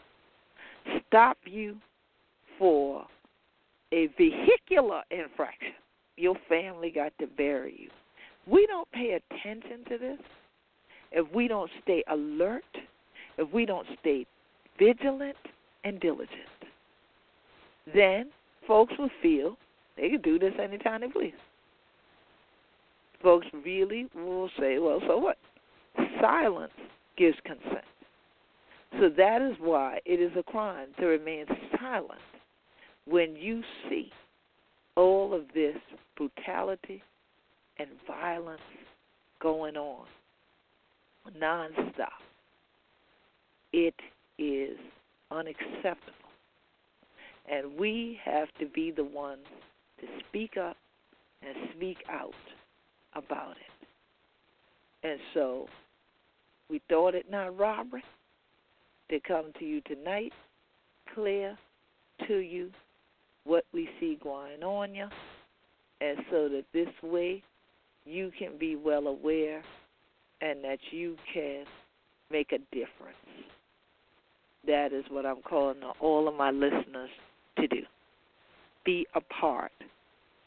stop 1.06 1.38
you 1.44 1.76
for 2.58 3.06
a 3.92 4.08
vehicular 4.18 5.02
infraction, 5.10 5.74
your 6.16 6.36
family 6.48 6.90
got 6.90 7.12
to 7.18 7.26
bury 7.26 7.74
you. 7.78 7.90
We 8.46 8.66
don't 8.66 8.90
pay 8.92 9.18
attention 9.20 9.84
to 9.88 9.98
this. 9.98 10.18
If 11.12 11.32
we 11.32 11.46
don't 11.46 11.70
stay 11.82 12.02
alert, 12.08 12.64
if 13.38 13.52
we 13.52 13.66
don't 13.66 13.86
stay 14.00 14.26
vigilant 14.78 15.36
and 15.84 16.00
diligent, 16.00 16.30
then 17.94 18.30
folks 18.66 18.94
will 18.98 19.10
feel 19.20 19.56
they 19.96 20.08
can 20.08 20.22
do 20.22 20.38
this 20.38 20.54
anytime 20.60 21.02
they 21.02 21.08
please. 21.08 21.34
Folks 23.22 23.46
really 23.64 24.08
will 24.14 24.50
say, 24.58 24.78
well, 24.78 25.00
so 25.06 25.18
what? 25.18 25.36
Silence 26.22 26.72
gives 27.18 27.36
consent. 27.44 27.84
So 29.00 29.08
that 29.16 29.42
is 29.42 29.56
why 29.58 29.98
it 30.06 30.20
is 30.20 30.30
a 30.38 30.42
crime 30.42 30.88
to 31.00 31.06
remain 31.06 31.46
silent 31.78 32.20
when 33.06 33.34
you 33.34 33.62
see 33.88 34.10
all 34.94 35.34
of 35.34 35.42
this 35.52 35.76
brutality 36.16 37.02
and 37.78 37.88
violence 38.06 38.60
going 39.40 39.76
on 39.76 40.06
nonstop. 41.40 42.08
It 43.72 43.94
is 44.38 44.76
unacceptable. 45.30 46.12
And 47.50 47.76
we 47.76 48.18
have 48.24 48.48
to 48.60 48.66
be 48.66 48.92
the 48.92 49.04
ones 49.04 49.46
to 50.00 50.06
speak 50.28 50.56
up 50.56 50.76
and 51.42 51.56
speak 51.76 51.98
out 52.08 52.30
about 53.14 53.52
it. 53.52 55.08
And 55.08 55.18
so 55.34 55.66
we 56.72 56.80
thought 56.88 57.14
it 57.14 57.30
not 57.30 57.56
robbery 57.58 58.02
to 59.10 59.20
come 59.20 59.52
to 59.58 59.64
you 59.66 59.82
tonight, 59.82 60.32
clear 61.14 61.56
to 62.26 62.38
you 62.38 62.70
what 63.44 63.64
we 63.74 63.90
see 64.00 64.18
going 64.22 64.62
on 64.62 64.94
you, 64.94 65.06
and 66.00 66.16
so 66.30 66.48
that 66.48 66.64
this 66.72 66.88
way 67.02 67.42
you 68.06 68.32
can 68.38 68.56
be 68.58 68.74
well 68.74 69.06
aware 69.06 69.62
and 70.40 70.64
that 70.64 70.78
you 70.90 71.14
can 71.34 71.64
make 72.30 72.52
a 72.52 72.58
difference. 72.74 73.16
That 74.66 74.94
is 74.94 75.04
what 75.10 75.26
I'm 75.26 75.42
calling 75.42 75.82
on 75.82 75.92
all 76.00 76.26
of 76.26 76.34
my 76.34 76.50
listeners 76.50 77.10
to 77.58 77.68
do. 77.68 77.82
Be 78.86 79.06
a 79.14 79.20
part 79.20 79.72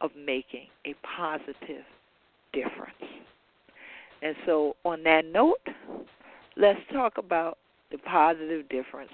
of 0.01 0.09
making 0.17 0.67
a 0.87 0.95
positive 1.15 1.85
difference. 2.51 2.95
And 4.25 4.35
so, 4.47 4.75
on 4.83 5.03
that 5.03 5.23
note, 5.31 5.61
let's 6.57 6.79
talk 6.91 7.19
about 7.19 7.59
the 7.91 7.99
positive 7.99 8.67
difference 8.69 9.11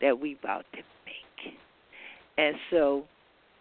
that 0.00 0.20
we 0.20 0.36
about 0.40 0.64
to 0.74 0.82
make. 1.04 1.54
And 2.38 2.54
so, 2.70 3.02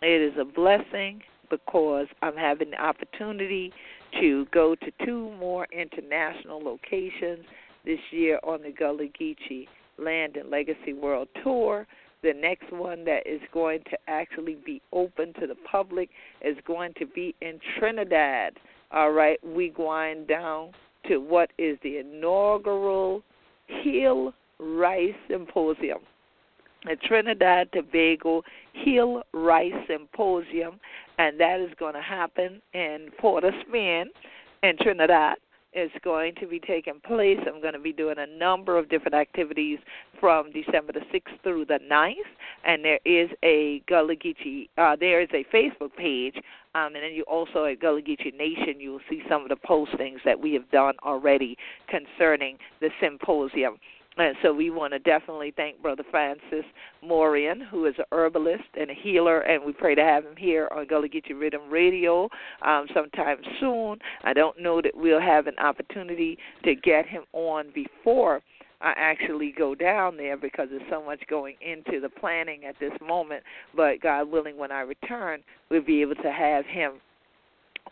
it 0.04 0.22
is 0.22 0.38
a 0.40 0.46
blessing 0.46 1.24
because 1.50 2.06
I'm 2.22 2.36
having 2.36 2.70
the 2.70 2.80
opportunity 2.80 3.74
to 4.20 4.46
go 4.54 4.76
to 4.76 4.92
two 5.04 5.32
more 5.40 5.66
international 5.72 6.62
locations 6.62 7.48
this 7.84 8.00
year 8.12 8.40
on 8.44 8.62
the 8.62 8.72
Gullah 8.72 9.08
Geechee 9.20 9.66
Land 9.98 10.38
and 10.38 10.52
Legacy 10.52 10.94
World 10.94 11.30
Tour. 11.44 11.88
The 12.22 12.34
next 12.34 12.72
one 12.72 13.06
that 13.06 13.26
is 13.26 13.42
going 13.52 13.80
to 13.90 13.98
actually 14.08 14.56
be 14.64 14.84
open 14.94 15.34
to 15.40 15.48
the 15.48 15.58
public 15.72 16.12
is 16.46 16.58
going 16.68 16.94
to 17.00 17.08
be 17.08 17.34
in 17.42 17.60
Trinidad. 17.80 18.54
All 18.92 19.14
right, 19.14 19.40
we 19.44 19.70
going 19.70 20.28
down 20.28 20.74
to 21.08 21.18
what 21.18 21.52
is 21.58 21.78
the 21.84 21.98
inaugural 21.98 23.24
Heal 23.68 24.34
Rice 24.60 25.16
Symposium 25.30 26.00
the 26.86 26.96
Trinidad 26.96 27.72
Tobago 27.72 28.44
Heal 28.74 29.24
Rice 29.34 29.74
Symposium, 29.88 30.80
and 31.18 31.40
that 31.40 31.60
is 31.60 31.70
going 31.78 31.94
to 31.94 32.02
happen 32.02 32.62
in 32.74 33.10
Port 33.20 33.44
of 33.44 33.54
Spain 33.68 34.06
in 34.64 34.78
Trinidad. 34.78 35.38
It's 35.74 35.94
going 36.04 36.36
to 36.42 36.48
be 36.48 36.60
taking 36.60 37.00
place. 37.06 37.40
I'm 37.48 37.62
going 37.62 37.74
to 37.74 37.80
be 37.80 37.94
doing 37.94 38.18
a 38.18 38.28
number 38.28 38.78
of 38.78 38.90
different 38.90 39.16
activities 39.16 39.80
from 40.20 40.52
December 40.52 40.92
the 40.92 41.00
6th 41.14 41.42
through 41.44 41.66
the 41.66 41.80
9th, 41.90 42.16
and 42.66 42.84
there 42.84 43.00
is 43.06 43.30
a 43.44 43.82
Gullah 43.88 44.16
Geechee, 44.16 44.68
uh, 44.78 44.98
there 45.00 45.22
is 45.22 45.30
a 45.34 45.46
Facebook 45.56 45.96
page, 45.96 46.36
um, 46.74 46.96
and 46.96 47.04
then 47.04 47.14
you 47.14 47.24
also 47.24 47.66
at 47.66 47.80
Gullah 47.80 48.02
Geechee 48.02 48.34
Nation, 48.38 48.80
you 48.80 48.92
will 48.94 49.02
see 49.10 49.22
some 49.30 49.44
of 49.44 49.50
the 49.50 49.56
postings 49.56 50.24
that 50.26 50.40
we 50.40 50.54
have 50.54 50.70
done 50.72 50.96
already 51.04 51.58
concerning 51.90 52.58
the 52.80 52.90
symposium. 53.02 53.78
And 54.18 54.36
so 54.44 54.54
we 54.54 54.70
want 54.70 54.92
to 54.92 55.00
definitely 55.00 55.54
thank 55.56 55.82
Brother 55.82 56.04
Francis 56.12 56.66
Morian, 57.02 57.62
who 57.62 57.86
is 57.86 57.96
a 57.98 58.04
herbalist 58.14 58.64
and 58.78 58.90
a 58.90 58.94
healer, 58.94 59.40
and 59.42 59.64
we 59.64 59.72
pray 59.72 59.96
to 59.96 60.04
have 60.04 60.26
him 60.26 60.36
here 60.38 60.68
on 60.76 60.86
Gullah 60.86 61.08
Geechee 61.08 61.32
Riddim 61.32 61.72
Radio 61.72 62.28
um, 62.62 62.88
sometime 62.94 63.38
soon. 63.60 64.00
I 64.24 64.34
don't 64.34 64.62
know 64.62 64.82
that 64.82 64.92
we'll 64.96 65.22
have 65.22 65.48
an 65.48 65.58
opportunity 65.60 66.38
to 66.66 66.76
get 66.76 67.06
him 67.06 67.24
on 67.32 67.72
before 67.74 68.42
I 68.82 68.94
actually 68.98 69.54
go 69.58 69.76
down 69.76 70.18
there 70.18 70.38
because 70.38 70.68
there's 70.70 70.82
so 70.90 71.04
much 71.04 71.22
going 71.30 71.56
into 71.62 72.00
the 72.00 72.10
planning 72.10 72.66
at 72.66 72.80
this 72.80 72.94
moment. 73.06 73.44
But 73.76 74.02
God 74.02 74.32
willing, 74.32 74.58
when 74.58 74.72
I 74.72 74.82
return, 74.82 75.42
we'll 75.70 75.84
be 75.84 76.02
able 76.02 76.16
to 76.16 76.32
have 76.32 76.66
him 76.66 76.94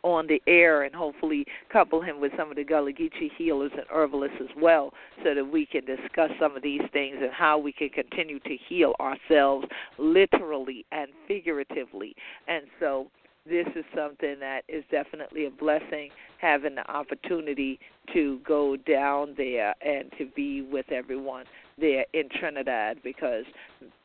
on 0.04 0.28
the 0.28 0.42
air 0.48 0.84
and 0.84 0.96
hopefully 0.96 1.46
couple 1.72 2.02
him 2.02 2.22
with 2.22 2.32
some 2.38 2.50
of 2.50 2.56
the 2.56 2.64
Gullah 2.64 2.94
Geechee 2.94 3.32
healers 3.38 3.72
and 3.74 3.86
herbalists 3.92 4.38
as 4.42 4.50
well 4.58 4.94
so 5.24 5.34
that 5.36 5.44
we 5.44 5.66
can 5.66 5.84
discuss 5.86 6.32
some 6.40 6.56
of 6.56 6.64
these 6.64 6.82
things 6.94 7.18
and 7.22 7.32
how 7.32 7.58
we 7.58 7.72
can 7.72 7.90
continue 7.90 8.40
to 8.40 8.58
heal 8.68 8.94
ourselves 9.00 9.68
literally 9.98 10.86
and 10.92 11.10
figuratively. 11.28 12.16
And 12.48 12.64
so 12.80 13.08
this 13.50 13.68
is 13.76 13.86
something 13.96 14.40
that 14.40 14.62
is 14.68 14.84
definitely 14.92 15.46
a 15.46 15.50
blessing 15.50 16.10
having 16.40 16.76
the 16.76 16.90
opportunity 16.90 17.80
to 18.14 18.40
go 18.48 18.78
down 18.78 19.34
there 19.38 19.76
and 19.82 20.12
to 20.18 20.26
be 20.36 20.62
with 20.62 20.92
everyone 20.92 21.46
there 21.80 22.06
in 22.14 22.30
Trinidad 22.30 22.98
because 23.04 23.46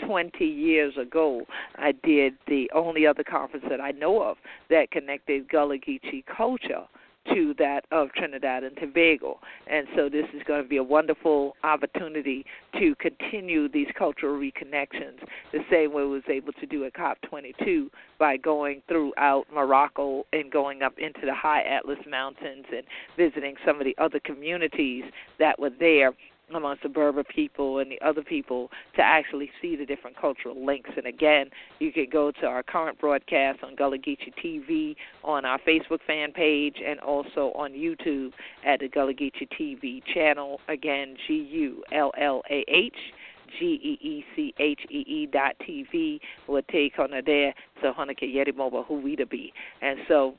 20 0.04 0.44
years 0.44 0.96
ago 0.96 1.42
I 1.76 1.92
did 1.92 2.34
the 2.46 2.70
only 2.74 3.06
other 3.06 3.24
conference 3.24 3.66
that 3.68 3.80
I 3.80 3.90
know 3.92 4.22
of 4.22 4.36
that 4.70 4.90
connected 4.90 5.48
Gullah 5.48 5.78
Geechee 5.78 6.24
culture 6.26 6.84
to 7.32 7.54
that 7.58 7.84
of 7.90 8.12
Trinidad 8.12 8.64
and 8.64 8.76
Tobago. 8.76 9.38
And 9.66 9.86
so 9.96 10.08
this 10.08 10.26
is 10.34 10.42
going 10.46 10.62
to 10.62 10.68
be 10.68 10.76
a 10.76 10.82
wonderful 10.82 11.56
opportunity 11.64 12.44
to 12.78 12.94
continue 12.96 13.68
these 13.68 13.88
cultural 13.96 14.38
reconnections 14.38 15.18
the 15.52 15.60
same 15.70 15.92
way 15.92 16.02
we 16.02 16.10
was 16.10 16.22
able 16.28 16.52
to 16.54 16.66
do 16.66 16.84
at 16.84 16.94
COP22 16.94 17.88
by 18.18 18.36
going 18.36 18.82
throughout 18.88 19.44
Morocco 19.52 20.24
and 20.32 20.50
going 20.50 20.82
up 20.82 20.98
into 20.98 21.20
the 21.24 21.34
high 21.34 21.62
Atlas 21.62 21.98
Mountains 22.08 22.66
and 22.74 22.84
visiting 23.16 23.54
some 23.66 23.78
of 23.78 23.84
the 23.84 23.96
other 23.98 24.20
communities 24.20 25.04
that 25.38 25.58
were 25.58 25.70
there 25.70 26.12
amongst 26.56 26.82
the 26.82 27.24
people 27.28 27.78
and 27.78 27.90
the 27.90 28.00
other 28.00 28.22
people 28.22 28.70
to 28.96 29.02
actually 29.02 29.50
see 29.60 29.76
the 29.76 29.86
different 29.86 30.16
cultural 30.16 30.64
links. 30.64 30.90
And 30.96 31.06
again, 31.06 31.50
you 31.78 31.92
can 31.92 32.06
go 32.10 32.30
to 32.32 32.46
our 32.46 32.62
current 32.62 32.98
broadcast 32.98 33.62
on 33.62 33.74
Gullah 33.74 33.98
Geechee 33.98 34.32
TV, 34.42 34.96
on 35.22 35.44
our 35.44 35.58
Facebook 35.60 36.00
fan 36.06 36.32
page, 36.32 36.76
and 36.84 37.00
also 37.00 37.52
on 37.54 37.72
YouTube 37.72 38.32
at 38.64 38.80
the 38.80 38.88
Gullah 38.88 39.14
Geechee 39.14 39.48
TV 39.58 40.02
channel. 40.12 40.60
Again, 40.68 41.16
G 41.26 41.34
U 41.34 41.84
L 41.92 42.12
L 42.18 42.42
A 42.50 42.64
H. 42.68 42.96
G 43.58 43.66
E 43.66 44.04
E 44.04 44.24
C 44.34 44.54
H 44.58 44.80
E 44.90 45.04
E 45.06 45.26
dot 45.26 45.54
TV 45.60 46.18
will 46.48 46.62
take 46.72 46.98
on 46.98 47.10
there 47.24 47.54
so 47.80 47.92
Hanukkah 47.92 48.22
Yeti 48.22 48.56
Mobile 48.56 48.82
Who 48.82 49.00
we 49.00 49.14
to 49.14 49.26
be. 49.26 49.52
And 49.80 50.00
so 50.08 50.34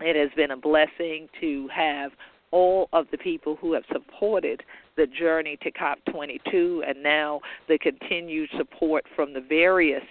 it 0.00 0.14
has 0.14 0.30
been 0.36 0.52
a 0.52 0.56
blessing 0.56 1.28
to 1.40 1.68
have 1.74 2.12
all 2.50 2.88
of 2.92 3.06
the 3.10 3.18
people 3.18 3.56
who 3.56 3.72
have 3.72 3.84
supported 3.92 4.62
the 4.96 5.06
journey 5.06 5.58
to 5.62 5.70
COP22 5.70 6.88
and 6.88 7.02
now 7.02 7.40
the 7.68 7.78
continued 7.78 8.50
support 8.56 9.04
from 9.14 9.32
the 9.32 9.40
various 9.40 10.02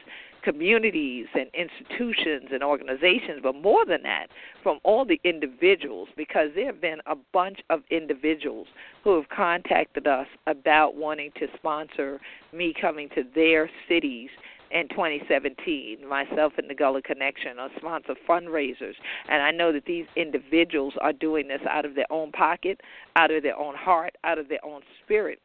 communities 0.43 1.25
and 1.33 1.49
institutions 1.53 2.49
and 2.53 2.63
organizations, 2.63 3.41
but 3.43 3.53
more 3.53 3.85
than 3.85 4.01
that, 4.03 4.27
from 4.63 4.79
all 4.83 5.03
the 5.03 5.19
individuals, 5.25 6.07
because 6.15 6.51
there 6.55 6.67
have 6.67 6.79
been 6.79 7.01
a 7.05 7.15
bunch 7.33 7.59
of 7.69 7.81
individuals 7.89 8.67
who 9.03 9.15
have 9.15 9.27
contacted 9.27 10.07
us 10.07 10.27
about 10.45 10.95
wanting 10.95 11.31
to 11.37 11.47
sponsor 11.57 12.21
me 12.53 12.73
coming 12.79 13.09
to 13.09 13.23
their 13.35 13.69
cities 13.89 14.29
in 14.71 14.87
2017, 14.89 16.07
myself 16.07 16.53
and 16.57 16.69
the 16.69 16.75
Gullah 16.75 17.01
Connection, 17.01 17.59
are 17.59 17.69
sponsor 17.77 18.15
fundraisers. 18.27 18.95
And 19.29 19.41
I 19.41 19.51
know 19.51 19.71
that 19.71 19.85
these 19.85 20.05
individuals 20.15 20.93
are 21.01 21.13
doing 21.13 21.47
this 21.47 21.61
out 21.69 21.85
of 21.85 21.95
their 21.95 22.11
own 22.11 22.31
pocket, 22.31 22.81
out 23.15 23.31
of 23.31 23.43
their 23.43 23.57
own 23.57 23.75
heart, 23.75 24.15
out 24.23 24.37
of 24.37 24.49
their 24.49 24.63
own 24.65 24.81
spirit. 25.03 25.39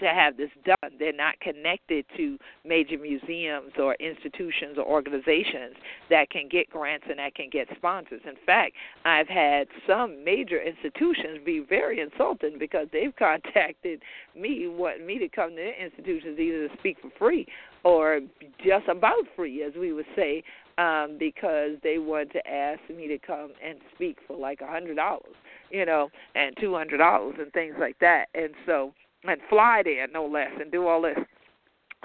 to 0.00 0.06
have 0.06 0.36
this 0.36 0.50
done. 0.64 0.90
They're 0.98 1.12
not 1.12 1.38
connected 1.38 2.04
to 2.16 2.36
major 2.64 2.98
museums 2.98 3.70
or 3.78 3.94
institutions 4.00 4.76
or 4.76 4.84
organizations 4.84 5.76
that 6.10 6.30
can 6.30 6.48
get 6.48 6.68
grants 6.68 7.06
and 7.08 7.20
that 7.20 7.36
can 7.36 7.48
get 7.48 7.68
sponsors. 7.76 8.20
In 8.26 8.34
fact, 8.44 8.72
I've 9.04 9.28
had 9.28 9.68
some 9.86 10.24
major 10.24 10.60
institutions 10.60 11.38
be 11.44 11.60
very 11.60 12.00
insulting 12.00 12.58
because 12.58 12.88
they've 12.92 13.14
contacted 13.18 14.02
me, 14.34 14.66
wanting 14.66 15.06
me 15.06 15.18
to 15.20 15.28
come 15.28 15.50
to 15.50 15.56
their 15.56 15.84
institutions 15.84 16.40
either 16.40 16.68
to 16.68 16.76
speak 16.78 16.96
for 17.00 17.10
free 17.16 17.46
or 17.84 18.20
just 18.64 18.88
about 18.88 19.24
free, 19.36 19.62
as 19.62 19.72
we 19.78 19.92
would 19.92 20.06
say, 20.16 20.42
um, 20.78 21.16
because 21.18 21.72
they 21.82 21.98
want 21.98 22.32
to 22.32 22.48
ask 22.48 22.80
me 22.94 23.06
to 23.08 23.18
come 23.18 23.52
and 23.64 23.78
speak 23.94 24.18
for 24.26 24.36
like 24.36 24.60
a 24.60 24.66
hundred 24.66 24.96
dollars, 24.96 25.34
you 25.70 25.86
know, 25.86 26.10
and 26.34 26.56
two 26.60 26.74
hundred 26.74 26.98
dollars 26.98 27.36
and 27.38 27.52
things 27.52 27.74
like 27.78 27.98
that. 28.00 28.26
And 28.34 28.54
so 28.66 28.92
and 29.24 29.40
fly 29.48 29.82
there 29.84 30.06
no 30.08 30.26
less 30.26 30.50
and 30.60 30.72
do 30.72 30.86
all 30.86 31.02
this. 31.02 31.18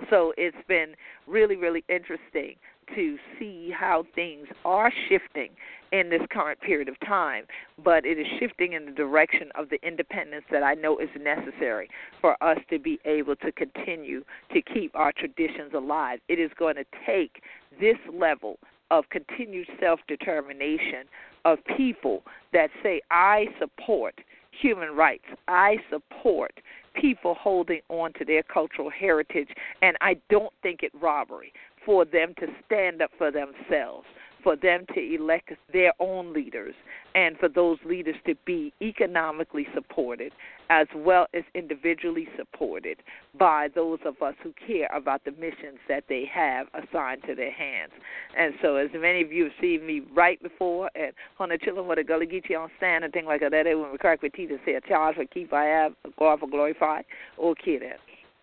So 0.09 0.33
it's 0.37 0.55
been 0.67 0.93
really, 1.27 1.55
really 1.55 1.83
interesting 1.89 2.55
to 2.95 3.17
see 3.37 3.71
how 3.77 4.03
things 4.15 4.47
are 4.65 4.91
shifting 5.07 5.49
in 5.91 6.09
this 6.09 6.21
current 6.31 6.59
period 6.61 6.87
of 6.87 6.99
time, 6.99 7.45
but 7.83 8.05
it 8.05 8.19
is 8.19 8.27
shifting 8.39 8.73
in 8.73 8.85
the 8.85 8.91
direction 8.91 9.49
of 9.55 9.69
the 9.69 9.79
independence 9.85 10.45
that 10.51 10.63
I 10.63 10.75
know 10.75 10.99
is 10.99 11.09
necessary 11.19 11.89
for 12.21 12.41
us 12.43 12.59
to 12.69 12.77
be 12.77 12.99
able 13.05 13.35
to 13.37 13.51
continue 13.51 14.23
to 14.53 14.61
keep 14.61 14.95
our 14.95 15.11
traditions 15.11 15.73
alive. 15.73 16.19
It 16.27 16.39
is 16.39 16.51
going 16.57 16.75
to 16.75 16.85
take 17.05 17.41
this 17.79 17.97
level 18.13 18.59
of 18.91 19.05
continued 19.09 19.67
self 19.79 19.99
determination 20.07 21.05
of 21.45 21.59
people 21.77 22.23
that 22.53 22.69
say, 22.83 23.01
I 23.11 23.45
support 23.59 24.15
human 24.51 24.95
rights, 24.95 25.25
I 25.47 25.77
support 25.89 26.51
people 26.99 27.35
holding 27.35 27.81
on 27.89 28.13
to 28.13 28.25
their 28.25 28.43
cultural 28.43 28.89
heritage, 28.89 29.49
and 29.81 29.95
I 30.01 30.17
don't 30.29 30.53
think 30.61 30.83
it 30.83 30.91
robbery 30.99 31.53
for 31.89 32.05
them 32.05 32.35
to 32.39 32.45
stand 32.67 33.01
up 33.01 33.09
for 33.17 33.31
themselves 33.31 34.05
for 34.43 34.55
them 34.55 34.85
to 34.93 35.15
elect 35.15 35.51
their 35.73 35.91
own 35.99 36.31
leaders 36.33 36.75
and 37.15 37.35
for 37.37 37.49
those 37.49 37.77
leaders 37.83 38.15
to 38.25 38.35
be 38.45 38.71
economically 38.81 39.67
supported 39.73 40.31
as 40.69 40.85
well 40.95 41.25
as 41.33 41.43
individually 41.55 42.27
supported 42.37 42.97
by 43.39 43.67
those 43.73 43.97
of 44.05 44.21
us 44.21 44.35
who 44.43 44.53
care 44.67 44.87
about 44.95 45.25
the 45.25 45.31
missions 45.31 45.79
that 45.87 46.03
they 46.07 46.29
have 46.31 46.67
assigned 46.75 47.23
to 47.23 47.33
their 47.33 47.51
hands. 47.51 47.91
And 48.37 48.53
so, 48.61 48.75
as 48.75 48.89
many 48.93 49.23
of 49.23 49.31
you 49.31 49.45
have 49.45 49.53
seen 49.59 49.85
me 49.85 50.03
right 50.15 50.41
before 50.43 50.91
and 50.95 51.11
the 51.51 51.57
children 51.57 51.87
with 51.87 51.97
a 51.97 52.03
Gullah 52.03 52.27
Geechee 52.27 52.57
on 52.57 52.69
stand 52.77 53.03
and 53.03 53.11
things 53.11 53.25
like 53.25 53.41
that, 53.41 53.51
when 53.51 53.91
we 53.91 53.97
crack 53.97 54.21
with 54.21 54.33
teachers 54.33 54.59
say 54.63 54.75
a 54.75 54.81
charge 54.81 55.15
for 55.15 55.25
keep 55.25 55.51
I 55.51 55.65
have, 55.65 55.93
God 56.19 56.39
for 56.39 56.47
glorify, 56.47 57.01
or 57.35 57.55
kid 57.55 57.81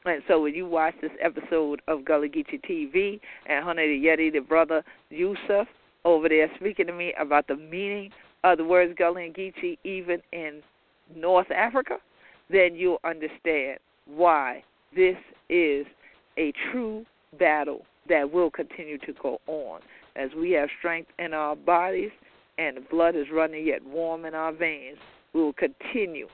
and 0.07 0.23
so 0.29 0.41
when 0.41 0.55
you 0.55 0.67
watch 0.67 0.95
this 1.01 1.11
episode 1.23 1.83
of 1.89 2.05
Gullah 2.05 2.29
Geechee 2.29 2.61
TV 2.63 3.21
and 3.47 3.65
Honey 3.65 3.87
the 3.87 4.07
Yeti, 4.07 4.33
the 4.33 4.41
brother 4.41 4.85
Yusuf, 5.11 5.67
over 6.05 6.29
there 6.29 6.49
speaking 6.57 6.87
to 6.87 6.93
me 6.93 7.13
about 7.19 7.49
the 7.49 7.57
meaning 7.57 8.11
of 8.45 8.59
the 8.59 8.65
words 8.65 8.95
Gullah 8.97 9.23
and 9.25 9.35
Geechee 9.35 9.79
even 9.85 10.21
in 10.33 10.63
North 11.15 11.51
Africa, 11.51 11.97
then 12.51 12.75
you'll 12.75 13.01
understand 13.05 13.79
why 14.07 14.63
this 14.95 15.17
is 15.49 15.87
a 16.39 16.53
true 16.71 17.05
battle 17.39 17.83
that 18.09 18.31
will 18.31 18.51
continue 18.51 18.99
to 18.99 19.13
go 19.21 19.41
on. 19.47 19.81
As 20.15 20.31
we 20.39 20.53
have 20.53 20.69
strength 20.79 21.11
in 21.19 21.35
our 21.35 21.57
bodies 21.57 22.11
and 22.59 22.77
the 22.77 22.81
blood 22.83 23.17
is 23.17 23.27
running 23.33 23.67
yet 23.67 23.85
warm 23.85 24.25
in 24.25 24.35
our 24.35 24.53
veins, 24.53 24.99
we 25.33 25.43
will 25.43 25.53
continue 25.53 26.29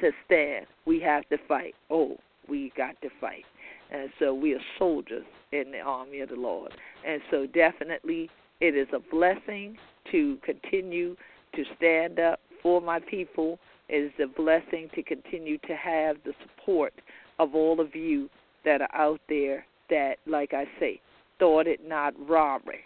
to 0.00 0.10
stand. 0.26 0.66
We 0.84 1.00
have 1.00 1.26
to 1.30 1.38
fight. 1.48 1.74
Oh, 1.90 2.18
we 2.48 2.72
got 2.76 3.00
to 3.02 3.08
fight. 3.20 3.44
And 3.90 4.10
so 4.18 4.34
we 4.34 4.54
are 4.54 4.60
soldiers 4.78 5.24
in 5.52 5.70
the 5.70 5.80
army 5.80 6.20
of 6.20 6.30
the 6.30 6.36
Lord. 6.36 6.72
And 7.06 7.20
so 7.30 7.46
definitely 7.46 8.30
it 8.60 8.74
is 8.76 8.88
a 8.92 8.98
blessing 8.98 9.76
to 10.10 10.38
continue 10.44 11.16
to 11.54 11.64
stand 11.76 12.18
up 12.18 12.40
for 12.62 12.80
my 12.80 12.98
people. 12.98 13.58
It 13.88 13.96
is 13.96 14.12
a 14.22 14.26
blessing 14.26 14.88
to 14.94 15.02
continue 15.02 15.58
to 15.58 15.76
have 15.76 16.16
the 16.24 16.32
support 16.42 16.94
of 17.38 17.54
all 17.54 17.80
of 17.80 17.94
you 17.94 18.28
that 18.64 18.80
are 18.80 18.94
out 18.94 19.20
there 19.28 19.66
that, 19.90 20.14
like 20.26 20.54
I 20.54 20.64
say, 20.80 21.00
thought 21.38 21.66
it 21.66 21.86
not 21.86 22.14
robbery 22.28 22.84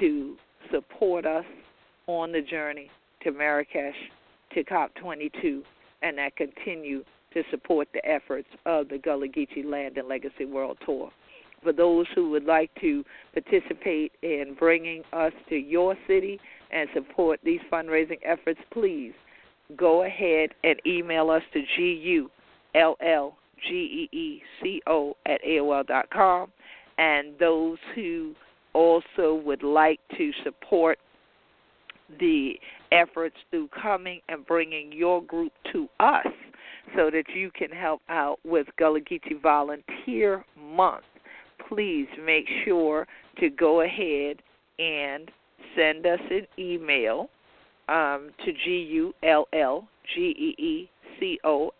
to 0.00 0.36
support 0.70 1.26
us 1.26 1.44
on 2.06 2.32
the 2.32 2.42
journey 2.42 2.90
to 3.22 3.30
Marrakesh, 3.30 3.94
to 4.54 4.64
COP22, 4.64 5.62
and 6.02 6.18
that 6.18 6.36
continue 6.36 7.04
to 7.34 7.42
support 7.50 7.88
the 7.92 8.04
efforts 8.06 8.48
of 8.66 8.88
the 8.88 8.98
Gullah 8.98 9.28
Geechee 9.28 9.64
Land 9.64 9.96
and 9.98 10.08
Legacy 10.08 10.44
World 10.44 10.78
Tour 10.84 11.10
for 11.62 11.72
those 11.72 12.06
who 12.14 12.30
would 12.30 12.44
like 12.44 12.70
to 12.80 13.04
participate 13.32 14.12
in 14.22 14.56
bringing 14.58 15.02
us 15.12 15.32
to 15.48 15.56
your 15.56 15.96
city 16.06 16.40
and 16.72 16.88
support 16.94 17.40
these 17.44 17.60
fundraising 17.70 18.18
efforts, 18.24 18.60
please 18.72 19.12
go 19.76 20.04
ahead 20.04 20.50
and 20.64 20.80
email 20.86 21.30
us 21.30 21.42
to 21.52 21.62
gullgeeco 22.74 23.30
at 25.26 25.42
aol 25.44 25.86
dot 25.86 26.08
com. 26.10 26.50
And 26.98 27.38
those 27.38 27.78
who 27.94 28.34
also 28.72 29.40
would 29.44 29.62
like 29.62 30.00
to 30.16 30.32
support 30.44 30.98
the 32.18 32.54
efforts 32.92 33.36
through 33.50 33.68
coming 33.68 34.20
and 34.28 34.46
bringing 34.46 34.92
your 34.92 35.22
group 35.22 35.52
to 35.72 35.88
us 36.00 36.26
so 36.96 37.10
that 37.10 37.24
you 37.34 37.50
can 37.50 37.70
help 37.70 38.00
out 38.08 38.38
with 38.44 38.66
Gullah 38.78 39.00
Geechee 39.00 39.40
Volunteer 39.40 40.44
Month 40.58 41.04
please 41.70 42.08
make 42.24 42.46
sure 42.64 43.06
to 43.38 43.48
go 43.48 43.82
ahead 43.82 44.42
and 44.78 45.30
send 45.76 46.04
us 46.06 46.20
an 46.30 46.46
email 46.58 47.30
um, 47.88 48.30
to 48.44 48.52
G-U-L-L-G-E-E-C-O 48.52 49.14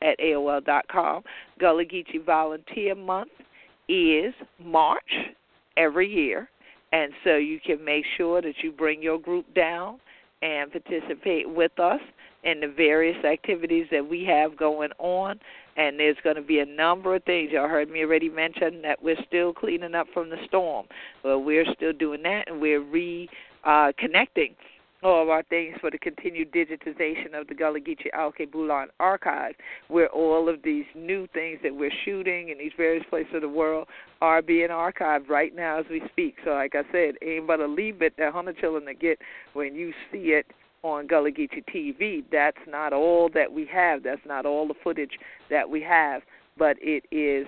at 0.02 0.18
AOL 0.18 0.64
dot 0.64 0.86
com. 0.90 1.22
Gullah 1.58 1.84
Geechee 1.84 2.24
Volunteer 2.24 2.94
Month 2.94 3.30
is 3.88 4.32
March 4.62 5.12
every 5.76 6.08
year, 6.08 6.48
and 6.92 7.12
so 7.24 7.36
you 7.36 7.60
can 7.64 7.84
make 7.84 8.04
sure 8.16 8.40
that 8.42 8.54
you 8.62 8.70
bring 8.72 9.02
your 9.02 9.18
group 9.18 9.52
down 9.54 9.98
and 10.42 10.70
participate 10.70 11.48
with 11.48 11.78
us 11.78 12.00
in 12.44 12.60
the 12.60 12.68
various 12.68 13.22
activities 13.24 13.86
that 13.90 14.08
we 14.08 14.24
have 14.24 14.56
going 14.56 14.90
on 14.98 15.38
and 15.76 15.98
there's 15.98 16.16
going 16.22 16.36
to 16.36 16.42
be 16.42 16.60
a 16.60 16.66
number 16.66 17.14
of 17.14 17.24
things. 17.24 17.50
Y'all 17.52 17.68
heard 17.68 17.90
me 17.90 18.02
already 18.02 18.28
mention 18.28 18.82
that 18.82 19.02
we're 19.02 19.22
still 19.26 19.52
cleaning 19.52 19.94
up 19.94 20.06
from 20.12 20.28
the 20.28 20.36
storm. 20.46 20.86
Well, 21.24 21.42
we're 21.42 21.66
still 21.74 21.92
doing 21.92 22.22
that, 22.24 22.50
and 22.50 22.60
we're 22.60 22.82
reconnecting 22.82 24.50
uh, 24.50 25.02
all 25.02 25.22
of 25.22 25.30
our 25.30 25.42
things 25.44 25.76
for 25.80 25.90
the 25.90 25.96
continued 25.96 26.52
digitization 26.52 27.32
of 27.32 27.46
the 27.48 27.54
Gullah 27.54 27.80
Geechee 27.80 28.10
Auke 28.14 28.50
Bulan 28.52 28.88
archive, 28.98 29.54
where 29.88 30.08
all 30.08 30.48
of 30.50 30.62
these 30.62 30.84
new 30.94 31.26
things 31.28 31.58
that 31.62 31.74
we're 31.74 31.92
shooting 32.04 32.50
in 32.50 32.58
these 32.58 32.72
various 32.76 33.04
places 33.08 33.32
of 33.34 33.40
the 33.40 33.48
world 33.48 33.88
are 34.20 34.42
being 34.42 34.68
archived 34.68 35.30
right 35.30 35.56
now 35.56 35.78
as 35.78 35.86
we 35.88 36.02
speak. 36.10 36.36
So, 36.44 36.50
like 36.50 36.74
I 36.74 36.82
said, 36.92 37.14
ain't 37.22 37.46
but 37.46 37.60
a 37.60 37.66
little 37.66 37.98
bit 37.98 38.14
that 38.18 38.34
hundred 38.34 38.58
children 38.58 38.84
to 38.84 38.94
get 38.94 39.18
when 39.54 39.74
you 39.74 39.94
see 40.12 40.32
it 40.32 40.46
on 40.82 41.06
Gullah 41.06 41.30
Geechee 41.30 41.64
TV. 41.72 42.24
That's 42.30 42.58
not 42.66 42.92
all 42.92 43.28
that 43.34 43.52
we 43.52 43.66
have. 43.66 44.02
That's 44.02 44.24
not 44.26 44.46
all 44.46 44.66
the 44.66 44.74
footage 44.82 45.18
that 45.50 45.68
we 45.68 45.82
have, 45.82 46.22
but 46.56 46.76
it 46.80 47.04
is 47.10 47.46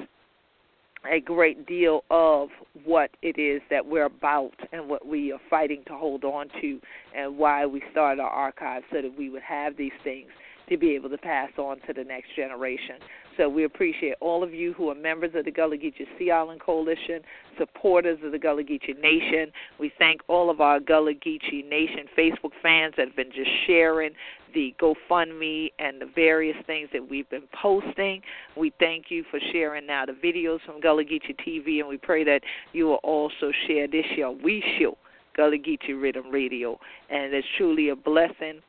a 1.11 1.21
great 1.21 1.67
deal 1.67 2.05
of 2.11 2.49
what 2.85 3.11
it 3.23 3.39
is 3.39 3.61
that 3.71 3.87
we're 3.87 4.05
about 4.05 4.53
and 4.73 4.89
what 4.89 5.07
we 5.07 5.33
are 5.33 5.41
fighting 5.51 5.83
to 5.87 5.95
hold 5.95 6.25
on 6.25 6.49
to 6.61 6.81
and 7.17 7.37
why 7.37 7.67
we 7.67 7.83
started 7.91 8.21
our 8.21 8.31
archives 8.31 8.85
so 8.93 9.03
that 9.03 9.19
we 9.19 9.29
would 9.29 9.43
have 9.43 9.77
these 9.77 9.93
things 10.05 10.29
to 10.69 10.77
be 10.77 10.95
able 10.95 11.11
to 11.11 11.19
pass 11.19 11.51
on 11.59 11.81
to 11.87 11.93
the 11.93 12.05
next 12.05 12.35
generation. 12.37 12.97
So 13.37 13.49
we 13.49 13.65
appreciate 13.65 14.15
all 14.21 14.43
of 14.43 14.53
you 14.53 14.73
who 14.75 14.91
are 14.91 14.95
members 14.95 15.31
of 15.35 15.45
the 15.45 15.51
Gullah 15.51 15.77
Geechee 15.77 16.07
Sea 16.19 16.31
Island 16.31 16.61
Coalition, 16.61 17.21
supporters 17.59 18.19
of 18.25 18.33
the 18.33 18.39
Gullah 18.39 18.63
Geechee 18.63 18.99
Nation. 19.01 19.51
We 19.81 19.93
thank 19.99 20.21
all 20.29 20.51
of 20.51 20.61
our 20.61 20.81
Gullah 20.81 21.15
Geechee 21.15 21.69
Nation 21.69 22.07
Facebook 22.19 22.53
fans 22.63 22.95
that 22.97 23.09
have 23.09 23.17
been 23.17 23.33
just 23.33 23.51
sharing 23.67 24.11
the 24.55 24.75
GoFundMe 24.81 25.73
and 25.79 26.01
the 26.01 26.11
various 26.15 26.57
things 26.67 26.89
that 26.93 27.09
we've 27.09 27.29
been 27.31 27.49
posting. 27.61 28.21
We 28.57 28.73
thank 28.79 29.07
you 29.09 29.25
for 29.31 29.41
sharing 29.53 29.87
now 29.87 30.05
the 30.05 30.13
videos 30.13 30.59
from 30.67 30.81
Gullah 30.81 31.05
Geechee 31.05 31.37
TV, 31.47 31.81
and 31.81 31.89
we 31.89 31.97
pray 31.97 32.25
that 32.25 32.43
you 32.73 32.87
will 32.87 33.01
also 33.03 33.51
share 33.67 33.87
this 33.87 34.05
year. 34.15 34.31
We 34.31 34.63
show 34.79 34.99
Gullah 35.37 35.57
Geechee 35.57 35.91
Riddim 35.91 36.31
Radio, 36.31 36.79
and 37.09 37.33
it's 37.33 37.47
truly 37.57 37.89
a 37.89 37.97
blessing 37.97 38.61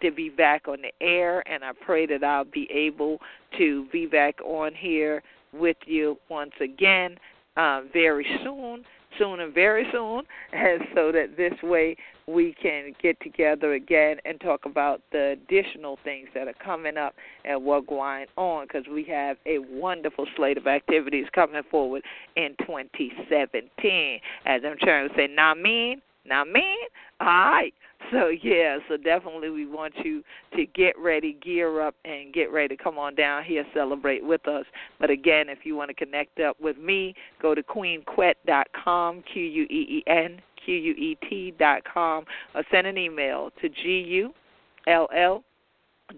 to 0.00 0.10
be 0.10 0.28
back 0.28 0.68
on 0.68 0.78
the 0.82 0.92
air, 1.04 1.42
and 1.48 1.64
I 1.64 1.72
pray 1.72 2.06
that 2.06 2.24
I'll 2.24 2.44
be 2.44 2.68
able 2.72 3.18
to 3.58 3.86
be 3.92 4.06
back 4.06 4.40
on 4.44 4.74
here 4.74 5.22
with 5.52 5.76
you 5.86 6.16
once 6.28 6.52
again 6.60 7.18
uh, 7.56 7.82
very 7.92 8.26
soon 8.44 8.84
soon 9.18 9.40
and 9.40 9.54
very 9.54 9.86
soon, 9.92 10.22
and 10.52 10.82
so 10.94 11.12
that 11.12 11.36
this 11.36 11.54
way 11.62 11.96
we 12.26 12.54
can 12.62 12.92
get 13.02 13.18
together 13.20 13.72
again 13.74 14.16
and 14.24 14.40
talk 14.40 14.64
about 14.64 15.00
the 15.10 15.36
additional 15.36 15.98
things 16.04 16.28
that 16.34 16.46
are 16.46 16.54
coming 16.64 16.96
up 16.96 17.14
and 17.44 17.62
what's 17.64 17.86
going 17.86 18.26
on 18.36 18.66
because 18.66 18.84
we 18.92 19.04
have 19.04 19.36
a 19.46 19.58
wonderful 19.58 20.26
slate 20.36 20.56
of 20.56 20.66
activities 20.66 21.26
coming 21.34 21.62
forward 21.70 22.02
in 22.36 22.54
2017. 22.60 24.20
As 24.46 24.62
I'm 24.64 24.76
trying 24.78 25.08
to 25.08 25.14
say, 25.16 25.26
now 25.26 25.54
mean, 25.54 26.00
now 26.24 26.44
mean, 26.44 26.76
all 27.20 27.26
right. 27.26 27.74
So 28.10 28.28
yeah, 28.28 28.78
so 28.88 28.96
definitely 28.96 29.50
we 29.50 29.66
want 29.66 29.94
you 30.04 30.22
to 30.56 30.66
get 30.66 30.98
ready, 30.98 31.38
gear 31.42 31.80
up, 31.80 31.94
and 32.04 32.32
get 32.32 32.52
ready 32.52 32.76
to 32.76 32.82
come 32.82 32.98
on 32.98 33.14
down 33.14 33.44
here, 33.44 33.64
celebrate 33.74 34.24
with 34.24 34.46
us. 34.48 34.64
But 34.98 35.10
again, 35.10 35.48
if 35.48 35.60
you 35.64 35.76
want 35.76 35.88
to 35.90 35.94
connect 35.94 36.40
up 36.40 36.60
with 36.60 36.76
me, 36.78 37.14
go 37.40 37.54
to 37.54 37.62
queenquet.com, 37.62 39.24
Q 39.32 39.42
U 39.42 39.62
E 39.64 39.66
E 39.66 40.04
N 40.06 40.40
Q 40.64 40.74
U 40.74 40.92
E 40.92 41.18
T 41.28 41.54
dot 41.58 41.82
com, 41.84 42.24
or 42.54 42.62
send 42.70 42.86
an 42.86 42.98
email 42.98 43.50
to 43.60 43.68
G 43.68 44.04
U 44.08 44.32
L 44.86 45.08
L 45.16 45.42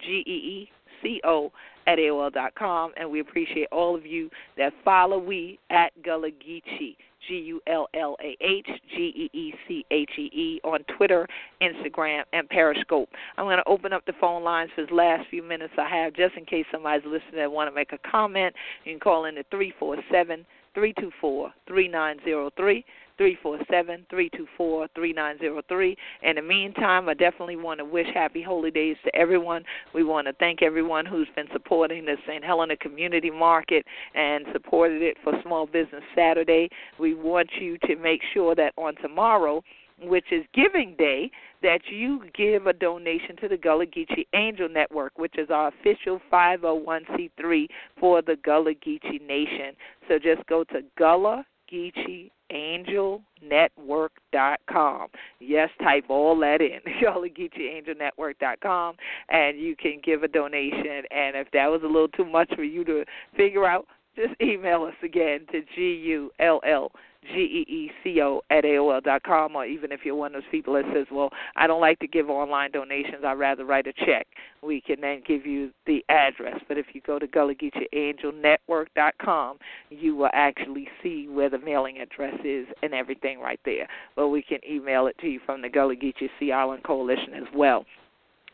G 0.00 0.24
E 0.26 0.30
E 0.30 0.70
C 1.02 1.20
O 1.24 1.52
at 1.86 1.98
AOL 1.98 2.32
dot 2.32 2.54
com. 2.54 2.92
And 2.96 3.10
we 3.10 3.20
appreciate 3.20 3.68
all 3.70 3.94
of 3.94 4.06
you 4.06 4.30
that 4.56 4.72
follow 4.84 5.18
we 5.18 5.58
at 5.70 5.90
Gullah 6.02 6.30
Geechee. 6.30 6.96
G 7.28 7.34
U 7.34 7.60
L 7.66 7.88
L 7.94 8.16
A 8.22 8.36
H 8.40 8.68
G 8.94 8.96
E 8.96 9.36
E 9.36 9.52
C 9.66 9.84
H 9.90 10.10
E 10.18 10.30
E 10.32 10.60
on 10.64 10.80
Twitter, 10.96 11.26
Instagram, 11.62 12.22
and 12.32 12.48
Periscope. 12.48 13.08
I'm 13.36 13.46
going 13.46 13.58
to 13.58 13.68
open 13.68 13.92
up 13.92 14.04
the 14.06 14.12
phone 14.20 14.42
lines 14.42 14.70
for 14.74 14.86
the 14.86 14.94
last 14.94 15.28
few 15.30 15.42
minutes 15.42 15.74
I 15.78 15.88
have 15.88 16.14
just 16.14 16.36
in 16.36 16.44
case 16.44 16.66
somebody's 16.70 17.04
listening 17.04 17.36
that 17.36 17.50
want 17.50 17.70
to 17.70 17.74
make 17.74 17.92
a 17.92 18.10
comment. 18.10 18.54
You 18.84 18.92
can 18.92 19.00
call 19.00 19.26
in 19.26 19.38
at 19.38 19.46
347 19.50 20.44
324 20.74 21.52
3903. 21.66 22.84
347 23.16 24.06
324 24.10 24.88
3903. 24.94 25.96
In 26.22 26.36
the 26.36 26.42
meantime, 26.42 27.08
I 27.08 27.14
definitely 27.14 27.56
want 27.56 27.78
to 27.78 27.84
wish 27.84 28.06
happy 28.12 28.42
holy 28.42 28.70
days 28.70 28.96
to 29.04 29.14
everyone. 29.14 29.64
We 29.94 30.04
want 30.04 30.26
to 30.26 30.32
thank 30.34 30.62
everyone 30.62 31.06
who's 31.06 31.28
been 31.34 31.48
supporting 31.52 32.04
the 32.04 32.16
St. 32.26 32.44
Helena 32.44 32.76
Community 32.76 33.30
Market 33.30 33.84
and 34.14 34.44
supported 34.52 35.02
it 35.02 35.16
for 35.22 35.32
Small 35.42 35.66
Business 35.66 36.02
Saturday. 36.14 36.68
We 36.98 37.14
want 37.14 37.50
you 37.60 37.78
to 37.86 37.96
make 37.96 38.20
sure 38.32 38.54
that 38.54 38.72
on 38.76 38.94
tomorrow, 38.96 39.62
which 40.00 40.26
is 40.32 40.44
Giving 40.54 40.96
Day, 40.98 41.30
that 41.62 41.80
you 41.88 42.22
give 42.36 42.66
a 42.66 42.72
donation 42.72 43.36
to 43.40 43.48
the 43.48 43.56
Gullah 43.56 43.86
Geechee 43.86 44.26
Angel 44.34 44.68
Network, 44.68 45.18
which 45.18 45.38
is 45.38 45.50
our 45.50 45.68
official 45.68 46.20
501c3 46.32 47.66
for 47.98 48.20
the 48.20 48.36
Gullah 48.44 48.74
Geechee 48.74 49.26
Nation. 49.26 49.74
So 50.08 50.18
just 50.18 50.44
go 50.46 50.64
to 50.64 50.82
Gullah 50.98 51.44
Geechee 51.72 52.30
angelnetwork.com. 52.52 55.08
Yes, 55.40 55.70
type 55.82 56.04
all 56.08 56.38
that 56.40 56.60
in, 56.60 56.80
angelnetwork.com, 57.02 58.96
and 59.30 59.58
you 59.58 59.74
can 59.76 60.00
give 60.04 60.22
a 60.22 60.28
donation. 60.28 61.04
And 61.10 61.36
if 61.36 61.50
that 61.52 61.68
was 61.68 61.80
a 61.82 61.86
little 61.86 62.08
too 62.08 62.24
much 62.24 62.52
for 62.54 62.64
you 62.64 62.84
to 62.84 63.04
figure 63.36 63.66
out, 63.66 63.86
just 64.16 64.34
email 64.40 64.84
us 64.84 64.94
again 65.02 65.40
to 65.50 65.62
G 65.74 66.00
U 66.06 66.30
L 66.38 66.60
L 66.66 66.92
G 67.24 67.64
E 67.68 67.72
E 67.72 67.90
C 68.02 68.20
O 68.20 68.42
at 68.50 68.64
AOL 68.64 69.02
dot 69.02 69.22
com, 69.22 69.56
or 69.56 69.66
even 69.66 69.92
if 69.92 70.00
you're 70.04 70.14
one 70.14 70.34
of 70.34 70.42
those 70.42 70.50
people 70.50 70.74
that 70.74 70.84
says, 70.94 71.06
Well, 71.10 71.30
I 71.56 71.66
don't 71.66 71.80
like 71.80 71.98
to 72.00 72.06
give 72.06 72.28
online 72.28 72.70
donations, 72.72 73.24
I'd 73.24 73.38
rather 73.38 73.64
write 73.64 73.86
a 73.86 73.92
check. 74.04 74.26
We 74.62 74.80
can 74.80 75.00
then 75.00 75.22
give 75.26 75.46
you 75.46 75.70
the 75.86 76.04
address. 76.08 76.60
But 76.68 76.78
if 76.78 76.86
you 76.92 77.00
go 77.06 77.18
to 77.18 77.26
Gullah 77.26 77.54
Geechee 77.54 77.86
Angel 77.92 78.32
Network 78.32 78.88
dot 78.94 79.14
com, 79.22 79.58
you 79.90 80.16
will 80.16 80.30
actually 80.32 80.88
see 81.02 81.28
where 81.28 81.50
the 81.50 81.58
mailing 81.58 81.98
address 81.98 82.34
is 82.44 82.66
and 82.82 82.94
everything 82.94 83.40
right 83.40 83.60
there. 83.64 83.88
But 84.16 84.28
we 84.28 84.42
can 84.42 84.58
email 84.68 85.06
it 85.06 85.16
to 85.20 85.26
you 85.26 85.40
from 85.44 85.62
the 85.62 85.68
Gullah 85.68 85.96
Geechee 85.96 86.30
Sea 86.38 86.52
Island 86.52 86.82
Coalition 86.84 87.34
as 87.34 87.48
well. 87.54 87.84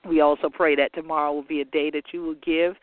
We 0.08 0.20
also 0.20 0.48
pray 0.48 0.74
that 0.76 0.94
tomorrow 0.94 1.32
will 1.32 1.42
be 1.42 1.60
a 1.60 1.66
day 1.66 1.90
that 1.90 2.04
you 2.12 2.22
will 2.22 2.36
give 2.42 2.74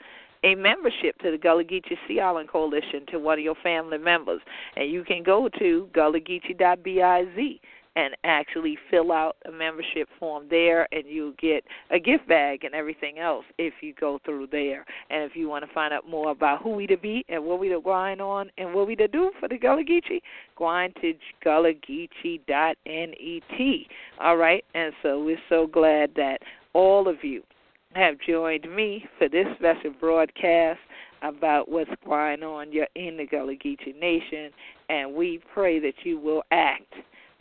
a 0.44 0.56
membership 0.56 1.18
to 1.20 1.32
the 1.32 1.38
Gullah 1.38 1.64
Geechee 1.64 1.98
Sea 2.08 2.20
Island 2.20 2.50
Coalition 2.50 3.06
to 3.12 3.20
one 3.20 3.40
of 3.40 3.44
your 3.44 3.56
family 3.64 3.98
members. 3.98 4.42
And 4.76 4.92
you 4.92 5.04
can 5.04 5.24
go 5.24 5.50
to 5.60 5.90
gullahgeechee.biz 5.94 7.60
and 7.98 8.16
actually 8.24 8.78
fill 8.92 9.12
out 9.12 9.36
a 9.48 9.52
membership 9.52 10.08
form 10.20 10.46
there 10.52 10.88
and 10.92 11.06
you'll 11.08 11.34
get 11.42 11.64
a 11.90 12.00
gift 12.00 12.28
bag 12.28 12.64
and 12.64 12.76
everything 12.76 13.18
else 13.18 13.44
if 13.58 13.74
you 13.82 13.92
go 14.00 14.20
through 14.24 14.48
there. 14.52 14.86
And 15.10 15.24
if 15.24 15.36
you 15.36 15.50
want 15.50 15.68
to 15.68 15.74
find 15.74 15.92
out 15.92 16.08
more 16.08 16.30
about 16.30 16.62
who 16.62 16.70
we 16.70 16.86
to 16.88 16.98
be 16.98 17.26
and 17.28 17.44
what 17.44 17.60
we 17.60 17.70
to 17.70 17.82
grind 17.82 18.22
on 18.22 18.52
and 18.60 18.72
what 18.72 18.88
we 18.88 18.96
to 18.98 19.08
do 19.08 19.32
for 19.40 19.50
the 19.50 19.58
Gullah 19.58 19.84
Geechee, 19.84 20.22
on 20.60 20.94
to 21.02 21.14
gullahgeechee.net. 21.44 23.88
All 24.20 24.38
right? 24.38 24.64
And 24.76 24.94
so 25.02 25.24
we're 25.24 25.38
so 25.50 25.66
glad 25.66 26.12
that 26.16 26.38
all 26.74 27.08
of 27.08 27.24
you 27.24 27.42
have 27.98 28.16
joined 28.20 28.74
me 28.74 29.06
for 29.18 29.28
this 29.28 29.48
special 29.56 29.91
broadcast 30.00 30.80
about 31.24 31.70
what's 31.70 31.89
going 32.06 32.43
on 32.43 32.72
in 32.95 33.18
the 33.18 33.26
Gullah 33.26 33.56
Geechee 33.56 34.00
Nation, 34.00 34.52
and 34.89 35.16
we 35.16 35.41
pray 35.54 35.80
that 35.80 35.95
you 36.04 36.20
will 36.20 36.43
act 36.52 36.93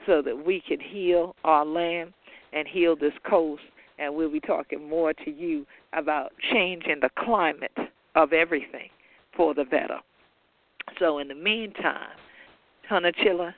so 0.07 0.23
that 0.23 0.47
we 0.47 0.63
can 0.67 0.81
heal 0.81 1.35
our 1.45 1.67
land 1.67 2.13
and 2.55 2.67
heal 2.67 2.97
this 2.97 3.13
coast. 3.29 3.63
And 3.99 4.15
we'll 4.15 4.31
be 4.31 4.41
talking 4.41 4.89
more 4.89 5.13
to 5.13 5.31
you 5.31 5.67
about 5.93 6.33
changing 6.53 7.01
the 7.01 7.11
climate 7.19 7.77
of 8.15 8.33
everything 8.33 8.89
for 9.37 9.55
the 9.55 9.65
better. 9.65 9.99
So, 10.99 11.19
in 11.19 11.29
the 11.29 11.35
meantime, 11.35 12.17
Hunachilla, 12.91 13.53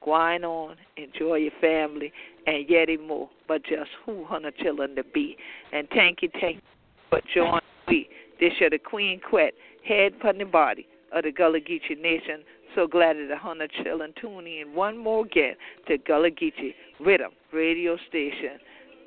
grind 0.00 0.44
on, 0.44 0.76
enjoy 0.96 1.36
your 1.36 1.52
family, 1.60 2.12
and 2.46 2.68
yet 2.68 2.88
more. 3.06 3.28
Just 3.58 3.90
who 4.04 4.24
Hunter 4.24 4.52
chillin' 4.52 4.96
to 4.96 5.04
be. 5.04 5.36
And 5.72 5.88
thank 5.94 6.22
you, 6.22 6.30
thank 6.40 6.56
you 6.56 6.62
for 7.10 7.20
joining 7.34 7.60
me. 7.88 8.08
This 8.40 8.52
year 8.60 8.70
the 8.70 8.78
Queen 8.78 9.20
Quet, 9.20 9.52
head 9.86 10.18
pun 10.20 10.38
the 10.38 10.44
body 10.44 10.86
of 11.12 11.24
the 11.24 11.32
Gullah 11.32 11.60
Geechee 11.60 12.00
Nation. 12.00 12.42
So 12.74 12.86
glad 12.86 13.16
that 13.16 13.28
the 13.28 13.36
Hunter 13.36 13.68
chillin' 13.84 14.14
tune 14.20 14.46
in 14.46 14.74
one 14.74 14.96
more 14.96 15.24
again 15.26 15.54
to 15.88 15.98
Gullah 15.98 16.30
Geechee 16.30 16.74
Riddim 17.00 17.32
Radio 17.52 17.96
Station. 18.08 18.58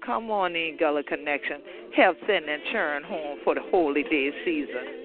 Come 0.06 0.30
on 0.30 0.56
in, 0.56 0.78
Gullah 0.78 1.04
Connection. 1.04 1.62
Help 1.96 2.18
send 2.28 2.46
and 2.46 2.62
churn 2.72 3.04
home 3.04 3.40
for 3.44 3.56
the 3.56 3.62
holy 3.72 4.04
day 4.04 4.32
season. 4.46 5.05